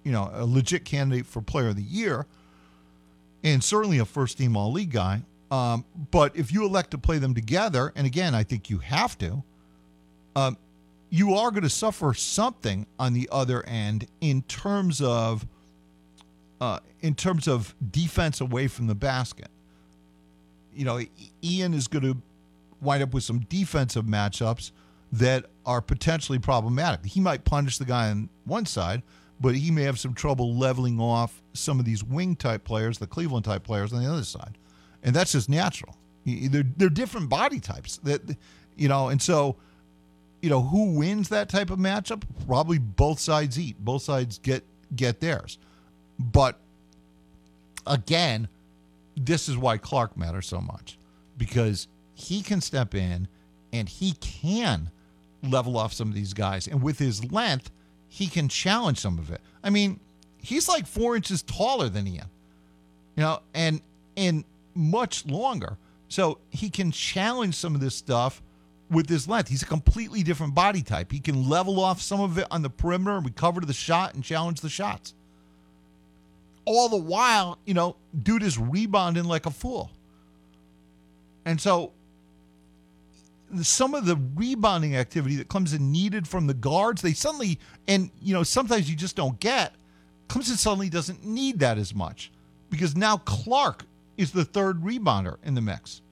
you 0.04 0.12
know, 0.12 0.30
a 0.32 0.44
legit 0.44 0.84
candidate 0.84 1.26
for 1.26 1.40
player 1.40 1.68
of 1.68 1.76
the 1.76 1.82
year 1.82 2.26
and 3.42 3.62
certainly 3.62 3.98
a 3.98 4.04
first 4.04 4.38
team 4.38 4.56
all 4.56 4.72
league 4.72 4.90
guy. 4.90 5.22
Um, 5.50 5.84
but 6.10 6.36
if 6.36 6.52
you 6.52 6.64
elect 6.64 6.92
to 6.92 6.98
play 6.98 7.18
them 7.18 7.34
together, 7.34 7.92
and 7.96 8.06
again, 8.06 8.34
I 8.34 8.44
think 8.44 8.70
you 8.70 8.78
have 8.78 9.18
to, 9.18 9.42
um, 10.36 10.56
you 11.08 11.34
are 11.34 11.50
going 11.50 11.64
to 11.64 11.70
suffer 11.70 12.14
something 12.14 12.86
on 12.98 13.14
the 13.14 13.28
other 13.32 13.66
end 13.66 14.06
in 14.20 14.42
terms 14.42 15.00
of 15.00 15.46
uh, 16.60 16.78
in 17.00 17.14
terms 17.14 17.48
of 17.48 17.74
defense 17.90 18.40
away 18.40 18.68
from 18.68 18.86
the 18.86 18.94
basket. 18.94 19.48
You 20.74 20.84
know, 20.84 21.00
Ian 21.42 21.74
is 21.74 21.88
going 21.88 22.04
to 22.04 22.16
wind 22.80 23.02
up 23.02 23.12
with 23.12 23.24
some 23.24 23.40
defensive 23.40 24.04
matchups 24.04 24.70
that 25.12 25.46
are 25.70 25.80
potentially 25.80 26.40
problematic. 26.40 27.06
He 27.06 27.20
might 27.20 27.44
punish 27.44 27.78
the 27.78 27.84
guy 27.84 28.10
on 28.10 28.28
one 28.44 28.66
side, 28.66 29.04
but 29.40 29.54
he 29.54 29.70
may 29.70 29.84
have 29.84 30.00
some 30.00 30.14
trouble 30.14 30.56
leveling 30.56 30.98
off 30.98 31.40
some 31.52 31.78
of 31.78 31.84
these 31.84 32.02
wing 32.02 32.34
type 32.34 32.64
players, 32.64 32.98
the 32.98 33.06
Cleveland 33.06 33.44
type 33.44 33.62
players 33.62 33.92
on 33.92 34.02
the 34.02 34.10
other 34.10 34.24
side, 34.24 34.58
and 35.04 35.14
that's 35.14 35.30
just 35.30 35.48
natural. 35.48 35.96
They're 36.26 36.64
they're 36.76 36.88
different 36.88 37.28
body 37.28 37.60
types 37.60 37.98
that 37.98 38.36
you 38.76 38.88
know, 38.88 39.10
and 39.10 39.22
so 39.22 39.54
you 40.42 40.50
know 40.50 40.60
who 40.60 40.96
wins 40.96 41.28
that 41.28 41.48
type 41.48 41.70
of 41.70 41.78
matchup? 41.78 42.24
Probably 42.48 42.78
both 42.78 43.20
sides 43.20 43.56
eat. 43.56 43.78
Both 43.78 44.02
sides 44.02 44.38
get 44.38 44.64
get 44.96 45.20
theirs, 45.20 45.56
but 46.18 46.58
again, 47.86 48.48
this 49.16 49.48
is 49.48 49.56
why 49.56 49.78
Clark 49.78 50.16
matters 50.16 50.48
so 50.48 50.60
much 50.60 50.98
because 51.38 51.86
he 52.14 52.42
can 52.42 52.60
step 52.60 52.92
in 52.92 53.28
and 53.72 53.88
he 53.88 54.14
can 54.14 54.90
level 55.42 55.76
off 55.78 55.92
some 55.92 56.08
of 56.08 56.14
these 56.14 56.32
guys, 56.32 56.66
and 56.66 56.82
with 56.82 56.98
his 56.98 57.30
length 57.32 57.70
he 58.10 58.26
can 58.26 58.48
challenge 58.48 58.98
some 58.98 59.18
of 59.18 59.30
it. 59.30 59.40
I 59.62 59.70
mean, 59.70 60.00
he's 60.38 60.68
like 60.68 60.86
four 60.86 61.16
inches 61.16 61.42
taller 61.42 61.88
than 61.88 62.06
Ian, 62.06 62.28
you 63.16 63.22
know, 63.22 63.40
and 63.54 63.80
and 64.16 64.44
much 64.74 65.24
longer. 65.26 65.78
So 66.08 66.38
he 66.50 66.70
can 66.70 66.90
challenge 66.90 67.54
some 67.54 67.74
of 67.74 67.80
this 67.80 67.94
stuff 67.94 68.42
with 68.90 69.08
his 69.08 69.28
length. 69.28 69.48
He's 69.48 69.62
a 69.62 69.66
completely 69.66 70.24
different 70.24 70.54
body 70.54 70.82
type. 70.82 71.12
He 71.12 71.20
can 71.20 71.48
level 71.48 71.78
off 71.78 72.02
some 72.02 72.20
of 72.20 72.36
it 72.36 72.48
on 72.50 72.62
the 72.62 72.70
perimeter 72.70 73.16
and 73.16 73.24
recover 73.24 73.60
to 73.60 73.66
the 73.66 73.72
shot 73.72 74.14
and 74.14 74.24
challenge 74.24 74.60
the 74.60 74.68
shots. 74.68 75.14
All 76.64 76.88
the 76.88 76.96
while, 76.96 77.58
you 77.64 77.74
know, 77.74 77.96
dude 78.22 78.42
is 78.42 78.58
rebounding 78.58 79.24
like 79.24 79.46
a 79.46 79.50
fool. 79.50 79.92
And 81.44 81.60
so 81.60 81.92
some 83.62 83.94
of 83.94 84.06
the 84.06 84.16
rebounding 84.34 84.96
activity 84.96 85.36
that 85.36 85.48
Clemson 85.48 85.80
needed 85.80 86.26
from 86.26 86.46
the 86.46 86.54
guards, 86.54 87.02
they 87.02 87.12
suddenly, 87.12 87.58
and 87.88 88.10
you 88.20 88.34
know, 88.34 88.42
sometimes 88.42 88.88
you 88.88 88.96
just 88.96 89.16
don't 89.16 89.38
get. 89.40 89.74
Clemson 90.28 90.56
suddenly 90.56 90.88
doesn't 90.88 91.24
need 91.24 91.58
that 91.58 91.76
as 91.76 91.94
much 91.94 92.30
because 92.70 92.96
now 92.96 93.16
Clark 93.18 93.84
is 94.16 94.30
the 94.30 94.44
third 94.44 94.82
rebounder 94.82 95.36
in 95.42 95.54
the 95.54 95.60
mix, 95.60 96.02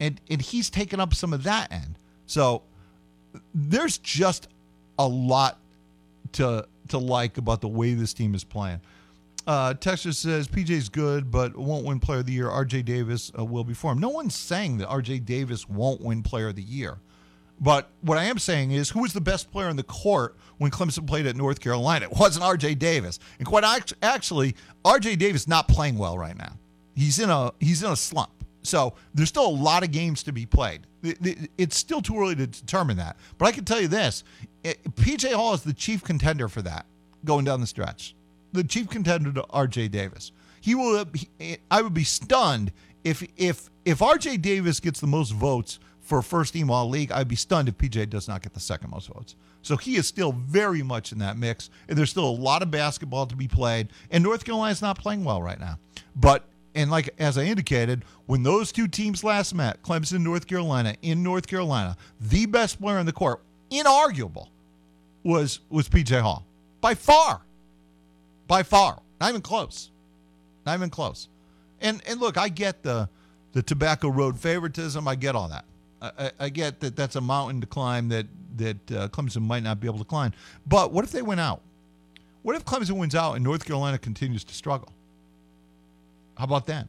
and 0.00 0.20
and 0.30 0.40
he's 0.40 0.70
taken 0.70 1.00
up 1.00 1.14
some 1.14 1.32
of 1.32 1.42
that 1.42 1.72
end. 1.72 1.98
So 2.26 2.62
there's 3.54 3.98
just 3.98 4.48
a 4.98 5.06
lot 5.06 5.58
to 6.32 6.66
to 6.88 6.98
like 6.98 7.38
about 7.38 7.60
the 7.60 7.68
way 7.68 7.94
this 7.94 8.14
team 8.14 8.34
is 8.34 8.44
playing. 8.44 8.80
Uh, 9.46 9.74
Texas 9.74 10.18
says 10.18 10.48
PJ's 10.48 10.88
good, 10.88 11.30
but 11.30 11.56
won't 11.56 11.84
win 11.84 12.00
Player 12.00 12.20
of 12.20 12.26
the 12.26 12.32
Year. 12.32 12.48
RJ 12.48 12.84
Davis 12.84 13.30
uh, 13.38 13.44
will 13.44 13.64
be 13.64 13.74
for 13.74 13.92
him. 13.92 13.98
No 13.98 14.08
one's 14.08 14.34
saying 14.34 14.78
that 14.78 14.88
RJ 14.88 15.24
Davis 15.26 15.68
won't 15.68 16.00
win 16.00 16.22
Player 16.22 16.48
of 16.48 16.56
the 16.56 16.62
Year. 16.62 16.98
But 17.60 17.90
what 18.00 18.18
I 18.18 18.24
am 18.24 18.38
saying 18.38 18.72
is, 18.72 18.90
who 18.90 19.02
was 19.02 19.12
the 19.12 19.20
best 19.20 19.52
player 19.52 19.68
in 19.68 19.76
the 19.76 19.84
court 19.84 20.36
when 20.58 20.70
Clemson 20.70 21.06
played 21.06 21.26
at 21.26 21.36
North 21.36 21.60
Carolina? 21.60 22.06
It 22.10 22.18
wasn't 22.18 22.44
RJ 22.44 22.78
Davis. 22.78 23.18
And 23.38 23.46
quite 23.46 23.64
actually, 24.02 24.54
RJ 24.84 25.18
Davis 25.18 25.46
not 25.46 25.68
playing 25.68 25.98
well 25.98 26.18
right 26.18 26.36
now. 26.36 26.56
He's 26.96 27.18
in 27.18 27.30
a 27.30 27.52
he's 27.60 27.82
in 27.82 27.90
a 27.90 27.96
slump. 27.96 28.30
So 28.62 28.94
there's 29.12 29.28
still 29.28 29.46
a 29.46 29.48
lot 29.48 29.82
of 29.82 29.90
games 29.90 30.22
to 30.22 30.32
be 30.32 30.46
played. 30.46 30.86
It's 31.02 31.76
still 31.76 32.00
too 32.00 32.18
early 32.18 32.34
to 32.36 32.46
determine 32.46 32.96
that. 32.96 33.16
But 33.36 33.46
I 33.46 33.52
can 33.52 33.64
tell 33.64 33.80
you 33.80 33.88
this: 33.88 34.24
PJ 34.64 35.32
Hall 35.34 35.52
is 35.54 35.62
the 35.62 35.74
chief 35.74 36.02
contender 36.02 36.48
for 36.48 36.62
that 36.62 36.86
going 37.24 37.44
down 37.44 37.60
the 37.60 37.66
stretch 37.66 38.14
the 38.54 38.64
chief 38.64 38.88
contender 38.88 39.32
to 39.32 39.44
R.J. 39.50 39.88
Davis. 39.88 40.32
He 40.60 40.74
will. 40.74 41.04
He, 41.38 41.58
I 41.70 41.82
would 41.82 41.92
be 41.92 42.04
stunned 42.04 42.72
if 43.02 43.26
if 43.36 43.68
if 43.84 44.00
R.J. 44.00 44.38
Davis 44.38 44.80
gets 44.80 45.00
the 45.00 45.06
most 45.06 45.32
votes 45.32 45.78
for 46.00 46.22
first 46.22 46.52
team 46.52 46.70
all 46.70 46.88
league. 46.88 47.12
I'd 47.12 47.28
be 47.28 47.36
stunned 47.36 47.68
if 47.68 47.76
PJ 47.76 48.08
does 48.10 48.28
not 48.28 48.42
get 48.42 48.54
the 48.54 48.60
second 48.60 48.90
most 48.90 49.08
votes. 49.08 49.36
So 49.62 49.76
he 49.76 49.96
is 49.96 50.06
still 50.06 50.32
very 50.32 50.82
much 50.82 51.12
in 51.12 51.18
that 51.18 51.36
mix, 51.36 51.70
and 51.88 51.96
there's 51.96 52.10
still 52.10 52.28
a 52.28 52.30
lot 52.30 52.62
of 52.62 52.70
basketball 52.70 53.26
to 53.26 53.36
be 53.36 53.48
played. 53.48 53.88
And 54.10 54.22
North 54.22 54.44
Carolina's 54.44 54.82
not 54.82 54.98
playing 54.98 55.24
well 55.24 55.42
right 55.42 55.58
now. 55.58 55.78
But 56.16 56.44
and 56.74 56.90
like 56.90 57.10
as 57.18 57.36
I 57.36 57.44
indicated, 57.44 58.04
when 58.26 58.42
those 58.42 58.72
two 58.72 58.88
teams 58.88 59.24
last 59.24 59.54
met, 59.54 59.82
Clemson, 59.82 60.20
North 60.20 60.46
Carolina, 60.46 60.94
in 61.02 61.22
North 61.22 61.46
Carolina, 61.46 61.96
the 62.20 62.46
best 62.46 62.80
player 62.80 62.98
in 62.98 63.06
the 63.06 63.12
court, 63.12 63.40
inarguable, 63.70 64.48
was 65.22 65.60
was 65.68 65.88
PJ 65.88 66.20
Hall 66.20 66.46
by 66.80 66.94
far 66.94 67.42
by 68.46 68.62
far. 68.62 69.00
Not 69.20 69.30
even 69.30 69.42
close. 69.42 69.90
Not 70.66 70.74
even 70.74 70.90
close. 70.90 71.28
And 71.80 72.02
and 72.06 72.20
look, 72.20 72.36
I 72.36 72.48
get 72.48 72.82
the 72.82 73.08
the 73.52 73.62
tobacco 73.62 74.08
road 74.08 74.38
favoritism. 74.38 75.06
I 75.06 75.14
get 75.14 75.36
all 75.36 75.48
that. 75.48 75.64
I, 76.02 76.32
I, 76.38 76.48
get 76.50 76.80
that 76.80 76.96
that's 76.96 77.16
a 77.16 77.20
mountain 77.20 77.62
to 77.62 77.66
climb 77.66 78.08
that 78.10 78.26
that 78.56 78.92
uh, 78.92 79.08
Clemson 79.08 79.42
might 79.42 79.62
not 79.62 79.80
be 79.80 79.86
able 79.86 79.98
to 79.98 80.04
climb. 80.04 80.32
But 80.66 80.92
what 80.92 81.04
if 81.04 81.12
they 81.12 81.22
win 81.22 81.38
out? 81.38 81.62
What 82.42 82.56
if 82.56 82.64
Clemson 82.64 82.98
wins 82.98 83.14
out 83.14 83.34
and 83.34 83.44
North 83.44 83.64
Carolina 83.64 83.96
continues 83.96 84.44
to 84.44 84.54
struggle? 84.54 84.92
How 86.36 86.44
about 86.44 86.66
that? 86.66 86.88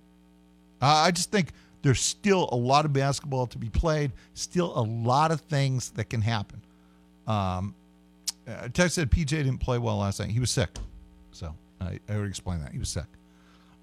Uh, 0.82 0.88
I 0.88 1.12
just 1.12 1.32
think 1.32 1.52
there's 1.82 2.02
still 2.02 2.50
a 2.52 2.56
lot 2.56 2.84
of 2.84 2.92
basketball 2.92 3.48
to 3.48 3.58
be 3.58 3.70
played. 3.70 4.12
Still 4.34 4.78
a 4.78 4.82
lot 4.82 5.32
of 5.32 5.42
things 5.42 5.92
that 5.92 6.10
can 6.10 6.22
happen. 6.22 6.62
Um, 7.28 7.74
uh, 8.48 8.68
Tex 8.70 8.96
said 8.96 9.10
PJ 9.10 9.28
didn't 9.28 9.60
play 9.60 9.78
well 9.78 9.98
last 9.98 10.20
night. 10.20 10.30
He 10.30 10.40
was 10.40 10.52
sick. 10.52 10.70
So 11.36 11.54
I, 11.82 12.00
I 12.08 12.14
already 12.14 12.30
explained 12.30 12.64
that 12.64 12.72
he 12.72 12.80
was 12.80 12.90
sick, 12.90 13.06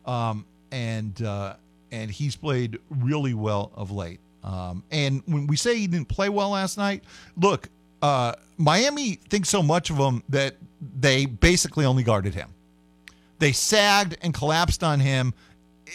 um, 0.07 0.45
and 0.71 1.21
uh, 1.23 1.55
and 1.91 2.11
he's 2.11 2.37
played 2.37 2.79
really 2.91 3.35
well 3.35 3.71
of 3.75 3.91
late. 3.91 4.21
Um, 4.43 4.83
and 4.91 5.23
when 5.27 5.47
we 5.47 5.57
say 5.57 5.77
he 5.77 5.87
didn't 5.87 6.09
play 6.09 6.29
well 6.29 6.51
last 6.51 6.77
night, 6.79 7.05
look, 7.37 7.69
uh, 8.01 8.33
Miami 8.57 9.21
thinks 9.29 9.49
so 9.49 9.63
much 9.63 9.91
of 9.91 9.99
him 9.99 10.23
that 10.29 10.57
they 10.99 11.27
basically 11.27 11.85
only 11.85 12.03
guarded 12.03 12.35
him. 12.35 12.51
They 13.39 13.53
sagged 13.53 14.17
and 14.23 14.35
collapsed 14.35 14.83
on 14.83 15.01
him 15.01 15.35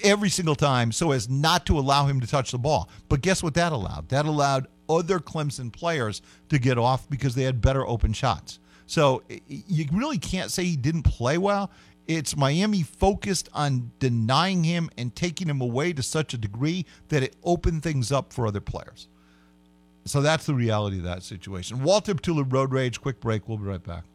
every 0.04 0.30
single 0.30 0.56
time 0.56 0.92
so 0.92 1.12
as 1.12 1.30
not 1.30 1.66
to 1.66 1.78
allow 1.80 2.06
him 2.06 2.22
to 2.22 2.28
touch 2.28 2.52
the 2.52 2.58
ball. 2.58 2.90
But 3.10 3.22
guess 3.22 3.42
what 3.42 3.54
that 3.56 3.72
allowed? 3.72 4.10
That 4.10 4.26
allowed 4.26 4.68
other 4.90 5.20
Clemson 5.20 5.72
players 5.72 6.22
to 6.50 6.60
get 6.60 6.78
off 6.78 7.10
because 7.10 7.36
they 7.36 7.44
had 7.44 7.62
better 7.62 7.86
open 7.86 8.14
shots. 8.14 8.60
So 8.88 9.22
you 9.48 9.86
really 9.94 10.18
can't 10.18 10.50
say 10.50 10.64
he 10.64 10.78
didn't 10.78 11.04
play 11.04 11.38
well. 11.38 11.70
It's 12.08 12.38
Miami 12.38 12.84
focused 12.84 13.50
on 13.54 13.92
denying 14.00 14.64
him 14.64 14.90
and 14.98 15.14
taking 15.14 15.50
him 15.50 15.60
away 15.60 15.92
to 15.94 16.02
such 16.02 16.34
a 16.34 16.38
degree 16.38 16.86
that 17.10 17.22
it 17.22 17.36
opened 17.44 17.84
things 17.84 18.14
up 18.14 18.32
for 18.32 18.48
other 18.48 18.62
players. 18.62 19.10
So 20.06 20.22
that's 20.22 20.46
the 20.46 20.56
reality 20.56 21.00
of 21.00 21.04
that 21.04 21.22
situation. 21.22 21.84
Walt 21.84 22.06
Deptula 22.06 22.50
Road 22.50 22.72
Rage, 22.72 23.02
quick 23.02 23.20
break. 23.20 23.50
We'll 23.50 23.58
be 23.58 23.66
right 23.66 23.84
back. 23.84 24.06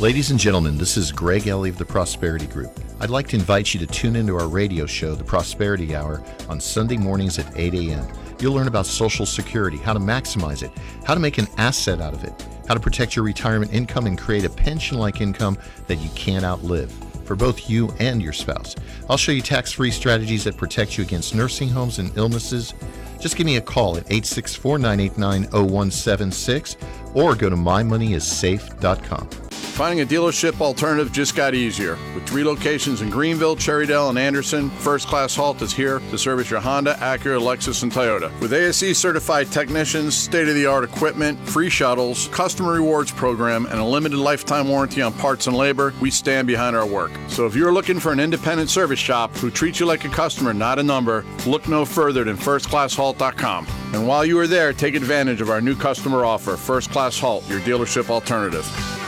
Ladies 0.00 0.30
and 0.30 0.40
gentlemen, 0.40 0.78
this 0.78 0.96
is 0.96 1.12
Greg 1.12 1.46
Ellie 1.46 1.70
of 1.70 1.78
the 1.78 1.84
Prosperity 1.84 2.46
Group. 2.46 2.80
I'd 3.00 3.10
like 3.10 3.28
to 3.28 3.36
invite 3.36 3.72
you 3.72 3.80
to 3.80 3.86
tune 3.86 4.16
into 4.16 4.36
our 4.36 4.48
radio 4.48 4.86
show, 4.86 5.14
The 5.14 5.24
Prosperity 5.24 5.94
Hour, 5.94 6.24
on 6.48 6.60
Sunday 6.60 6.96
mornings 6.96 7.38
at 7.38 7.56
8 7.56 7.74
a.m. 7.74 8.06
You'll 8.40 8.54
learn 8.54 8.68
about 8.68 8.86
Social 8.86 9.26
Security, 9.26 9.76
how 9.76 9.92
to 9.92 10.00
maximize 10.00 10.62
it, 10.62 10.72
how 11.04 11.14
to 11.14 11.20
make 11.20 11.38
an 11.38 11.46
asset 11.56 12.00
out 12.00 12.14
of 12.14 12.24
it 12.24 12.32
how 12.72 12.74
to 12.74 12.80
protect 12.80 13.16
your 13.16 13.24
retirement 13.24 13.72
income 13.72 14.06
and 14.06 14.18
create 14.18 14.44
a 14.44 14.50
pension 14.50 14.98
like 14.98 15.20
income 15.20 15.58
that 15.86 15.96
you 15.96 16.08
can't 16.10 16.44
outlive 16.44 16.90
for 17.24 17.36
both 17.36 17.68
you 17.68 17.90
and 18.00 18.22
your 18.22 18.32
spouse. 18.32 18.74
I'll 19.08 19.16
show 19.16 19.32
you 19.32 19.42
tax 19.42 19.72
free 19.72 19.90
strategies 19.90 20.44
that 20.44 20.56
protect 20.56 20.98
you 20.98 21.04
against 21.04 21.34
nursing 21.34 21.68
homes 21.68 21.98
and 21.98 22.16
illnesses. 22.16 22.74
Just 23.20 23.36
give 23.36 23.46
me 23.46 23.56
a 23.56 23.60
call 23.60 23.96
at 23.96 24.04
864 24.04 24.78
989 24.78 25.50
0176 25.50 26.76
or 27.14 27.34
go 27.34 27.48
to 27.50 27.56
mymoneyissafe.com. 27.56 29.28
Finding 29.72 30.02
a 30.02 30.06
dealership 30.06 30.60
alternative 30.60 31.10
just 31.12 31.34
got 31.34 31.54
easier. 31.54 31.96
With 32.14 32.28
three 32.28 32.44
locations 32.44 33.00
in 33.00 33.08
Greenville, 33.08 33.56
Cherrydale, 33.56 34.10
and 34.10 34.18
Anderson, 34.18 34.68
First 34.68 35.08
Class 35.08 35.34
Halt 35.34 35.62
is 35.62 35.72
here 35.72 35.98
to 36.10 36.18
service 36.18 36.50
your 36.50 36.60
Honda, 36.60 36.92
Acura, 37.00 37.40
Lexus, 37.40 37.82
and 37.82 37.90
Toyota. 37.90 38.30
With 38.38 38.52
ASE 38.52 38.98
certified 38.98 39.50
technicians, 39.50 40.14
state 40.14 40.46
of 40.46 40.56
the 40.56 40.66
art 40.66 40.84
equipment, 40.84 41.38
free 41.48 41.70
shuttles, 41.70 42.28
customer 42.28 42.74
rewards 42.74 43.12
program, 43.12 43.64
and 43.64 43.80
a 43.80 43.84
limited 43.84 44.18
lifetime 44.18 44.68
warranty 44.68 45.00
on 45.00 45.14
parts 45.14 45.46
and 45.46 45.56
labor, 45.56 45.94
we 46.02 46.10
stand 46.10 46.46
behind 46.46 46.76
our 46.76 46.86
work. 46.86 47.10
So 47.28 47.46
if 47.46 47.56
you're 47.56 47.72
looking 47.72 47.98
for 47.98 48.12
an 48.12 48.20
independent 48.20 48.68
service 48.68 48.98
shop 48.98 49.34
who 49.36 49.50
treats 49.50 49.80
you 49.80 49.86
like 49.86 50.04
a 50.04 50.10
customer, 50.10 50.52
not 50.52 50.80
a 50.80 50.82
number, 50.82 51.24
look 51.46 51.66
no 51.66 51.86
further 51.86 52.24
than 52.24 52.36
firstclasshalt.com. 52.36 53.66
And 53.94 54.06
while 54.06 54.24
you 54.26 54.38
are 54.38 54.46
there, 54.46 54.74
take 54.74 54.94
advantage 54.94 55.40
of 55.40 55.48
our 55.48 55.62
new 55.62 55.74
customer 55.74 56.26
offer, 56.26 56.58
First 56.58 56.90
Class 56.90 57.01
Halt, 57.10 57.48
your 57.48 57.58
dealership 57.60 58.10
alternative. 58.10 59.01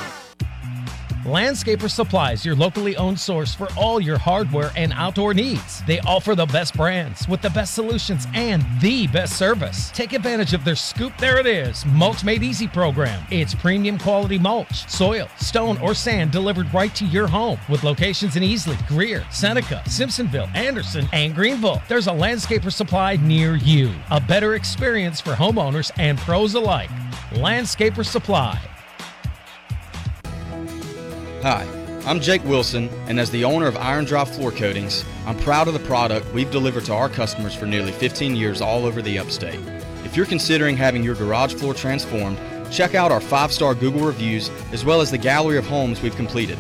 Landscaper 1.25 1.91
Supplies, 1.91 2.45
your 2.45 2.55
locally 2.55 2.99
owned 2.99 3.19
source 3.19 3.55
for 3.55 3.67
all 3.79 3.99
your 3.99 4.19
hardware 4.19 4.71
and 4.77 4.93
outdoor 4.93 5.33
needs. 5.33 5.83
They 5.87 5.99
offer 6.01 6.35
the 6.35 6.45
best 6.45 6.77
brands 6.77 7.27
with 7.27 7.41
the 7.41 7.49
best 7.49 7.73
solutions 7.73 8.27
and 8.35 8.63
the 8.83 9.07
best 9.07 9.39
service. 9.39 9.91
Take 9.93 10.13
advantage 10.13 10.53
of 10.53 10.67
their 10.67 10.77
Scoop 10.77 11.17
There 11.17 11.39
It 11.39 11.47
Is 11.47 11.87
Mulch 11.87 12.25
Made 12.25 12.43
Easy 12.43 12.69
program. 12.69 13.27
It's 13.31 13.55
premium 13.55 13.97
quality 13.97 14.39
mulch, 14.39 14.87
soil, 14.87 15.29
stone, 15.39 15.79
or 15.79 15.95
sand 15.95 16.31
delivered 16.31 16.73
right 16.75 16.95
to 16.95 17.07
your 17.07 17.27
home 17.27 17.59
with 17.71 17.85
locations 17.85 18.37
in 18.37 18.43
Easley, 18.43 18.77
Greer, 18.87 19.25
Seneca, 19.31 19.83
Simpsonville, 19.87 20.55
Anderson, 20.55 21.09
and 21.15 21.35
Greenville. 21.35 21.81
There's 21.89 22.07
a 22.07 22.13
Landscaper 22.13 22.71
Supply 22.71 23.17
near 23.17 23.57
you. 23.57 23.91
A 24.11 24.21
better 24.21 24.57
experience 24.57 25.23
for 25.23 25.33
homeowners 25.33 25.91
and 25.97 26.19
pros 26.19 26.53
alike. 26.53 26.91
Landscaper 27.31 28.05
Supply. 28.05 28.61
Hi, 31.45 31.69
I'm 32.07 32.21
Jake 32.21 32.43
Wilson, 32.45 32.89
and 33.07 33.21
as 33.21 33.31
the 33.31 33.45
owner 33.45 33.67
of 33.67 33.77
Iron 33.77 34.07
Drive 34.07 34.35
Floor 34.35 34.51
Coatings, 34.51 35.05
I'm 35.27 35.37
proud 35.41 35.69
of 35.69 35.75
the 35.75 35.81
product 35.81 36.33
we've 36.33 36.51
delivered 36.51 36.87
to 36.87 36.95
our 36.95 37.11
customers 37.11 37.55
for 37.55 37.67
nearly 37.67 37.93
15 37.93 38.35
years 38.35 38.63
all 38.63 38.87
over 38.87 39.03
the 39.03 39.19
upstate. 39.19 39.61
If 40.07 40.17
you're 40.17 40.25
considering 40.25 40.75
having 40.75 41.03
your 41.03 41.15
garage 41.15 41.53
floor 41.53 41.75
transformed, 41.75 42.39
check 42.73 42.95
out 42.95 43.13
our 43.13 43.21
five 43.21 43.53
star 43.53 43.75
Google 43.75 44.07
reviews 44.07 44.51
as 44.73 44.87
well 44.87 45.03
as 45.03 45.11
the 45.11 45.19
gallery 45.19 45.59
of 45.59 45.67
homes 45.67 46.01
we've 46.01 46.17
completed. 46.17 46.59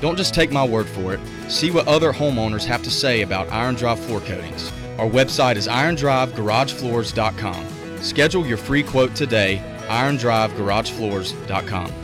Don't 0.00 0.18
just 0.18 0.34
take 0.34 0.50
my 0.50 0.66
word 0.66 0.88
for 0.88 1.14
it, 1.14 1.20
see 1.48 1.70
what 1.70 1.86
other 1.86 2.12
homeowners 2.12 2.64
have 2.64 2.82
to 2.82 2.90
say 2.90 3.22
about 3.22 3.52
Iron 3.52 3.76
Drive 3.76 4.00
Floor 4.00 4.18
Coatings. 4.18 4.72
Our 4.98 5.08
website 5.08 5.54
is 5.54 5.68
irondrivegaragefloors.com. 5.68 8.02
Schedule 8.02 8.44
your 8.44 8.58
free 8.58 8.82
quote 8.82 9.14
today, 9.14 9.62
irondrivegaragefloors.com. 9.86 12.03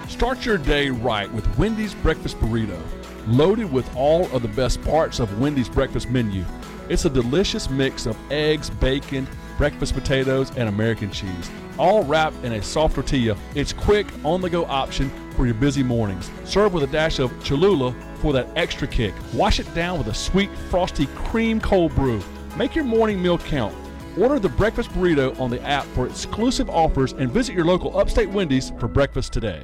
Start 0.11 0.45
your 0.45 0.57
day 0.57 0.89
right 0.89 1.31
with 1.33 1.57
Wendy's 1.57 1.95
Breakfast 1.95 2.37
Burrito, 2.37 2.79
loaded 3.27 3.71
with 3.71 3.89
all 3.95 4.29
of 4.35 4.41
the 4.41 4.49
best 4.49 4.79
parts 4.83 5.19
of 5.19 5.39
Wendy's 5.39 5.69
breakfast 5.69 6.09
menu. 6.09 6.43
It's 6.89 7.05
a 7.05 7.09
delicious 7.09 7.69
mix 7.69 8.05
of 8.05 8.15
eggs, 8.29 8.69
bacon, 8.69 9.25
breakfast 9.57 9.93
potatoes, 9.95 10.51
and 10.57 10.67
American 10.67 11.11
cheese, 11.11 11.49
all 11.79 12.03
wrapped 12.03 12.35
in 12.43 12.51
a 12.51 12.61
soft 12.61 12.95
tortilla. 12.95 13.35
It's 13.55 13.73
quick, 13.73 14.05
on 14.23 14.41
the 14.41 14.49
go 14.49 14.65
option 14.65 15.09
for 15.35 15.45
your 15.45 15.55
busy 15.55 15.81
mornings. 15.81 16.29
Serve 16.43 16.73
with 16.73 16.83
a 16.83 16.87
dash 16.87 17.17
of 17.17 17.31
Cholula 17.43 17.95
for 18.15 18.31
that 18.33 18.49
extra 18.55 18.87
kick. 18.87 19.15
Wash 19.33 19.59
it 19.59 19.73
down 19.73 19.97
with 19.97 20.07
a 20.07 20.13
sweet, 20.13 20.51
frosty 20.69 21.07
cream 21.15 21.59
cold 21.59 21.95
brew. 21.95 22.21
Make 22.57 22.75
your 22.75 22.85
morning 22.85 23.23
meal 23.23 23.39
count. 23.39 23.73
Order 24.19 24.39
the 24.39 24.49
breakfast 24.49 24.91
burrito 24.91 25.39
on 25.39 25.49
the 25.49 25.61
app 25.63 25.85
for 25.95 26.05
exclusive 26.05 26.69
offers 26.69 27.13
and 27.13 27.31
visit 27.31 27.55
your 27.55 27.65
local 27.65 27.97
upstate 27.97 28.29
Wendy's 28.29 28.71
for 28.77 28.89
breakfast 28.89 29.31
today. 29.33 29.63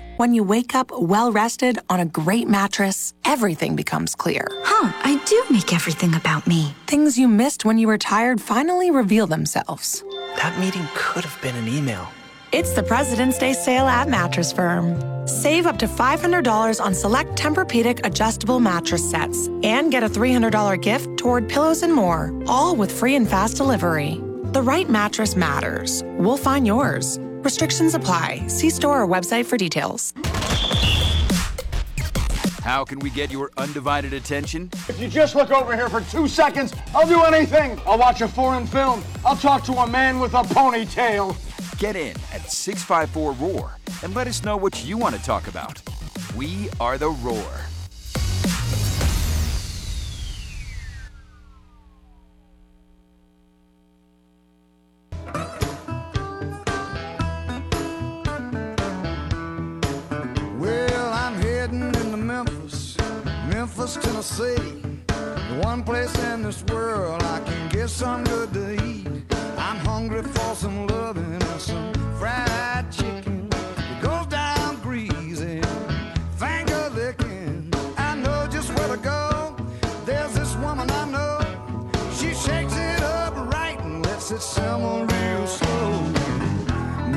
When 0.21 0.35
you 0.35 0.43
wake 0.43 0.75
up 0.75 0.91
well 0.91 1.31
rested 1.31 1.79
on 1.89 1.99
a 1.99 2.05
great 2.05 2.47
mattress, 2.47 3.15
everything 3.25 3.75
becomes 3.75 4.13
clear. 4.13 4.47
Huh, 4.51 4.91
I 5.03 5.19
do 5.25 5.43
make 5.49 5.73
everything 5.73 6.13
about 6.13 6.45
me. 6.45 6.75
Things 6.85 7.17
you 7.17 7.27
missed 7.27 7.65
when 7.65 7.79
you 7.79 7.87
were 7.87 7.97
tired 7.97 8.39
finally 8.39 8.91
reveal 8.91 9.25
themselves. 9.25 10.03
That 10.35 10.59
meeting 10.59 10.87
could 10.93 11.25
have 11.25 11.41
been 11.41 11.55
an 11.55 11.67
email. 11.67 12.07
It's 12.51 12.73
the 12.73 12.83
President's 12.83 13.39
Day 13.39 13.53
sale 13.53 13.87
at 13.87 14.09
Mattress 14.09 14.51
Firm. 14.51 14.95
Save 15.27 15.65
up 15.65 15.79
to 15.79 15.87
$500 15.87 16.79
on 16.79 16.93
select 16.93 17.31
Tempur-Pedic 17.35 18.05
adjustable 18.05 18.59
mattress 18.59 19.09
sets 19.09 19.47
and 19.63 19.89
get 19.89 20.03
a 20.03 20.07
$300 20.07 20.79
gift 20.83 21.17
toward 21.17 21.49
pillows 21.49 21.81
and 21.81 21.95
more, 21.95 22.31
all 22.45 22.75
with 22.75 22.91
free 22.91 23.15
and 23.15 23.27
fast 23.27 23.57
delivery. 23.57 24.21
The 24.53 24.61
right 24.61 24.87
mattress 24.87 25.35
matters. 25.35 26.03
We'll 26.19 26.37
find 26.37 26.67
yours. 26.67 27.17
Restrictions 27.43 27.95
apply. 27.95 28.45
See 28.47 28.69
store 28.69 29.01
or 29.01 29.07
website 29.07 29.45
for 29.45 29.57
details. 29.57 30.13
How 32.63 32.85
can 32.85 32.99
we 32.99 33.09
get 33.09 33.31
your 33.31 33.49
undivided 33.57 34.13
attention? 34.13 34.69
If 34.87 34.99
you 34.99 35.07
just 35.07 35.35
look 35.35 35.49
over 35.49 35.75
here 35.75 35.89
for 35.89 36.01
two 36.01 36.27
seconds, 36.27 36.73
I'll 36.93 37.07
do 37.07 37.23
anything. 37.23 37.79
I'll 37.87 37.97
watch 37.97 38.21
a 38.21 38.27
foreign 38.27 38.67
film. 38.67 39.03
I'll 39.25 39.35
talk 39.35 39.63
to 39.63 39.73
a 39.73 39.87
man 39.89 40.19
with 40.19 40.33
a 40.35 40.43
ponytail. 40.43 41.35
Get 41.79 41.95
in 41.95 42.15
at 42.31 42.51
654 42.51 43.31
Roar 43.33 43.77
and 44.03 44.13
let 44.13 44.27
us 44.27 44.43
know 44.43 44.57
what 44.57 44.85
you 44.85 44.95
want 44.95 45.15
to 45.15 45.23
talk 45.23 45.47
about. 45.47 45.81
We 46.35 46.69
are 46.79 46.99
the 46.99 47.09
Roar. 47.09 47.65
Memphis, 63.95 64.09
Tennessee. 64.09 64.81
The 65.07 65.59
one 65.63 65.83
place 65.83 66.15
in 66.25 66.43
this 66.43 66.63
world 66.65 67.21
I 67.23 67.41
can 67.41 67.69
get 67.69 67.89
some 67.89 68.23
good 68.23 68.53
to 68.53 68.85
eat. 68.85 69.07
I'm 69.57 69.77
hungry 69.77 70.23
for 70.23 70.55
some 70.55 70.87
loving 70.87 71.33
and 71.33 71.61
some 71.61 71.93
fried 72.17 72.89
chicken. 72.91 73.49
It 73.51 74.01
goes 74.01 74.27
down 74.27 74.79
greasy, 74.81 75.61
finger 76.37 76.89
licking. 76.93 77.73
I 77.97 78.15
know 78.15 78.47
just 78.47 78.73
where 78.77 78.95
to 78.95 78.97
go. 78.97 79.55
There's 80.05 80.33
this 80.35 80.55
woman 80.57 80.89
I 80.89 81.05
know. 81.05 81.39
She 82.13 82.33
shakes 82.33 82.75
it 82.77 83.03
up 83.03 83.35
right 83.53 83.79
and 83.79 84.05
lets 84.05 84.31
it 84.31 84.41
simmer 84.41 85.05
real 85.05 85.47
slow. 85.47 86.01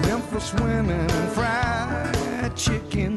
Memphis 0.09 0.53
women 0.55 1.09
and 1.09 1.33
fried 1.33 2.57
chicken. 2.57 3.17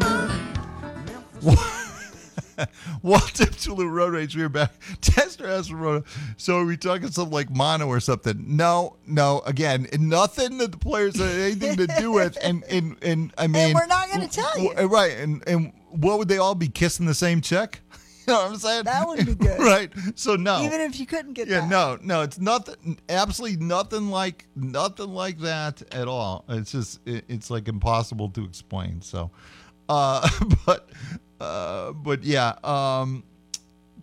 Walt 3.08 3.34
Deptula 3.36 3.90
Road 3.90 4.12
Rage, 4.12 4.36
we 4.36 4.44
are 4.44 4.50
back. 4.50 4.74
Tester 5.02 5.48
asked 5.48 5.72
Rhoda, 5.72 6.04
so 6.36 6.60
are 6.60 6.66
we 6.66 6.76
talking 6.76 7.10
something 7.10 7.34
like 7.34 7.50
mono 7.50 7.88
or 7.88 8.02
something? 8.02 8.44
No, 8.46 8.98
no. 9.08 9.40
Again, 9.46 9.88
nothing 9.98 10.58
that 10.58 10.74
the 10.74 10.78
players 10.78 11.18
had 11.18 11.30
anything 11.30 11.78
to 11.78 11.88
do 11.88 12.12
with. 12.12 12.38
And 12.48 12.64
and 12.66 12.98
and 13.02 13.34
I 13.38 13.48
mean, 13.48 13.74
we're 13.74 13.88
not 13.88 14.10
gonna 14.12 14.28
tell 14.28 14.60
you. 14.60 14.72
Right. 14.74 15.14
And 15.14 15.42
and 15.48 15.74
what 15.90 16.20
would 16.20 16.28
they 16.28 16.38
all 16.38 16.56
be 16.56 16.68
kissing 16.68 17.06
the 17.06 17.14
same 17.14 17.42
check? 17.42 17.82
You 18.28 18.34
know 18.34 18.42
what 18.42 18.52
I'm 18.52 18.58
saying? 18.58 18.84
That 18.84 19.08
would 19.08 19.26
be 19.26 19.36
good. 19.36 19.58
right. 19.58 19.90
So 20.16 20.36
no. 20.36 20.62
Even 20.62 20.82
if 20.82 21.00
you 21.00 21.06
couldn't 21.06 21.32
get 21.32 21.48
that. 21.48 21.54
yeah, 21.54 21.62
that. 21.62 21.70
no, 21.70 21.98
no, 22.02 22.22
it's 22.24 22.38
nothing. 22.38 23.00
Absolutely 23.08 23.66
nothing 23.66 24.10
like 24.10 24.48
nothing 24.54 25.14
like 25.14 25.40
that 25.40 25.82
at 25.96 26.10
all. 26.10 26.44
It's 26.50 26.74
just 26.74 27.00
it, 27.08 27.24
it's 27.30 27.50
like 27.50 27.70
impossible 27.70 28.28
to 28.32 28.44
explain. 28.44 29.02
So, 29.02 29.32
uh, 29.88 30.28
but 30.66 30.90
uh, 31.40 31.94
but 31.94 32.24
yeah. 32.24 32.54
Um, 32.64 33.24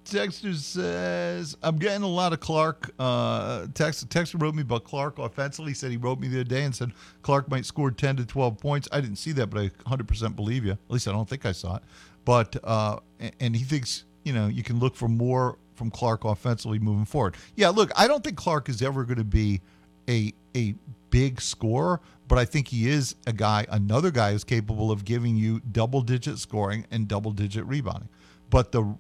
Texter 0.05 0.55
says 0.55 1.57
I'm 1.63 1.77
getting 1.79 2.03
a 2.03 2.09
lot 2.09 2.33
of 2.33 2.41
Clark. 2.41 2.93
Uh, 2.99 3.67
Text 3.75 4.07
Texter 4.11 4.41
wrote 4.41 4.55
me 4.55 4.63
about 4.63 4.85
Clark 4.85 5.19
offensively. 5.19 5.71
He 5.71 5.75
said 5.75 5.91
he 5.91 5.97
wrote 5.97 6.21
me 6.21 6.29
the 6.29 6.41
other 6.41 6.45
day 6.45 6.65
and 6.65 6.75
said 6.75 6.93
Clark 7.23 7.49
might 7.51 7.65
score 7.65 7.91
10 7.91 8.17
to 8.17 8.27
12 8.27 8.59
points. 8.59 8.89
I 8.93 9.01
didn't 9.01 9.17
see 9.17 9.33
that, 9.33 9.49
but 9.49 9.61
I 9.61 9.69
100% 9.69 10.37
believe 10.37 10.65
you. 10.65 10.73
At 10.73 10.79
least 10.89 11.09
I 11.09 11.13
don't 11.13 11.29
think 11.29 11.47
I 11.47 11.53
saw 11.53 11.77
it. 11.77 11.83
But 12.25 12.57
uh, 12.65 12.99
and 13.41 13.57
he 13.57 13.65
thinks 13.65 14.05
you 14.25 14.33
know 14.33 14.47
you 14.47 14.63
can 14.63 14.79
look 14.79 14.95
for 14.97 15.09
more 15.09 15.59
from 15.75 15.91
Clark 15.91 16.25
offensively 16.25 16.79
moving 16.79 17.05
forward. 17.05 17.37
Yeah, 17.57 17.71
look, 17.71 17.91
I 17.97 18.07
don't 18.07 18.23
think 18.23 18.37
Clark 18.37 18.69
is 18.69 18.83
ever 18.83 19.05
going 19.05 19.19
to 19.19 19.25
be 19.25 19.61
a 20.09 20.33
a 20.57 20.75
big 21.11 21.41
scorer, 21.41 22.01
but 22.29 22.39
I 22.39 22.45
think 22.45 22.69
he 22.69 22.89
is 22.89 23.15
a 23.27 23.33
guy, 23.33 23.67
another 23.69 24.11
guy 24.11 24.33
who's 24.33 24.45
capable 24.45 24.91
of 24.91 25.05
giving 25.05 25.37
you 25.37 25.61
double 25.73 26.01
digit 26.01 26.39
scoring 26.39 26.87
and 26.91 27.07
double 27.07 27.33
digit 27.33 27.65
rebounding. 27.67 28.09
But 28.51 28.73
the 28.73 28.97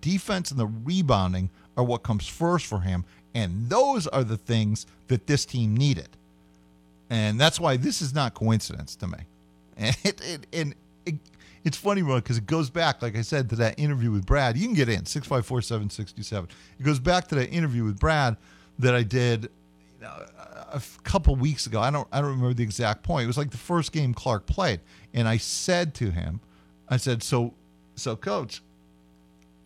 defense 0.00 0.50
and 0.50 0.60
the 0.60 0.66
rebounding 0.66 1.50
are 1.76 1.84
what 1.84 2.02
comes 2.02 2.28
first 2.28 2.66
for 2.66 2.80
him, 2.80 3.04
and 3.34 3.68
those 3.68 4.06
are 4.06 4.24
the 4.24 4.36
things 4.36 4.86
that 5.08 5.26
this 5.26 5.44
team 5.44 5.76
needed. 5.76 6.08
And 7.10 7.40
that's 7.40 7.58
why 7.58 7.76
this 7.76 8.00
is 8.00 8.14
not 8.14 8.34
coincidence 8.34 8.96
to 8.96 9.06
me. 9.06 9.18
And 9.74 9.96
it, 10.04 10.20
it, 10.20 10.46
and 10.52 10.74
it, 11.06 11.14
it's 11.64 11.78
funny, 11.78 12.02
Ron, 12.02 12.18
because 12.18 12.36
it 12.36 12.46
goes 12.46 12.68
back, 12.68 13.00
like 13.00 13.16
I 13.16 13.22
said, 13.22 13.48
to 13.50 13.56
that 13.56 13.78
interview 13.78 14.10
with 14.10 14.26
Brad. 14.26 14.58
You 14.58 14.66
can 14.66 14.74
get 14.74 14.90
in, 14.90 15.06
654 15.06 15.62
767. 15.62 16.50
It 16.78 16.82
goes 16.82 16.98
back 16.98 17.26
to 17.28 17.34
that 17.36 17.48
interview 17.48 17.84
with 17.84 17.98
Brad 17.98 18.36
that 18.78 18.94
I 18.94 19.02
did 19.02 19.44
you 20.02 20.08
know, 20.08 20.26
a 20.72 20.82
couple 21.02 21.34
weeks 21.36 21.66
ago. 21.66 21.80
I 21.80 21.90
don't 21.90 22.08
I 22.12 22.20
don't 22.20 22.30
remember 22.30 22.54
the 22.54 22.62
exact 22.62 23.02
point. 23.02 23.24
It 23.24 23.26
was 23.26 23.38
like 23.38 23.50
the 23.50 23.56
first 23.56 23.92
game 23.92 24.14
Clark 24.14 24.46
played, 24.46 24.80
and 25.14 25.28
I 25.28 25.36
said 25.36 25.94
to 25.94 26.10
him, 26.10 26.40
I 26.88 26.96
said, 26.96 27.22
"So, 27.22 27.54
so 27.94 28.16
coach, 28.16 28.62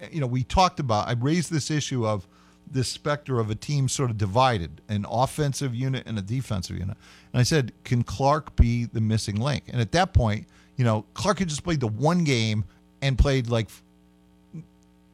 eh, 0.01 0.09
you 0.13 0.21
know, 0.21 0.27
we 0.27 0.43
talked 0.45 0.81
about. 0.81 1.09
I 1.09 1.13
raised 1.13 1.53
this 1.53 1.71
issue 1.71 2.07
of 2.07 2.27
this 2.71 2.89
specter 2.89 3.39
of 3.39 3.51
a 3.51 3.55
team 3.55 3.89
sort 3.89 4.11
of 4.11 4.19
divided, 4.19 4.81
an 4.89 5.07
offensive 5.09 5.75
unit 5.75 6.05
and 6.07 6.19
a 6.19 6.23
defensive 6.23 6.77
unit. 6.77 6.97
And 7.33 7.41
I 7.41 7.45
said, 7.45 7.73
can 7.85 8.03
Clark 8.03 8.57
be 8.57 8.87
the 8.87 9.01
missing 9.01 9.37
link? 9.37 9.65
And 9.69 9.81
at 9.81 9.93
that 9.93 10.13
point, 10.13 10.47
you 10.77 10.85
know, 10.85 11.05
Clark 11.15 11.39
had 11.39 11.49
just 11.49 11.63
played 11.63 11.81
the 11.81 11.87
one 11.87 12.25
game 12.25 12.65
and 13.03 13.17
played 13.17 13.49
like 13.49 13.69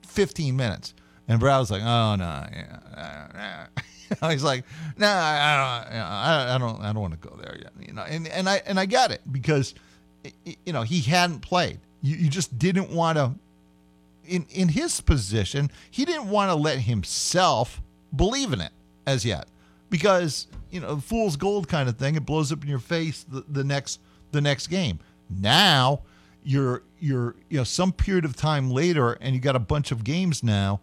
15 0.07 0.57
minutes. 0.57 0.95
And 1.29 1.39
Brad 1.39 1.61
was 1.61 1.71
like, 1.71 1.83
oh 1.83 2.17
no, 2.17 2.47
yeah, 2.53 3.67
uh." 4.21 4.29
he's 4.31 4.45
like, 4.45 4.65
no, 4.97 5.07
I, 5.07 5.39
I 5.41 5.85
don't, 5.85 5.93
you 5.93 5.99
know, 5.99 6.05
I, 6.05 6.55
I 6.55 6.59
don't, 6.59 6.81
I 6.83 6.93
don't 6.93 7.03
want 7.03 7.21
to 7.21 7.29
go 7.29 7.37
there 7.37 7.59
yet. 7.61 7.73
You 7.87 7.95
know, 7.95 8.03
and 8.03 8.29
and 8.29 8.49
I 8.49 8.63
and 8.67 8.79
I 8.79 8.87
get 8.87 9.11
it 9.11 9.21
because, 9.31 9.75
you 10.45 10.73
know, 10.73 10.83
he 10.83 11.01
hadn't 11.01 11.41
played. 11.41 11.81
You 12.01 12.17
you 12.17 12.29
just 12.29 12.59
didn't 12.59 12.91
want 12.91 13.19
to. 13.19 13.33
In 14.25 14.47
in 14.51 14.69
his 14.69 15.01
position, 15.01 15.71
he 15.91 16.05
didn't 16.05 16.29
want 16.29 16.51
to 16.51 16.55
let 16.55 16.79
himself 16.79 17.83
believe 18.15 18.53
in 18.53 18.61
it 18.61 18.73
as 19.07 19.25
yet, 19.25 19.49
because 19.91 20.47
you 20.71 20.81
know, 20.81 20.99
fool's 20.99 21.37
gold 21.37 21.69
kind 21.69 21.89
of 21.89 21.97
thing. 21.97 22.15
It 22.15 22.25
blows 22.25 22.53
up 22.53 22.63
in 22.63 22.69
your 22.69 22.79
face 22.79 23.25
the, 23.25 23.45
the 23.49 23.65
next 23.65 24.01
the 24.31 24.41
next 24.41 24.69
game. 24.69 25.01
Now 25.29 26.03
you're 26.45 26.83
you're 26.99 27.37
you 27.49 27.59
know 27.59 27.65
some 27.65 27.93
period 27.93 28.25
of 28.25 28.37
time 28.37 28.71
later, 28.71 29.13
and 29.21 29.35
you 29.35 29.41
got 29.41 29.57
a 29.57 29.61
bunch 29.61 29.93
of 29.93 30.05
games 30.05 30.43
now 30.43 30.81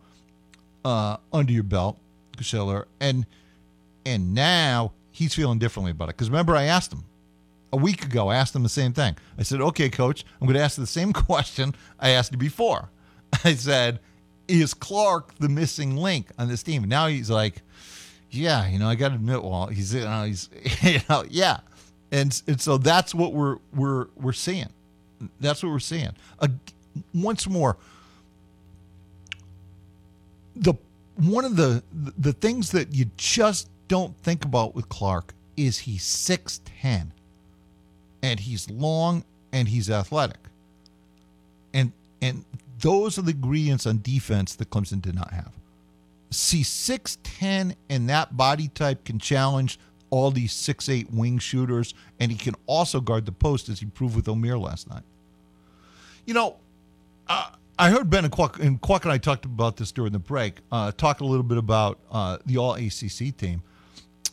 uh, 0.86 1.18
under 1.34 1.52
your 1.52 1.64
belt, 1.64 1.98
Schiller, 2.44 2.88
and 3.00 3.26
and 4.06 4.34
now 4.34 4.94
he's 5.12 5.34
feeling 5.34 5.60
differently 5.60 5.92
about 5.92 6.10
it. 6.10 6.18
Because 6.18 6.30
remember, 6.30 6.56
I 6.56 6.64
asked 6.64 6.92
him 6.92 7.04
a 7.72 7.78
week 7.78 8.04
ago. 8.06 8.30
I 8.30 8.36
asked 8.36 8.56
him 8.56 8.64
the 8.64 8.70
same 8.70 8.94
thing. 8.94 9.18
I 9.38 9.44
said, 9.44 9.62
"Okay, 9.62 9.90
coach, 9.90 10.26
I'm 10.40 10.48
going 10.48 10.58
to 10.58 10.64
ask 10.64 10.78
you 10.78 10.84
the 10.84 10.88
same 10.88 11.14
question 11.28 11.76
I 12.00 12.10
asked 12.10 12.32
you 12.32 12.38
before." 12.38 12.90
I 13.44 13.54
said, 13.54 14.00
"Is 14.48 14.74
Clark 14.74 15.36
the 15.40 15.50
missing 15.50 15.98
link 15.98 16.28
on 16.38 16.48
this 16.48 16.64
team?" 16.64 16.84
Now 16.84 17.08
he's 17.08 17.30
like, 17.30 17.62
"Yeah, 18.32 18.68
you 18.68 18.80
know, 18.80 18.88
I 18.88 18.96
got 18.96 19.10
to 19.10 19.16
admit, 19.16 19.44
well, 19.44 19.68
he's 19.68 19.94
you 19.94 20.02
know, 20.02 20.24
he's 20.24 20.50
you 20.82 21.00
know, 21.10 21.24
yeah." 21.30 21.60
And, 22.12 22.42
and 22.48 22.60
so 22.60 22.78
that's 22.78 23.14
what 23.14 23.34
we're 23.34 23.58
we're 23.74 24.08
we're 24.16 24.34
seeing. 24.34 24.70
That's 25.40 25.62
what 25.62 25.70
we're 25.72 25.80
seeing. 25.80 26.12
Uh, 26.40 26.48
once 27.14 27.48
more, 27.48 27.78
the 30.56 30.74
one 31.20 31.46
of 31.46 31.56
the 31.56 31.84
the 31.94 32.34
things 32.34 32.72
that 32.72 32.94
you 32.94 33.06
just 33.18 33.70
don't 33.88 34.16
think 34.18 34.46
about 34.46 34.76
with 34.76 34.88
Clark 34.90 35.34
is 35.58 35.80
he's 35.80 36.04
6'10 36.04 37.08
and 38.24 38.40
he's 38.40 38.70
long 38.70 39.26
and 39.52 39.68
he's 39.68 39.90
athletic. 39.90 40.40
And 41.74 41.92
and 42.22 42.46
those 42.80 43.18
are 43.18 43.22
the 43.22 43.32
ingredients 43.32 43.86
on 43.86 44.02
defense 44.02 44.56
that 44.56 44.70
Clemson 44.70 45.02
did 45.02 45.16
not 45.16 45.32
have. 45.32 45.52
See 46.32 46.62
6'10 46.62 47.76
and 47.90 48.10
that 48.10 48.38
body 48.38 48.70
type 48.70 49.04
can 49.04 49.20
challenge 49.20 49.80
all 50.12 50.32
these 50.32 50.54
6'8 50.54 51.12
wing 51.12 51.40
shooters 51.40 51.94
and 52.20 52.32
he 52.32 52.38
can 52.38 52.56
also 52.66 53.02
guard 53.02 53.26
the 53.26 53.32
post 53.32 53.68
as 53.68 53.80
he 53.80 53.86
proved 53.88 54.16
with 54.16 54.26
Omier 54.26 54.60
last 54.60 54.90
night. 54.90 55.04
You 56.26 56.34
know, 56.34 56.58
uh, 57.28 57.52
I 57.80 57.92
heard 57.92 58.10
Ben 58.10 58.26
and 58.26 58.32
Quack, 58.32 58.60
and 58.60 58.82
Quack 58.82 59.06
and 59.06 59.12
I 59.14 59.18
talked 59.18 59.46
about 59.46 59.78
this 59.78 59.94
during 59.94 60.12
the 60.12 60.20
break. 60.20 60.58
Uh, 60.70 60.92
talk 60.92 61.22
a 61.22 61.26
little 61.26 61.44
bit 61.44 61.58
about 61.58 61.98
uh, 62.12 62.38
the 62.46 62.58
All 62.58 62.74
ACC 62.74 63.36
team, 63.38 63.64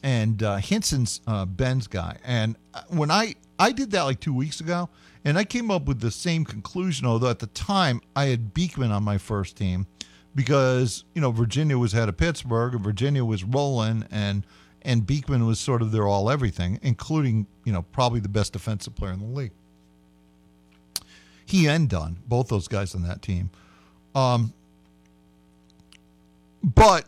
and 0.02 0.42
uh, 0.42 0.56
Hinson's 0.56 1.20
uh, 1.28 1.44
Ben's 1.46 1.86
guy. 1.86 2.18
And 2.24 2.56
when 2.88 3.12
I 3.12 3.36
I 3.56 3.70
did 3.70 3.92
that 3.92 4.02
like 4.02 4.18
two 4.18 4.34
weeks 4.34 4.58
ago, 4.58 4.88
and 5.24 5.38
I 5.38 5.44
came 5.44 5.70
up 5.70 5.86
with 5.86 6.00
the 6.00 6.10
same 6.10 6.44
conclusion. 6.44 7.06
Although 7.06 7.30
at 7.30 7.38
the 7.38 7.46
time 7.46 8.00
I 8.16 8.24
had 8.24 8.52
Beekman 8.52 8.90
on 8.90 9.04
my 9.04 9.16
first 9.16 9.56
team 9.56 9.86
because 10.34 11.04
you 11.14 11.20
know 11.20 11.30
Virginia 11.30 11.78
was 11.78 11.92
head 11.92 12.08
of 12.08 12.16
Pittsburgh, 12.16 12.74
and 12.74 12.82
Virginia 12.82 13.24
was 13.24 13.44
rolling, 13.44 14.06
and 14.10 14.44
and 14.82 15.06
Beekman 15.06 15.46
was 15.46 15.60
sort 15.60 15.82
of 15.82 15.92
their 15.92 16.08
all 16.08 16.30
everything, 16.30 16.80
including 16.82 17.46
you 17.64 17.72
know 17.72 17.82
probably 17.82 18.18
the 18.18 18.28
best 18.28 18.54
defensive 18.54 18.96
player 18.96 19.12
in 19.12 19.20
the 19.20 19.26
league 19.26 19.52
he 21.46 21.68
and 21.68 21.88
Dunn, 21.88 22.18
both 22.26 22.48
those 22.48 22.68
guys 22.68 22.94
on 22.94 23.02
that 23.04 23.22
team. 23.22 23.50
Um, 24.14 24.52
but 26.62 27.06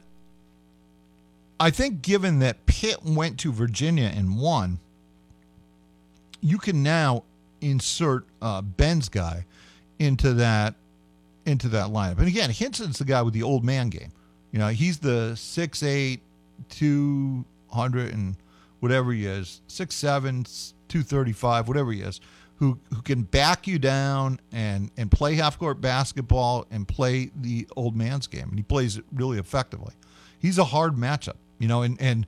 I 1.58 1.70
think 1.70 2.02
given 2.02 2.38
that 2.38 2.64
Pitt 2.66 3.04
went 3.04 3.38
to 3.40 3.52
Virginia 3.52 4.10
and 4.14 4.38
won, 4.38 4.78
you 6.40 6.58
can 6.58 6.84
now 6.84 7.24
insert 7.60 8.24
uh, 8.40 8.62
Ben's 8.62 9.08
guy 9.08 9.44
into 9.98 10.32
that 10.34 10.74
into 11.44 11.68
that 11.70 11.86
lineup. 11.86 12.18
And 12.18 12.28
again, 12.28 12.50
Hinson's 12.50 12.98
the 12.98 13.04
guy 13.04 13.22
with 13.22 13.34
the 13.34 13.42
old 13.42 13.64
man 13.64 13.88
game. 13.88 14.12
You 14.52 14.58
know, 14.58 14.68
he's 14.68 14.98
the 14.98 15.32
6'8", 15.34 16.20
200 16.68 18.12
and 18.12 18.36
whatever 18.80 19.12
he 19.12 19.24
is, 19.24 19.62
6'7", 19.68 20.72
235, 20.88 21.66
whatever 21.66 21.90
he 21.90 22.02
is 22.02 22.20
who 22.58 22.78
who 22.92 23.02
can 23.02 23.22
back 23.22 23.66
you 23.66 23.78
down 23.78 24.40
and 24.52 24.90
and 24.96 25.10
play 25.10 25.34
half 25.34 25.58
court 25.58 25.80
basketball 25.80 26.66
and 26.70 26.86
play 26.86 27.30
the 27.36 27.66
old 27.76 27.96
man's 27.96 28.26
game, 28.26 28.48
and 28.48 28.58
he 28.58 28.62
plays 28.62 28.96
it 28.96 29.04
really 29.12 29.38
effectively. 29.38 29.94
He's 30.40 30.58
a 30.58 30.64
hard 30.64 30.94
matchup, 30.94 31.36
you 31.58 31.68
know, 31.68 31.82
and 31.82 32.00
and 32.00 32.26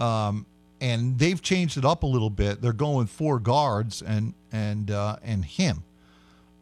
um 0.00 0.46
and 0.80 1.18
they've 1.18 1.40
changed 1.40 1.76
it 1.78 1.84
up 1.84 2.02
a 2.02 2.06
little 2.06 2.30
bit. 2.30 2.60
They're 2.60 2.72
going 2.72 3.06
four 3.06 3.38
guards 3.38 4.02
and 4.02 4.34
and 4.52 4.90
uh, 4.90 5.16
and 5.22 5.44
him, 5.44 5.82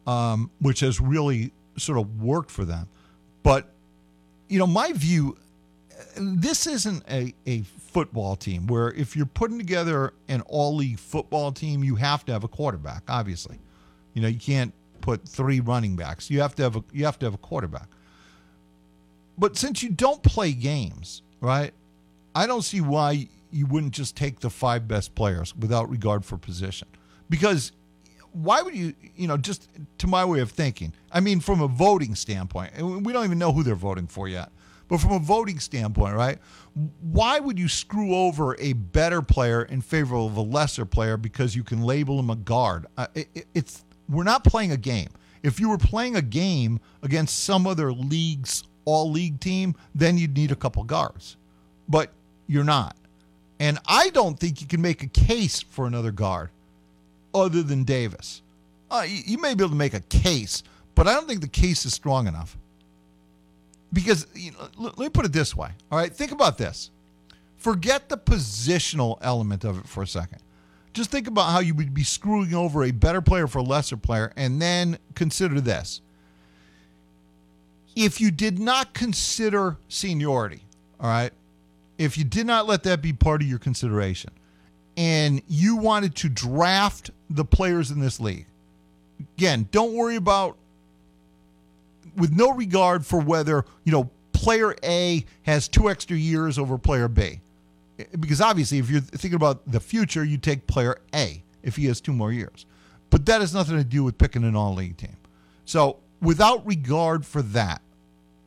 um, 0.07 0.51
which 0.61 0.81
has 0.81 1.01
really 1.01 1.53
sort 1.77 1.99
of 1.99 2.23
worked 2.23 2.51
for 2.51 2.65
them. 2.65 2.89
But 3.43 3.69
you 4.49 4.59
know, 4.59 4.67
my 4.67 4.93
view 4.93 5.37
this 6.17 6.67
isn't 6.67 7.05
a, 7.11 7.35
a 7.47 7.63
football 7.63 8.37
team 8.37 8.67
where 8.67 8.91
if 8.93 9.17
you're 9.17 9.27
putting 9.27 9.59
together 9.59 10.13
an 10.29 10.41
all 10.43 10.75
league 10.75 10.99
football 10.99 11.53
team, 11.53 11.85
you 11.85 11.97
have 11.97 12.25
to 12.27 12.33
have 12.33 12.45
a 12.45 12.49
quarterback, 12.49 13.03
obviously. 13.09 13.59
You 14.15 14.23
know, 14.23 14.29
you 14.29 14.39
can't 14.39 14.73
put 15.01 15.27
three 15.29 15.61
running 15.61 15.97
backs. 15.97 16.31
You 16.31 16.41
have 16.41 16.55
to 16.57 16.63
have 16.63 16.77
a 16.77 16.85
you 16.93 17.05
have 17.05 17.19
to 17.21 17.27
have 17.27 17.35
a 17.35 17.39
quarterback. 17.39 17.89
But 19.37 19.57
since 19.57 19.83
you 19.83 19.91
don't 19.91 20.23
play 20.23 20.53
games, 20.53 21.23
right? 21.41 21.73
I 22.35 22.47
don't 22.47 22.63
see 22.63 22.81
why 22.81 23.29
you 23.51 23.67
wouldn't 23.67 23.93
just 23.93 24.17
take 24.17 24.41
the 24.41 24.51
five 24.51 24.89
best 24.89 25.15
players 25.15 25.55
without 25.57 25.91
regard 25.91 26.25
for 26.25 26.39
position. 26.39 26.89
Because 27.29 27.73
why 28.33 28.63
would 28.63 28.75
you, 28.75 28.95
you 29.15 29.29
know, 29.29 29.37
just 29.37 29.69
to 29.99 30.07
my 30.07 30.25
way 30.25 30.41
of 30.41 30.51
thinking, 30.51 30.95
I 31.11 31.21
mean, 31.21 31.41
from 31.41 31.61
a 31.61 31.69
voting 31.69 32.15
standpoint, 32.15 32.73
and 32.75 33.05
we 33.05 33.13
don't 33.13 33.25
even 33.25 33.39
know 33.39 33.53
who 33.53 33.63
they're 33.63 33.75
voting 33.75 34.07
for 34.07 34.27
yet, 34.29 34.51
but 34.89 34.99
from 35.01 35.13
a 35.13 35.19
voting 35.19 35.59
standpoint, 35.59 36.15
right? 36.15 36.39
Why 37.01 37.39
would 37.39 37.59
you 37.59 37.69
screw 37.69 38.15
over 38.15 38.57
a 38.59 38.73
better 38.73 39.23
player 39.23 39.63
in 39.63 39.81
favor 39.81 40.17
of 40.17 40.37
a 40.37 40.41
lesser 40.43 40.85
player 40.85 41.17
because 41.17 41.55
you 41.55 41.63
can 41.63 41.83
label 41.83 42.19
him 42.19 42.31
a 42.31 42.37
guard? 42.37 42.87
Uh, 42.97 43.07
it, 43.15 43.29
it- 43.35 43.47
it's 43.55 43.85
we're 44.09 44.25
not 44.25 44.45
playing 44.45 44.73
a 44.73 44.77
game. 44.77 45.09
If 45.43 45.59
you 45.59 45.69
were 45.69 45.79
playing 45.79 46.17
a 46.17 46.23
game 46.23 46.81
against 47.03 47.43
some 47.45 47.67
other 47.67 47.93
league's 47.93 48.65
all 48.85 49.11
league 49.11 49.41
team, 49.41 49.75
then 49.95 50.19
you'd 50.19 50.37
need 50.37 50.51
a 50.53 50.57
couple 50.57 50.83
guards. 50.85 51.37
But 51.89 52.11
you're 52.47 52.65
not. 52.65 52.97
And 53.61 53.79
I 53.87 54.11
don't 54.11 54.39
think 54.39 54.61
you 54.61 54.67
can 54.67 54.81
make 54.83 55.03
a 55.03 55.07
case 55.07 55.61
for 55.61 55.87
another 55.87 56.11
guard 56.11 56.51
other 57.35 57.63
than 57.63 57.85
Davis. 57.85 58.43
Uh, 58.91 59.05
you, 59.07 59.23
you 59.25 59.39
may 59.39 59.55
be 59.55 59.63
able 59.63 59.71
to 59.71 59.77
make 59.77 59.95
a 59.95 60.01
case, 60.01 60.63
but 60.95 61.07
I 61.07 61.15
don't 61.15 61.27
think 61.29 61.41
the 61.41 61.49
case 61.49 61.87
is 61.87 61.95
strong 61.95 62.27
enough. 62.27 62.57
Because 63.93 64.27
you 64.35 64.53
know, 64.53 64.69
let 64.79 64.99
me 64.99 65.09
put 65.09 65.27
it 65.27 65.33
this 65.33 65.57
way. 65.57 65.71
All 65.91 65.99
right, 65.99 66.13
think 66.15 66.33
about 66.33 66.59
this. 66.59 66.91
Forget 67.59 68.09
the 68.09 68.17
positional 68.17 69.19
element 69.21 69.65
of 69.65 69.79
it 69.79 69.87
for 69.87 70.03
a 70.03 70.07
second. 70.07 70.39
Just 70.93 71.11
think 71.11 71.27
about 71.27 71.51
how 71.51 71.61
you 71.61 71.75
would 71.75 71.95
be 71.95 72.05
screwing 72.05 72.55
over 72.55 72.85
a 72.85 72.91
better 72.91 73.23
player 73.23 73.47
for 73.47 73.59
a 73.59 73.63
lesser 73.63 73.97
player, 73.97 74.33
and 74.37 74.61
then 74.61 74.99
consider 75.15 75.61
this. 75.61 76.01
If 77.95 78.21
you 78.21 78.31
did 78.31 78.59
not 78.59 78.95
consider 78.95 79.79
seniority, 79.89 80.65
all 81.01 81.09
right, 81.09 81.33
if 81.99 82.19
you 82.19 82.25
did 82.25 82.47
not 82.47 82.67
let 82.67 82.83
that 82.85 83.01
be 83.01 83.13
part 83.13 83.43
of 83.43 83.49
your 83.49 83.59
consideration, 83.59 84.31
and 84.97 85.43
you 85.49 85.77
wanted 85.77 86.15
to 86.17 86.29
draft 86.29 87.11
the 87.31 87.45
players 87.45 87.91
in 87.91 88.01
this 88.01 88.19
league, 88.19 88.47
again, 89.37 89.69
don't 89.71 89.95
worry 89.95 90.17
about 90.17 90.57
with 92.17 92.33
no 92.33 92.53
regard 92.53 93.07
for 93.07 93.21
whether 93.21 93.65
you 93.85 93.93
know 93.93 94.11
player 94.33 94.75
A 94.85 95.25
has 95.43 95.69
two 95.69 95.89
extra 95.89 96.17
years 96.17 96.59
over 96.59 96.79
player 96.79 97.09
B, 97.09 97.41
because 98.19 98.41
obviously, 98.41 98.79
if 98.79 98.91
you're 98.91 99.01
thinking 99.01 99.35
about 99.35 99.71
the 99.71 99.81
future, 99.81 100.25
you 100.25 100.39
take 100.39 100.67
player 100.67 100.99
A 101.15 101.43
if 101.63 101.77
he 101.77 101.87
has 101.87 102.01
two 102.01 102.13
more 102.13 102.33
years. 102.33 102.67
But 103.11 103.27
that 103.27 103.41
has 103.41 103.55
nothing 103.55 103.77
to 103.77 103.85
do 103.85 104.03
with 104.03 104.19
picking 104.19 104.45
an 104.45 104.57
all-league 104.57 104.97
team. 104.97 105.17
So, 105.65 105.99
without 106.21 106.67
regard 106.67 107.25
for 107.25 107.43
that, 107.43 107.83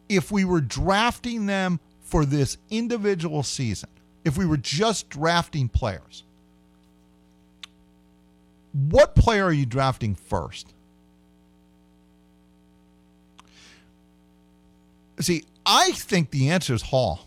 if 0.10 0.32
we 0.32 0.44
were 0.44 0.62
drafting 0.62 1.46
them 1.46 1.80
for 2.02 2.26
this 2.26 2.58
individual 2.70 3.44
season, 3.44 3.90
if 4.24 4.38
we 4.38 4.46
were 4.46 4.58
just 4.58 5.10
drafting 5.10 5.70
players, 5.70 6.24
what 8.74 9.16
player 9.16 9.46
are 9.46 9.54
you 9.54 9.66
drafting 9.66 10.16
first? 10.16 10.74
See, 15.20 15.44
I 15.66 15.92
think 15.92 16.32
the 16.32 16.50
answer 16.50 16.74
is 16.74 16.82
Hall. 16.82 17.22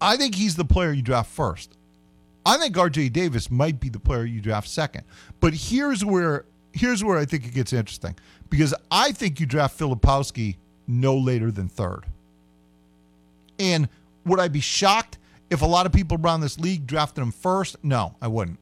I 0.00 0.16
think 0.16 0.34
he's 0.34 0.56
the 0.56 0.64
player 0.64 0.92
you 0.92 1.02
draft 1.02 1.30
first. 1.30 1.76
I 2.44 2.56
think 2.56 2.74
RJ 2.74 3.12
Davis 3.12 3.50
might 3.50 3.80
be 3.80 3.88
the 3.88 4.00
player 4.00 4.24
you 4.24 4.40
draft 4.40 4.68
second. 4.68 5.04
But 5.40 5.54
here's 5.54 6.04
where 6.04 6.46
here's 6.72 7.04
where 7.04 7.18
I 7.18 7.24
think 7.24 7.46
it 7.46 7.52
gets 7.52 7.72
interesting 7.72 8.16
because 8.48 8.74
I 8.90 9.12
think 9.12 9.40
you 9.40 9.46
draft 9.46 9.78
Filipowski 9.78 10.56
no 10.86 11.16
later 11.16 11.50
than 11.50 11.68
third. 11.68 12.06
And 13.58 13.88
would 14.24 14.40
I 14.40 14.48
be 14.48 14.60
shocked 14.60 15.18
if 15.50 15.62
a 15.62 15.66
lot 15.66 15.86
of 15.86 15.92
people 15.92 16.18
around 16.20 16.40
this 16.40 16.58
league 16.58 16.86
drafted 16.86 17.22
him 17.22 17.32
first? 17.32 17.76
No, 17.82 18.14
I 18.20 18.28
wouldn't. 18.28 18.58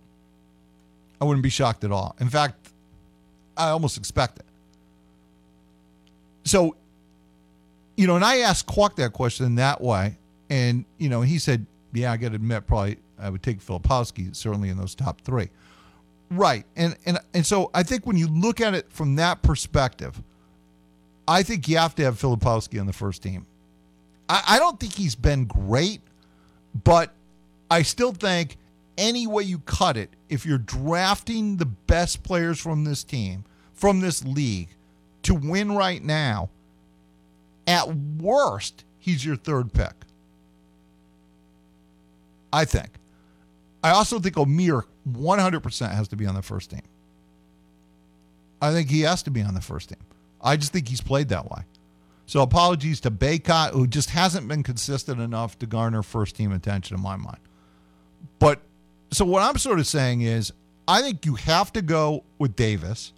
I 1.21 1.25
wouldn't 1.25 1.43
be 1.43 1.51
shocked 1.51 1.85
at 1.85 1.93
all. 1.93 2.17
In 2.21 2.29
fact, 2.29 2.71
I 3.57 3.71
almost 3.71 3.97
expect 3.97 4.39
it. 4.39 4.45
So, 6.45 6.77
you 7.99 8.07
know, 8.07 8.15
and 8.15 8.25
I 8.25 8.39
asked 8.39 8.67
Quack 8.67 8.95
that 8.97 9.13
question 9.13 9.57
that 9.57 9.81
way, 9.81 10.17
and 10.49 10.85
you 10.99 11.09
know, 11.09 11.21
he 11.21 11.41
said, 11.41 11.67
"Yeah, 11.93 12.13
I 12.13 12.17
got 12.17 12.29
to 12.29 12.37
admit, 12.37 12.65
probably 12.65 12.99
I 13.19 13.29
would 13.29 13.43
take 13.43 13.59
Filipowski 13.59 14.35
certainly 14.37 14.69
in 14.69 14.79
those 14.79 14.95
top 14.95 15.21
three. 15.23 15.51
Right, 16.31 16.65
and 16.77 16.97
and 17.07 17.19
and 17.35 17.45
so 17.45 17.73
I 17.75 17.83
think 17.83 18.07
when 18.07 18.17
you 18.17 18.29
look 18.29 18.61
at 18.61 18.73
it 18.73 18.93
from 18.93 19.17
that 19.17 19.43
perspective, 19.43 20.23
I 21.27 21.43
think 21.43 21.67
you 21.67 21.79
have 21.79 21.97
to 21.97 22.05
have 22.05 22.15
Filipowski 22.21 22.79
on 22.79 22.87
the 22.87 22.93
first 22.93 23.21
team. 23.21 23.47
I, 24.29 24.45
I 24.47 24.59
don't 24.61 24.79
think 24.79 24.93
he's 24.93 25.17
been 25.17 25.47
great, 25.47 26.01
but 26.85 27.13
I 27.69 27.83
still 27.83 28.13
think 28.13 28.59
any 28.97 29.27
way 29.27 29.43
you 29.43 29.59
cut 29.59 29.97
it, 29.97 30.11
if 30.29 30.47
you're 30.47 30.59
drafting 30.59 31.57
the 31.57 31.67
best 31.67 32.23
players 32.23 32.61
from 32.61 32.85
this 32.85 33.03
team, 33.03 33.45
from 33.73 33.99
this 33.99 34.25
league, 34.25 34.69
to 35.25 35.35
win 35.35 35.73
right 35.73 36.05
now, 36.05 36.51
at 37.69 37.95
worst, 37.95 38.85
he's 38.99 39.25
your 39.25 39.37
third 39.37 39.73
pick. 39.73 39.93
I 42.53 42.65
think. 42.65 42.89
I 43.85 43.91
also 43.91 44.19
think 44.19 44.37
Omier 44.37 44.85
100% 45.09 45.91
has 45.93 46.09
to 46.09 46.17
be 46.17 46.27
on 46.27 46.35
the 46.35 46.43
first 46.43 46.71
team. 46.71 46.83
I 48.61 48.73
think 48.73 48.91
he 48.91 49.03
has 49.03 49.23
to 49.25 49.31
be 49.31 49.43
on 49.43 49.55
the 49.55 49.61
first 49.61 49.91
team. 49.91 49.99
I 50.41 50.57
just 50.57 50.73
think 50.73 50.89
he's 50.89 51.01
played 51.01 51.29
that 51.29 51.51
way. 51.51 51.63
So 52.27 52.43
apologies 52.43 53.01
to 53.01 53.11
Bacot, 53.11 53.73
who 53.73 53.87
just 53.87 54.11
hasn't 54.11 54.49
been 54.49 54.63
consistent 54.63 55.21
enough 55.21 55.59
to 55.61 55.67
garner 55.67 56.03
first 56.03 56.37
team 56.37 56.53
attention 56.53 56.97
in 56.97 57.03
my 57.03 57.17
mind. 57.17 57.39
But 58.39 58.61
so 59.11 59.25
what 59.25 59.43
I'm 59.43 59.59
sort 59.59 59.79
of 59.79 59.87
saying 59.87 60.23
is, 60.23 60.53
I 60.87 61.03
think 61.03 61.25
you 61.25 61.35
have 61.35 61.73
to 61.75 61.83
go 61.83 62.25
with 62.39 62.57
Davis. 62.57 63.13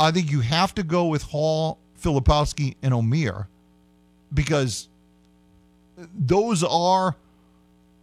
I 0.00 0.10
think 0.10 0.30
you 0.30 0.40
have 0.40 0.74
to 0.76 0.82
go 0.82 1.06
with 1.06 1.22
Hall, 1.22 1.78
Filipowski, 2.00 2.76
and 2.82 2.92
Omier 2.94 3.46
because 4.32 4.88
those 6.14 6.62
are, 6.62 7.16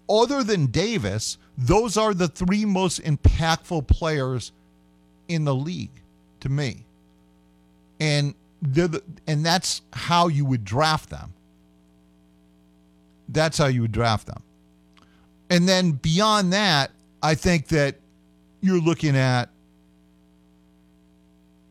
other 0.09 0.43
than 0.43 0.67
Davis, 0.67 1.37
those 1.57 1.97
are 1.97 2.13
the 2.13 2.27
three 2.27 2.65
most 2.65 3.01
impactful 3.03 3.87
players 3.87 4.51
in 5.27 5.45
the 5.45 5.55
league 5.55 6.01
to 6.41 6.49
me. 6.49 6.85
And 7.99 8.35
the, 8.61 9.01
and 9.27 9.45
that's 9.45 9.81
how 9.93 10.27
you 10.27 10.45
would 10.45 10.65
draft 10.65 11.09
them. 11.09 11.33
That's 13.29 13.57
how 13.57 13.67
you 13.67 13.81
would 13.81 13.91
draft 13.91 14.27
them. 14.27 14.43
And 15.49 15.67
then 15.67 15.91
beyond 15.91 16.53
that, 16.53 16.91
I 17.21 17.35
think 17.35 17.67
that 17.69 17.95
you're 18.61 18.81
looking 18.81 19.15
at 19.15 19.49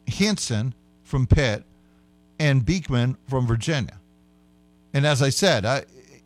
Hinson 0.06 0.74
from 1.04 1.26
Pitt 1.26 1.64
and 2.38 2.64
Beekman 2.64 3.16
from 3.28 3.46
Virginia. 3.46 4.00
And 4.94 5.04
as 5.04 5.20
I 5.20 5.28
said, 5.28 5.66
I 5.66 5.84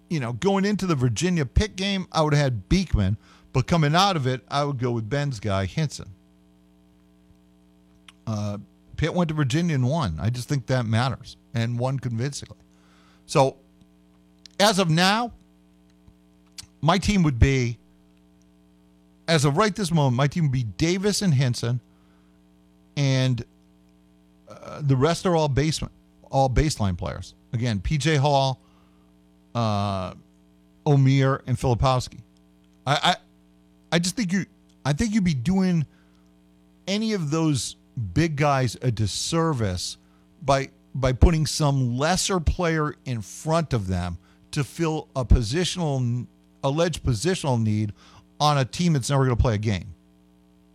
you 0.08 0.20
know, 0.20 0.32
going 0.32 0.64
into 0.64 0.86
the 0.86 0.94
Virginia 0.94 1.44
Pitt 1.44 1.76
game, 1.76 2.06
I 2.12 2.22
would 2.22 2.34
have 2.34 2.42
had 2.42 2.68
Beekman, 2.68 3.16
but 3.52 3.66
coming 3.66 3.94
out 3.94 4.16
of 4.16 4.26
it, 4.26 4.42
I 4.48 4.64
would 4.64 4.78
go 4.78 4.90
with 4.90 5.08
Ben's 5.08 5.40
guy, 5.40 5.66
Hinson. 5.66 6.08
Uh, 8.26 8.58
Pitt 8.96 9.14
went 9.14 9.28
to 9.28 9.34
Virginia 9.34 9.74
and 9.74 9.88
won. 9.88 10.18
I 10.20 10.30
just 10.30 10.48
think 10.48 10.66
that 10.66 10.86
matters 10.86 11.36
and 11.54 11.78
won 11.78 11.98
convincingly. 11.98 12.58
So, 13.26 13.56
as 14.58 14.78
of 14.78 14.90
now, 14.90 15.32
my 16.80 16.98
team 16.98 17.22
would 17.22 17.38
be, 17.38 17.78
as 19.26 19.44
of 19.44 19.56
right 19.56 19.74
this 19.74 19.92
moment, 19.92 20.16
my 20.16 20.26
team 20.26 20.44
would 20.44 20.52
be 20.52 20.64
Davis 20.64 21.22
and 21.22 21.34
Hinson, 21.34 21.80
and 22.96 23.44
uh, 24.48 24.80
the 24.82 24.96
rest 24.96 25.26
are 25.26 25.36
all 25.36 25.48
basement, 25.48 25.92
all 26.30 26.48
baseline 26.48 26.96
players. 26.96 27.34
Again, 27.52 27.80
PJ 27.80 28.18
Hall, 28.18 28.60
uh, 29.54 30.14
Omier, 30.86 31.40
and 31.46 31.56
Filipowski. 31.56 32.20
I, 32.86 32.98
I, 33.02 33.16
I 33.92 33.98
just 33.98 34.16
think 34.16 34.32
you, 34.32 34.46
I 34.84 34.92
think 34.92 35.14
you'd 35.14 35.24
be 35.24 35.34
doing 35.34 35.86
any 36.86 37.12
of 37.12 37.30
those 37.30 37.76
big 38.14 38.36
guys 38.36 38.76
a 38.82 38.90
disservice 38.90 39.98
by 40.42 40.70
by 40.94 41.12
putting 41.12 41.46
some 41.46 41.96
lesser 41.96 42.40
player 42.40 42.94
in 43.04 43.20
front 43.20 43.72
of 43.72 43.86
them 43.86 44.18
to 44.50 44.64
fill 44.64 45.08
a 45.14 45.24
positional 45.24 46.26
alleged 46.64 47.04
positional 47.04 47.62
need 47.62 47.92
on 48.40 48.58
a 48.58 48.64
team 48.64 48.94
that's 48.94 49.10
never 49.10 49.24
going 49.24 49.36
to 49.36 49.40
play 49.40 49.54
a 49.54 49.58
game. 49.58 49.94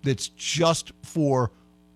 That's 0.03 0.27
just 0.29 0.91
for 1.01 1.51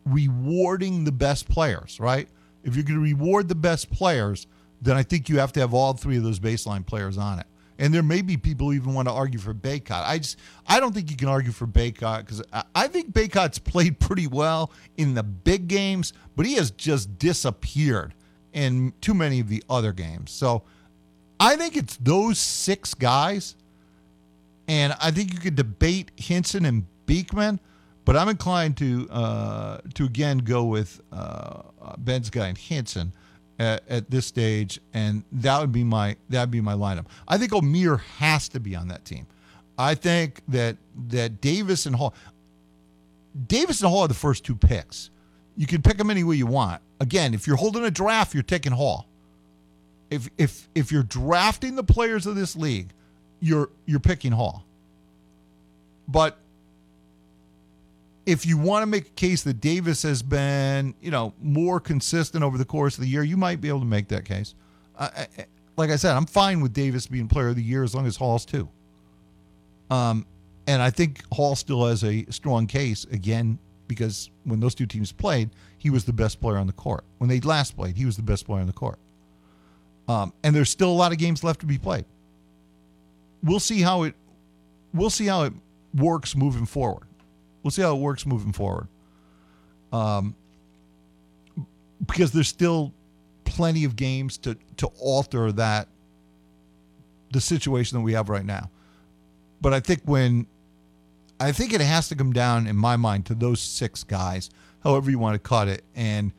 rewarding 0.05 1.03
the 1.03 1.11
best 1.11 1.47
players, 1.47 1.99
right? 1.99 2.27
If 2.67 2.75
you're 2.75 2.83
going 2.83 2.99
to 2.99 3.03
reward 3.03 3.47
the 3.47 3.55
best 3.55 3.89
players, 3.89 4.45
then 4.81 4.95
I 4.97 5.03
think 5.03 5.29
you 5.29 5.39
have 5.39 5.53
to 5.53 5.59
have 5.61 5.73
all 5.73 5.93
three 5.93 6.17
of 6.17 6.23
those 6.23 6.39
baseline 6.39 6.85
players 6.85 7.17
on 7.17 7.39
it. 7.39 7.47
And 7.79 7.93
there 7.93 8.03
may 8.03 8.21
be 8.21 8.37
people 8.37 8.67
who 8.67 8.73
even 8.73 8.93
want 8.93 9.07
to 9.07 9.13
argue 9.13 9.39
for 9.39 9.53
Bacot. 9.53 10.03
I 10.05 10.17
just 10.17 10.37
I 10.67 10.79
don't 10.79 10.93
think 10.93 11.09
you 11.09 11.15
can 11.15 11.27
argue 11.27 11.51
for 11.51 11.67
Bacot 11.67 12.19
because 12.19 12.41
I, 12.51 12.63
I 12.75 12.87
think 12.87 13.13
Bacot's 13.13 13.59
played 13.59 13.99
pretty 13.99 14.27
well 14.27 14.71
in 14.97 15.13
the 15.13 15.23
big 15.23 15.67
games, 15.67 16.13
but 16.35 16.45
he 16.45 16.55
has 16.55 16.71
just 16.71 17.17
disappeared 17.19 18.13
in 18.53 18.93
too 18.99 19.13
many 19.13 19.39
of 19.39 19.47
the 19.47 19.63
other 19.69 19.93
games. 19.93 20.31
So 20.31 20.63
I 21.39 21.55
think 21.55 21.77
it's 21.77 21.97
those 21.97 22.39
six 22.39 22.95
guys, 22.95 23.55
and 24.67 24.93
I 24.99 25.11
think 25.11 25.33
you 25.33 25.39
could 25.39 25.55
debate 25.55 26.11
Hinson 26.15 26.65
and 26.65 26.85
Beekman, 27.05 27.59
But 28.07 28.15
I'm 28.15 28.29
inclined 28.29 28.77
to 28.77 29.05
uh, 29.11 29.79
to 29.95 30.05
again 30.05 30.37
go 30.37 30.63
with 30.63 31.01
uh, 31.11 31.63
Ben's 31.97 32.29
guy 32.29 32.47
and 32.47 32.57
Hinson 32.57 33.11
at, 33.59 33.83
at 33.89 34.09
this 34.09 34.25
stage, 34.25 34.79
and 34.93 35.25
that 35.33 35.59
would 35.59 35.73
be 35.73 35.83
my 35.83 36.15
that 36.29 36.43
would 36.43 36.51
be 36.51 36.61
my 36.61 36.71
lineup. 36.71 37.07
I 37.27 37.37
think 37.37 37.51
Omier 37.51 37.99
has 37.99 38.47
to 38.49 38.61
be 38.61 38.77
on 38.77 38.87
that 38.87 39.03
team. 39.03 39.27
I 39.77 39.93
think 39.93 40.41
that 40.47 40.77
that 41.09 41.41
Davis 41.41 41.85
and 41.85 41.97
Hall, 41.97 42.13
Davis 43.45 43.81
and 43.81 43.89
Hall 43.89 44.03
are 44.03 44.07
the 44.07 44.13
first 44.13 44.45
two 44.45 44.55
picks. 44.55 45.09
You 45.57 45.67
can 45.67 45.81
pick 45.81 45.97
them 45.97 46.09
any 46.09 46.23
way 46.23 46.37
you 46.37 46.47
want. 46.47 46.81
Again, 47.01 47.33
if 47.33 47.45
you're 47.45 47.57
holding 47.57 47.83
a 47.83 47.91
draft, 47.91 48.33
you're 48.33 48.41
taking 48.41 48.71
Hall. 48.71 49.05
If 50.09 50.29
if 50.37 50.69
if 50.73 50.93
you're 50.93 51.03
drafting 51.03 51.75
the 51.75 51.83
players 51.83 52.25
of 52.25 52.37
this 52.37 52.55
league, 52.55 52.93
you're 53.41 53.69
you're 53.85 53.99
picking 53.99 54.31
Hall. 54.31 54.63
But 56.07 56.37
if 58.27 58.45
you 58.45 58.57
want 58.57 58.83
to 58.83 58.85
make 58.85 59.07
a 59.07 59.11
case 59.11 59.43
that 59.43 59.61
Davis 59.61 60.03
has 60.03 60.21
been, 60.21 60.93
you 60.99 61.09
know, 61.09 61.33
more 61.41 61.79
consistent 61.79 62.43
over 62.43 62.57
the 62.57 62.65
course 62.65 62.97
of 62.97 63.01
the 63.01 63.07
year, 63.07 63.23
you 63.23 63.37
might 63.37 63.61
be 63.61 63.69
able 63.69 63.79
to 63.79 63.85
make 63.85 64.09
that 64.09 64.25
case. 64.25 64.53
I, 64.99 65.05
I, 65.05 65.45
like 65.77 65.91
I 65.91 65.95
said, 65.95 66.13
I'm 66.13 66.25
fine 66.25 66.59
with 66.59 66.73
Davis 66.73 67.07
being 67.07 67.29
player 67.29 67.47
of 67.47 67.55
the 67.55 67.63
year 67.63 67.83
as 67.83 67.95
long 67.95 68.05
as 68.05 68.17
Hall's 68.17 68.45
too. 68.45 68.67
Um, 69.89 70.25
and 70.67 70.81
I 70.81 70.89
think 70.89 71.23
Hall 71.31 71.55
still 71.55 71.87
has 71.87 72.03
a 72.03 72.25
strong 72.29 72.67
case 72.67 73.05
again 73.05 73.59
because 73.87 74.29
when 74.43 74.59
those 74.59 74.75
two 74.75 74.85
teams 74.85 75.13
played, 75.13 75.49
he 75.77 75.89
was 75.89 76.03
the 76.03 76.11
best 76.11 76.41
player 76.41 76.57
on 76.57 76.67
the 76.67 76.73
court. 76.73 77.05
When 77.19 77.29
they 77.29 77.39
last 77.39 77.77
played, 77.77 77.95
he 77.95 78.05
was 78.05 78.17
the 78.17 78.23
best 78.23 78.45
player 78.45 78.59
on 78.59 78.67
the 78.67 78.73
court. 78.73 78.99
Um, 80.09 80.33
and 80.43 80.53
there's 80.53 80.69
still 80.69 80.91
a 80.91 80.93
lot 80.93 81.13
of 81.13 81.17
games 81.17 81.45
left 81.45 81.61
to 81.61 81.65
be 81.65 81.77
played. 81.77 82.03
We'll 83.41 83.61
see 83.61 83.81
how 83.81 84.03
it 84.03 84.15
we'll 84.93 85.09
see 85.09 85.27
how 85.27 85.43
it 85.43 85.53
works 85.95 86.35
moving 86.35 86.65
forward. 86.65 87.06
We'll 87.63 87.71
see 87.71 87.81
how 87.81 87.95
it 87.95 87.99
works 87.99 88.25
moving 88.25 88.53
forward. 88.53 88.87
Um, 89.91 90.35
because 92.05 92.31
there's 92.31 92.47
still 92.47 92.93
plenty 93.45 93.83
of 93.85 93.95
games 93.95 94.37
to 94.37 94.55
to 94.77 94.87
alter 94.99 95.51
that 95.53 95.87
the 97.31 97.41
situation 97.41 97.97
that 97.97 98.03
we 98.03 98.13
have 98.13 98.29
right 98.29 98.45
now. 98.45 98.69
But 99.61 99.73
I 99.73 99.79
think 99.79 100.01
when 100.05 100.47
I 101.39 101.51
think 101.51 101.73
it 101.73 101.81
has 101.81 102.09
to 102.09 102.15
come 102.15 102.33
down 102.33 102.67
in 102.67 102.75
my 102.75 102.95
mind 102.95 103.25
to 103.27 103.35
those 103.35 103.59
six 103.59 104.03
guys, 104.03 104.49
however 104.83 105.09
you 105.11 105.19
want 105.19 105.35
to 105.35 105.39
cut 105.39 105.67
it, 105.67 105.83
and 105.95 106.31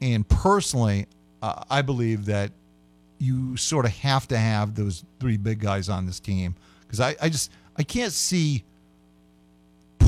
and 0.00 0.28
personally, 0.28 1.06
uh, 1.42 1.64
I 1.70 1.82
believe 1.82 2.26
that 2.26 2.52
you 3.18 3.56
sort 3.56 3.84
of 3.84 3.92
have 3.92 4.26
to 4.28 4.36
have 4.36 4.74
those 4.74 5.04
three 5.20 5.36
big 5.36 5.60
guys 5.60 5.88
on 5.88 6.06
this 6.06 6.18
team 6.18 6.56
because 6.80 7.00
I, 7.00 7.14
I 7.22 7.28
just 7.28 7.52
I 7.76 7.82
can't 7.82 8.12
see 8.12 8.64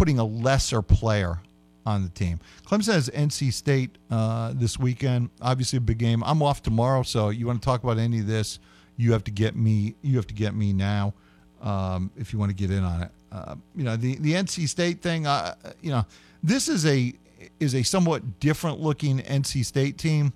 putting 0.04 0.18
a 0.18 0.24
lesser 0.24 0.82
player 0.82 1.38
on 1.86 2.02
the 2.02 2.10
team. 2.10 2.38
Clemson 2.66 2.92
has 2.92 3.08
NC 3.08 3.50
State 3.54 3.96
uh, 4.10 4.52
this 4.54 4.78
weekend. 4.78 5.30
Obviously, 5.40 5.78
a 5.78 5.80
big 5.80 5.96
game. 5.96 6.22
I'm 6.26 6.42
off 6.42 6.62
tomorrow, 6.62 7.02
so 7.04 7.30
you 7.30 7.46
want 7.46 7.62
to 7.62 7.64
talk 7.64 7.82
about 7.82 7.96
any 7.96 8.20
of 8.20 8.26
this? 8.26 8.58
You 8.98 9.12
have 9.12 9.24
to 9.24 9.30
get 9.30 9.56
me. 9.56 9.94
You 10.02 10.16
have 10.16 10.26
to 10.26 10.34
get 10.34 10.54
me 10.54 10.74
now 10.74 11.14
um, 11.62 12.10
if 12.18 12.34
you 12.34 12.38
want 12.38 12.50
to 12.50 12.54
get 12.54 12.70
in 12.70 12.84
on 12.84 13.04
it. 13.04 13.10
Uh, 13.32 13.54
you 13.74 13.82
know, 13.82 13.96
the 13.96 14.16
the 14.16 14.34
NC 14.34 14.68
State 14.68 15.00
thing. 15.00 15.26
Uh, 15.26 15.54
you 15.80 15.90
know, 15.90 16.04
this 16.42 16.68
is 16.68 16.84
a 16.84 17.14
is 17.58 17.74
a 17.74 17.82
somewhat 17.82 18.40
different 18.40 18.80
looking 18.80 19.20
NC 19.20 19.64
State 19.64 19.96
team. 19.96 20.34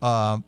Uh, 0.00 0.38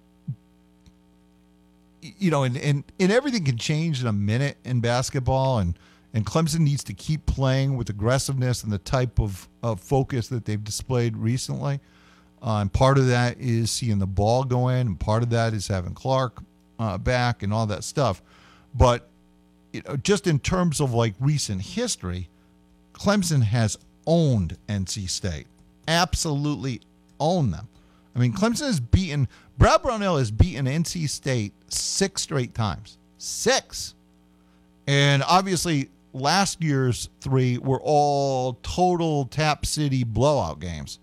you 2.01 2.31
know, 2.31 2.45
and, 2.45 2.57
and 2.57 2.85
and 2.99 3.13
everything 3.13 3.45
can 3.45 3.59
change 3.59 4.01
in 4.01 4.07
a 4.07 4.15
minute 4.15 4.57
in 4.65 4.81
basketball, 4.81 5.59
and 5.59 5.79
and 6.17 6.25
Clemson 6.25 6.61
needs 6.61 6.83
to 6.85 6.95
keep 6.95 7.27
playing 7.27 7.77
with 7.77 7.91
aggressiveness 7.91 8.65
and 8.65 8.73
the 8.73 8.79
type 8.79 9.21
of, 9.21 9.51
of 9.63 9.79
focus 9.81 10.29
that 10.29 10.47
they've 10.47 10.65
displayed 10.65 11.15
recently. 11.15 11.79
Uh, 12.43 12.61
and 12.63 12.73
part 12.73 12.97
of 12.97 13.07
that 13.09 13.39
is 13.39 13.71
seeing 13.71 13.99
the 13.99 14.07
ball 14.07 14.43
go 14.43 14.69
in, 14.69 14.87
and 14.87 14.99
part 14.99 15.23
of 15.23 15.29
that 15.29 15.53
is 15.53 15.69
having 15.69 15.93
Clark 15.93 16.43
uh, 16.79 16.97
back 16.97 17.43
and 17.43 17.53
all 17.53 17.67
that 17.67 17.85
stuff. 17.85 18.23
But 18.75 19.11
you 19.75 19.83
know, 19.87 19.97
just 19.97 20.27
in 20.27 20.39
terms 20.39 20.81
of 20.81 20.95
like 20.95 21.13
recent 21.21 21.61
history, 21.61 22.31
Clemson 22.95 23.43
has 23.43 23.77
owned 24.07 24.57
NC 24.71 25.11
State, 25.11 25.47
absolutely 25.87 26.81
owned 27.21 27.53
them. 27.53 27.69
I 28.15 28.21
mean, 28.21 28.33
Clemson 28.33 28.69
has 28.69 28.81
beaten 28.81 29.29
Brad 29.59 29.83
Brownell 29.83 30.17
has 30.17 30.31
beaten 30.31 30.65
NC 30.65 31.11
State 31.11 31.53
six 31.69 32.23
straight 32.23 32.55
times, 32.55 32.97
six, 33.19 33.95
and 34.87 35.23
obviously 35.23 35.91
last 36.17 36.63
year's 36.63 37.09
three 37.21 37.59
were 37.59 37.81
all 37.83 38.55
total 38.63 39.27
Tap 39.27 39.67
City 39.67 40.05
blowout 40.05 40.61
games. 40.61 40.99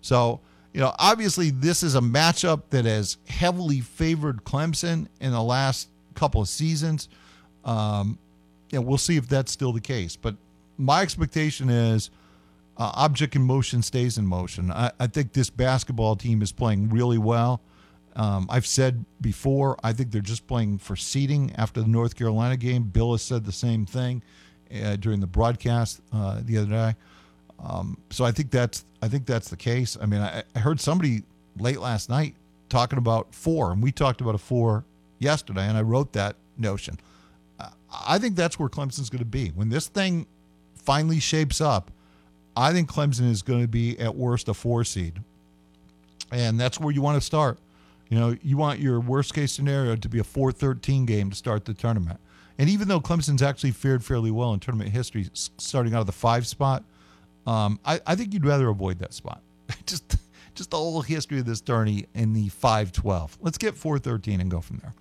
So, 0.00 0.40
you 0.72 0.80
know, 0.80 0.94
obviously 0.98 1.50
this 1.50 1.82
is 1.82 1.94
a 1.94 2.00
matchup 2.00 2.62
that 2.70 2.84
has 2.84 3.18
heavily 3.28 3.80
favored 3.80 4.44
Clemson 4.44 5.06
in 5.20 5.32
the 5.32 5.42
last 5.42 5.88
couple 6.14 6.40
of 6.40 6.48
seasons. 6.48 7.08
Um, 7.64 8.18
yeah, 8.70 8.78
we'll 8.78 8.98
see 8.98 9.16
if 9.16 9.28
that's 9.28 9.52
still 9.52 9.72
the 9.72 9.80
case. 9.80 10.16
But 10.16 10.36
my 10.78 11.02
expectation 11.02 11.68
is 11.68 12.10
uh, 12.76 12.90
object 12.94 13.36
in 13.36 13.42
motion 13.42 13.82
stays 13.82 14.18
in 14.18 14.26
motion. 14.26 14.70
I, 14.70 14.90
I 14.98 15.06
think 15.06 15.32
this 15.32 15.50
basketball 15.50 16.16
team 16.16 16.42
is 16.42 16.52
playing 16.52 16.88
really 16.88 17.18
well. 17.18 17.60
Um, 18.16 18.46
I've 18.50 18.66
said 18.66 19.04
before, 19.20 19.78
I 19.82 19.92
think 19.92 20.10
they're 20.10 20.20
just 20.20 20.46
playing 20.46 20.78
for 20.78 20.96
seeding 20.96 21.52
after 21.56 21.80
the 21.80 21.88
North 21.88 22.16
Carolina 22.16 22.56
game. 22.56 22.84
Bill 22.84 23.12
has 23.12 23.22
said 23.22 23.44
the 23.44 23.52
same 23.52 23.86
thing 23.86 24.22
uh, 24.72 24.96
during 24.96 25.20
the 25.20 25.26
broadcast 25.26 26.00
uh, 26.12 26.40
the 26.42 26.58
other 26.58 26.70
day. 26.70 26.94
Um, 27.62 27.98
so 28.10 28.24
I 28.24 28.32
think 28.32 28.50
that's 28.50 28.84
I 29.00 29.08
think 29.08 29.26
that's 29.26 29.48
the 29.48 29.56
case. 29.56 29.96
I 30.00 30.06
mean, 30.06 30.20
I, 30.20 30.42
I, 30.54 30.58
heard 30.58 30.80
somebody 30.80 31.22
late 31.58 31.80
last 31.80 32.08
night 32.08 32.34
talking 32.68 32.98
about 32.98 33.34
four, 33.34 33.72
and 33.72 33.82
we 33.82 33.92
talked 33.92 34.20
about 34.20 34.34
a 34.34 34.38
four 34.38 34.84
yesterday, 35.18 35.66
and 35.68 35.76
I 35.76 35.82
wrote 35.82 36.12
that 36.14 36.36
notion. 36.58 36.98
I 38.06 38.18
think 38.18 38.36
that's 38.36 38.58
where 38.58 38.68
Clemson's 38.68 39.10
going 39.10 39.20
to 39.20 39.24
be 39.24 39.48
when 39.48 39.68
this 39.68 39.86
thing 39.86 40.26
finally 40.74 41.20
shapes 41.20 41.60
up. 41.60 41.90
I 42.56 42.72
think 42.72 42.90
Clemson 42.90 43.30
is 43.30 43.42
going 43.42 43.60
to 43.60 43.68
be 43.68 43.98
at 43.98 44.14
worst 44.14 44.48
a 44.48 44.54
four 44.54 44.82
seed, 44.84 45.20
and 46.30 46.58
that's 46.58 46.80
where 46.80 46.92
you 46.92 47.02
want 47.02 47.20
to 47.20 47.24
start. 47.24 47.58
You 48.08 48.18
know, 48.18 48.36
you 48.42 48.58
want 48.58 48.78
your 48.78 49.00
worst 49.00 49.32
case 49.32 49.52
scenario 49.52 49.96
to 49.96 50.08
be 50.08 50.18
a 50.18 50.24
4 50.24 50.52
13 50.52 51.06
game 51.06 51.30
to 51.30 51.36
start 51.36 51.64
the 51.64 51.72
tournament. 51.72 52.20
And 52.58 52.68
even 52.68 52.88
though 52.88 53.00
Clemson's 53.00 53.42
actually 53.42 53.72
fared 53.72 54.04
fairly 54.04 54.30
well 54.30 54.52
in 54.52 54.60
tournament 54.60 54.90
history, 54.90 55.28
starting 55.32 55.94
out 55.94 56.00
of 56.00 56.06
the 56.06 56.12
five 56.12 56.46
spot, 56.46 56.84
um, 57.46 57.80
I, 57.84 58.00
I 58.06 58.14
think 58.14 58.32
you'd 58.34 58.46
rather 58.46 58.68
avoid 58.68 58.98
that 59.00 59.14
spot. 59.14 59.42
just 59.86 60.16
just 60.54 60.70
the 60.70 60.76
whole 60.76 61.00
history 61.00 61.38
of 61.38 61.46
this 61.46 61.60
tourney 61.60 62.06
in 62.14 62.34
the 62.34 62.48
512. 62.50 63.38
Let's 63.40 63.56
get 63.56 63.74
413 63.74 64.40
and 64.40 64.50
go 64.50 64.60
from 64.60 64.78
there. 64.78 64.94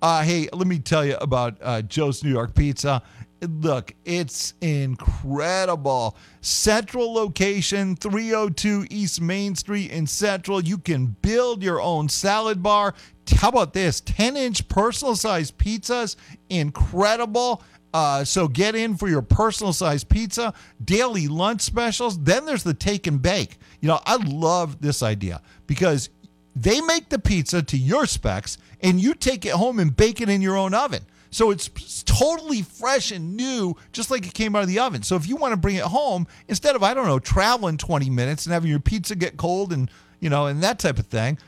Uh, 0.00 0.22
hey, 0.22 0.48
let 0.52 0.66
me 0.66 0.78
tell 0.78 1.04
you 1.04 1.16
about 1.16 1.58
uh, 1.60 1.82
Joe's 1.82 2.22
New 2.22 2.30
York 2.30 2.54
Pizza. 2.54 3.02
Look, 3.42 3.92
it's 4.04 4.54
incredible. 4.60 6.16
Central 6.42 7.12
location, 7.12 7.96
302 7.96 8.86
East 8.88 9.20
Main 9.20 9.56
Street 9.56 9.90
in 9.90 10.06
Central. 10.06 10.62
You 10.62 10.78
can 10.78 11.16
build 11.22 11.60
your 11.62 11.80
own 11.80 12.08
salad 12.08 12.62
bar. 12.62 12.94
How 13.36 13.48
about 13.48 13.72
this? 13.72 14.00
10 14.00 14.36
inch 14.36 14.68
personal 14.68 15.16
size 15.16 15.50
pizzas. 15.50 16.14
Incredible. 16.50 17.62
Uh, 17.92 18.24
so 18.24 18.46
get 18.46 18.74
in 18.76 18.96
for 18.96 19.08
your 19.08 19.22
personal 19.22 19.72
size 19.72 20.04
pizza, 20.04 20.54
daily 20.84 21.26
lunch 21.26 21.62
specials. 21.62 22.22
Then 22.22 22.46
there's 22.46 22.62
the 22.62 22.74
take 22.74 23.06
and 23.08 23.20
bake. 23.20 23.58
You 23.80 23.88
know, 23.88 24.00
I 24.06 24.16
love 24.16 24.80
this 24.80 25.02
idea 25.02 25.42
because 25.66 26.10
they 26.54 26.80
make 26.80 27.08
the 27.08 27.18
pizza 27.18 27.62
to 27.62 27.76
your 27.76 28.06
specs 28.06 28.58
and 28.82 29.00
you 29.00 29.14
take 29.14 29.44
it 29.44 29.52
home 29.52 29.78
and 29.78 29.94
bake 29.94 30.20
it 30.20 30.28
in 30.28 30.40
your 30.40 30.56
own 30.56 30.74
oven. 30.74 31.02
So 31.32 31.50
it's 31.50 32.02
totally 32.04 32.60
fresh 32.60 33.10
and 33.10 33.36
new, 33.36 33.74
just 33.92 34.10
like 34.10 34.26
it 34.26 34.34
came 34.34 34.54
out 34.54 34.62
of 34.62 34.68
the 34.68 34.78
oven. 34.78 35.02
So 35.02 35.16
if 35.16 35.26
you 35.26 35.34
want 35.36 35.52
to 35.52 35.56
bring 35.56 35.76
it 35.76 35.84
home, 35.84 36.26
instead 36.46 36.76
of, 36.76 36.82
I 36.82 36.92
don't 36.92 37.06
know, 37.06 37.18
traveling 37.18 37.78
20 37.78 38.10
minutes 38.10 38.44
and 38.44 38.52
having 38.52 38.70
your 38.70 38.80
pizza 38.80 39.16
get 39.16 39.38
cold 39.38 39.72
and, 39.72 39.90
you 40.20 40.28
know, 40.28 40.46
and 40.46 40.62
that 40.62 40.78
type 40.78 40.98
of 40.98 41.06
thing, 41.06 41.38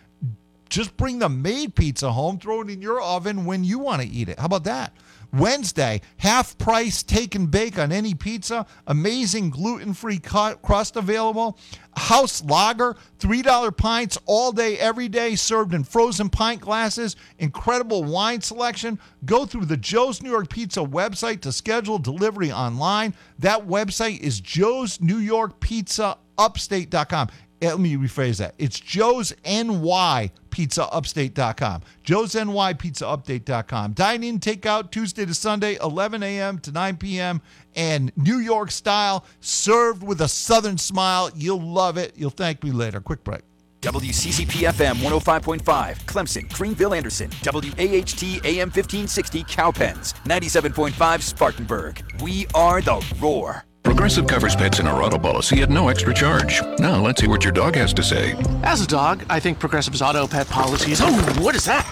just 0.71 0.97
bring 0.97 1.19
the 1.19 1.29
made 1.29 1.75
pizza 1.75 2.11
home, 2.11 2.39
throw 2.39 2.63
it 2.63 2.71
in 2.71 2.81
your 2.81 3.01
oven 3.01 3.45
when 3.45 3.63
you 3.63 3.79
want 3.79 4.01
to 4.01 4.09
eat 4.09 4.31
it. 4.31 4.39
How 4.39 4.47
about 4.47 4.65
that? 4.65 4.93
Wednesday, 5.37 6.01
half 6.19 6.57
price 6.59 7.03
take 7.03 7.35
and 7.35 7.51
bake 7.51 7.79
on 7.79 7.91
any 7.93 8.15
pizza. 8.15 8.67
Amazing 8.87 9.51
gluten 9.51 9.95
free 9.95 10.19
crust 10.19 10.97
available. 10.97 11.59
House 11.97 12.45
lager, 12.45 12.97
$3 13.19 13.77
pints 13.77 14.19
all 14.27 14.53
day, 14.53 14.79
every 14.79 15.09
day, 15.09 15.35
served 15.35 15.75
in 15.75 15.85
frozen 15.85 16.29
pint 16.29 16.61
glasses. 16.61 17.17
Incredible 17.39 18.05
wine 18.05 18.41
selection. 18.41 18.99
Go 19.25 19.45
through 19.45 19.65
the 19.67 19.77
Joe's 19.77 20.23
New 20.23 20.31
York 20.31 20.49
Pizza 20.49 20.81
website 20.81 21.41
to 21.43 21.53
schedule 21.53 21.99
delivery 21.99 22.53
online. 22.53 23.15
That 23.39 23.67
website 23.67 24.21
is 24.21 24.41
Joe's 24.41 25.01
New 25.01 25.19
York 25.19 25.61
Pizza 25.61 26.19
Upstate.com. 26.37 27.29
let 27.63 27.79
me 27.79 27.97
rephrase 27.97 28.39
that. 28.39 28.55
It's 28.59 28.79
Joe's 28.79 29.33
NY 29.45 30.31
Pizza 30.55 30.85
Upstate.com. 30.85 31.83
Joe's 32.05 32.37
NY 32.37 32.75
Pizza 32.75 33.07
Update.com. 33.07 33.93
Dine 33.95 34.23
in, 34.23 34.39
take 34.39 34.67
out 34.67 34.93
Tuesday 34.93 35.27
to 35.27 35.35
Sunday, 35.35 35.77
11 35.83 36.23
a.m. 36.23 36.61
to 36.61 36.71
9 36.71 36.97
p.m. 36.97 37.43
and 37.75 38.13
New 38.17 38.39
York 38.39 38.71
style, 38.71 39.25
served 39.41 40.05
with 40.05 40.21
a 40.21 40.29
southern 40.29 40.79
smile. 40.79 41.29
You'll 41.35 41.61
love 41.61 41.99
it. 41.99 42.13
You'll 42.17 42.31
thank 42.31 42.63
me 42.63 42.71
later. 42.71 43.01
Quick 43.01 43.25
break. 43.25 43.43
WCCP 43.81 44.71
FM 44.71 44.95
105.5, 45.03 45.99
Clemson, 46.05 46.51
Greenville, 46.53 46.95
Anderson, 46.95 47.31
WAHT 47.45 48.23
AM 48.45 48.71
1560, 48.71 49.43
Cowpens, 49.43 50.15
97.5, 50.25 51.21
Spartanburg. 51.21 52.01
We 52.23 52.47
are 52.55 52.81
the 52.81 53.05
Roar. 53.21 53.65
Progressive 53.85 54.27
covers 54.27 54.57
pets 54.57 54.81
in 54.81 54.87
our 54.87 55.03
auto 55.03 55.19
policy 55.19 55.61
at 55.63 55.69
no 55.71 55.89
extra 55.89 56.13
charge. 56.13 56.63
Now 56.79 57.01
let's 57.01 57.21
see 57.21 57.29
what 57.29 57.45
your 57.45 57.53
dog 57.53 57.77
has 57.77 57.93
to 57.95 58.03
say. 58.03 58.35
As 58.63 58.81
a 58.81 58.87
dog, 58.87 59.25
I 59.29 59.39
think 59.39 59.59
Progressive's 59.59 60.01
auto 60.03 60.27
pet 60.27 60.49
policies. 60.49 61.01
Oh, 61.03 61.13
what 61.41 61.55
is 61.55 61.67
that? 61.67 61.85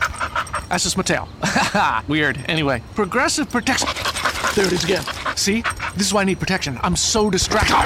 That's 0.68 0.84
just 0.84 0.96
my 0.96 1.02
tail. 1.02 1.28
Weird. 2.08 2.42
Anyway, 2.48 2.82
Progressive 2.94 3.50
protects. 3.50 3.84
There 4.54 4.66
it 4.66 4.72
is 4.72 4.84
again. 4.84 5.04
See? 5.36 5.62
This 5.96 6.06
is 6.06 6.14
why 6.14 6.22
I 6.22 6.24
need 6.24 6.40
protection. 6.40 6.78
I'm 6.82 6.96
so 6.96 7.28
distracted. 7.28 7.76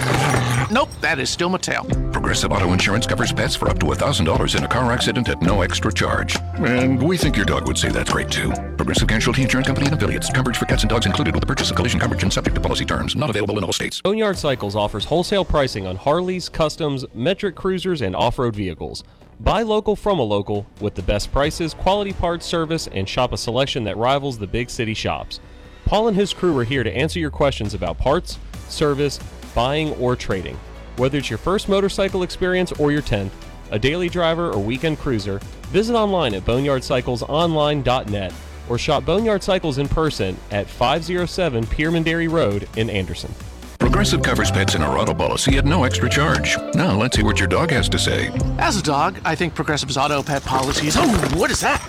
Nope, 0.73 0.91
that 1.01 1.19
is 1.19 1.29
still 1.29 1.49
my 1.49 1.59
tail. 1.59 1.85
Progressive 2.13 2.53
Auto 2.53 2.73
Insurance 2.73 3.05
covers 3.05 3.33
pets 3.33 3.57
for 3.57 3.69
up 3.69 3.81
to 3.81 3.87
$1,000 3.87 4.57
in 4.57 4.65
a 4.65 4.69
car 4.69 4.93
accident 4.93 5.29
at 5.29 5.43
no 5.43 5.63
extra 5.63 5.93
charge. 5.93 6.37
And 6.55 7.03
we 7.03 7.17
think 7.17 7.35
your 7.35 7.45
dog 7.45 7.67
would 7.67 7.77
say 7.77 7.89
that's 7.89 8.13
great 8.13 8.31
too. 8.31 8.53
Progressive 8.77 9.09
Casualty 9.09 9.43
Insurance 9.43 9.67
Company 9.67 9.87
and 9.87 9.97
affiliates. 9.97 10.31
Coverage 10.31 10.57
for 10.57 10.67
cats 10.67 10.85
and 10.85 10.91
dogs 10.91 11.05
included 11.05 11.35
with 11.35 11.41
the 11.41 11.47
purchase 11.49 11.71
of 11.71 11.77
collision 11.77 11.99
coverage 11.99 12.23
and 12.23 12.33
subject 12.33 12.55
to 12.55 12.61
policy 12.61 12.85
terms. 12.85 13.17
Not 13.17 13.29
available 13.29 13.59
in 13.59 13.65
all 13.65 13.73
states. 13.73 14.01
Boneyard 14.03 14.39
Cycles 14.39 14.77
offers 14.77 15.05
wholesale 15.05 15.45
pricing 15.45 15.89
on 15.89 15.97
Harleys, 15.97 16.49
customs, 16.49 17.05
metric 17.13 17.57
cruisers, 17.57 18.03
and 18.03 18.15
off 18.15 18.39
road 18.39 18.55
vehicles. 18.55 19.03
Buy 19.41 19.63
local 19.63 19.97
from 19.97 20.21
a 20.21 20.23
local 20.23 20.65
with 20.81 20.95
the 20.95 21.03
best 21.03 21.33
prices, 21.33 21.75
quality 21.75 22.13
parts, 22.13 22.47
service, 22.47 22.87
and 22.87 23.09
shop 23.09 23.33
a 23.33 23.37
selection 23.37 23.83
that 23.85 23.97
rivals 23.97 24.39
the 24.39 24.47
big 24.47 24.71
city 24.71 24.95
shops. 24.95 25.41
Paul 25.87 26.09
and 26.09 26.17
his 26.17 26.35
crew 26.35 26.59
are 26.59 26.65
here 26.65 26.83
to 26.83 26.95
answer 26.95 27.21
your 27.21 27.31
questions 27.31 27.73
about 27.73 27.97
parts, 27.97 28.41
service, 28.69 29.21
buying, 29.55 29.93
or 29.95 30.17
trading. 30.17 30.59
Whether 30.97 31.19
it's 31.19 31.31
your 31.31 31.39
first 31.39 31.69
motorcycle 31.69 32.25
experience 32.25 32.73
or 32.73 32.91
your 32.91 33.03
10th, 33.03 33.31
a 33.71 33.79
daily 33.79 34.09
driver 34.09 34.51
or 34.51 34.59
weekend 34.59 34.99
cruiser, 34.99 35.39
visit 35.69 35.95
online 35.95 36.35
at 36.35 36.45
boneyardcyclesonline.net 36.45 38.33
or 38.69 38.79
shop 38.79 39.05
Boneyard 39.05 39.45
Cycles 39.45 39.79
in 39.79 39.87
person 39.87 40.37
at 40.51 40.67
507 40.67 41.65
Pearman 41.69 42.03
Dairy 42.03 42.27
Road 42.27 42.69
in 42.77 42.91
Anderson. 42.91 43.33
Progressive 43.79 44.23
covers 44.23 44.51
pets 44.51 44.75
in 44.75 44.83
our 44.83 44.99
auto 44.99 45.15
policy 45.15 45.59
at 45.59 45.65
no 45.65 45.85
extra 45.85 46.09
charge. 46.09 46.57
Now 46.75 46.97
let's 46.97 47.17
see 47.17 47.23
what 47.23 47.39
your 47.39 47.49
dog 47.49 47.71
has 47.71 47.89
to 47.91 47.99
say. 47.99 48.29
As 48.59 48.77
a 48.79 48.83
dog, 48.83 49.19
I 49.25 49.35
think 49.35 49.55
Progressive's 49.55 49.97
auto 49.97 50.23
pet 50.23 50.43
policies. 50.43 50.97
Oh, 50.99 51.09
what 51.37 51.51
is 51.51 51.61
that? 51.61 51.81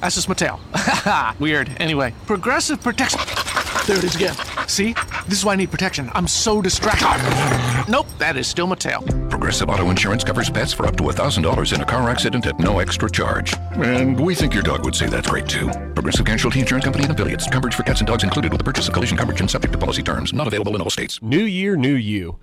That's 0.00 0.14
just 0.14 0.28
my 0.28 0.34
tail. 0.34 0.60
Weird. 1.38 1.70
Anyway, 1.78 2.14
Progressive 2.26 2.80
protects. 2.80 3.14
There 3.86 3.96
it 3.96 4.04
is 4.04 4.14
again. 4.14 4.34
See? 4.68 4.94
This 5.26 5.38
is 5.38 5.44
why 5.44 5.54
I 5.54 5.56
need 5.56 5.70
protection. 5.70 6.10
I'm 6.14 6.28
so 6.28 6.60
distracted. 6.62 7.06
Nope, 7.90 8.06
that 8.18 8.36
is 8.36 8.46
still 8.46 8.66
my 8.66 8.74
tail. 8.76 9.02
Progressive 9.28 9.68
Auto 9.68 9.90
Insurance 9.90 10.22
covers 10.22 10.50
pets 10.50 10.72
for 10.72 10.86
up 10.86 10.96
to 10.96 11.02
$1,000 11.04 11.72
in 11.74 11.80
a 11.80 11.84
car 11.84 12.08
accident 12.10 12.46
at 12.46 12.58
no 12.58 12.78
extra 12.78 13.10
charge. 13.10 13.54
And 13.72 14.18
we 14.18 14.34
think 14.34 14.54
your 14.54 14.62
dog 14.62 14.84
would 14.84 14.94
say 14.94 15.06
that's 15.06 15.28
great 15.28 15.48
too. 15.48 15.68
Progressive 15.94 16.26
Casualty 16.26 16.60
Insurance 16.60 16.84
Company 16.84 17.04
and 17.04 17.12
affiliates. 17.12 17.48
Coverage 17.48 17.74
for 17.74 17.82
cats 17.82 18.00
and 18.00 18.06
dogs 18.06 18.22
included 18.22 18.52
with 18.52 18.58
the 18.58 18.64
purchase 18.64 18.86
of 18.86 18.94
collision 18.94 19.16
coverage 19.16 19.40
and 19.40 19.50
subject 19.50 19.72
to 19.72 19.78
policy 19.78 20.02
terms. 20.02 20.32
Not 20.32 20.46
available 20.46 20.74
in 20.74 20.82
all 20.82 20.90
states. 20.90 21.20
New 21.22 21.42
year, 21.42 21.76
new 21.76 21.94
you. 21.94 22.38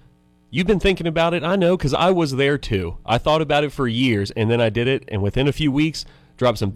You've 0.50 0.68
been 0.68 0.80
thinking 0.80 1.08
about 1.08 1.34
it, 1.34 1.44
I 1.44 1.56
know, 1.56 1.76
because 1.76 1.94
I 1.94 2.12
was 2.12 2.36
there 2.36 2.58
too. 2.58 2.98
I 3.06 3.18
thought 3.18 3.42
about 3.42 3.64
it 3.64 3.72
for 3.72 3.88
years, 3.88 4.32
and 4.32 4.50
then 4.50 4.62
I 4.62 4.70
did 4.70 4.88
it, 4.88 5.04
and 5.10 5.22
within 5.22 5.48
a 5.48 5.52
few 5.52 5.72
weeks, 5.72 6.06
dropped 6.38 6.60
some 6.60 6.70
big 6.70 6.76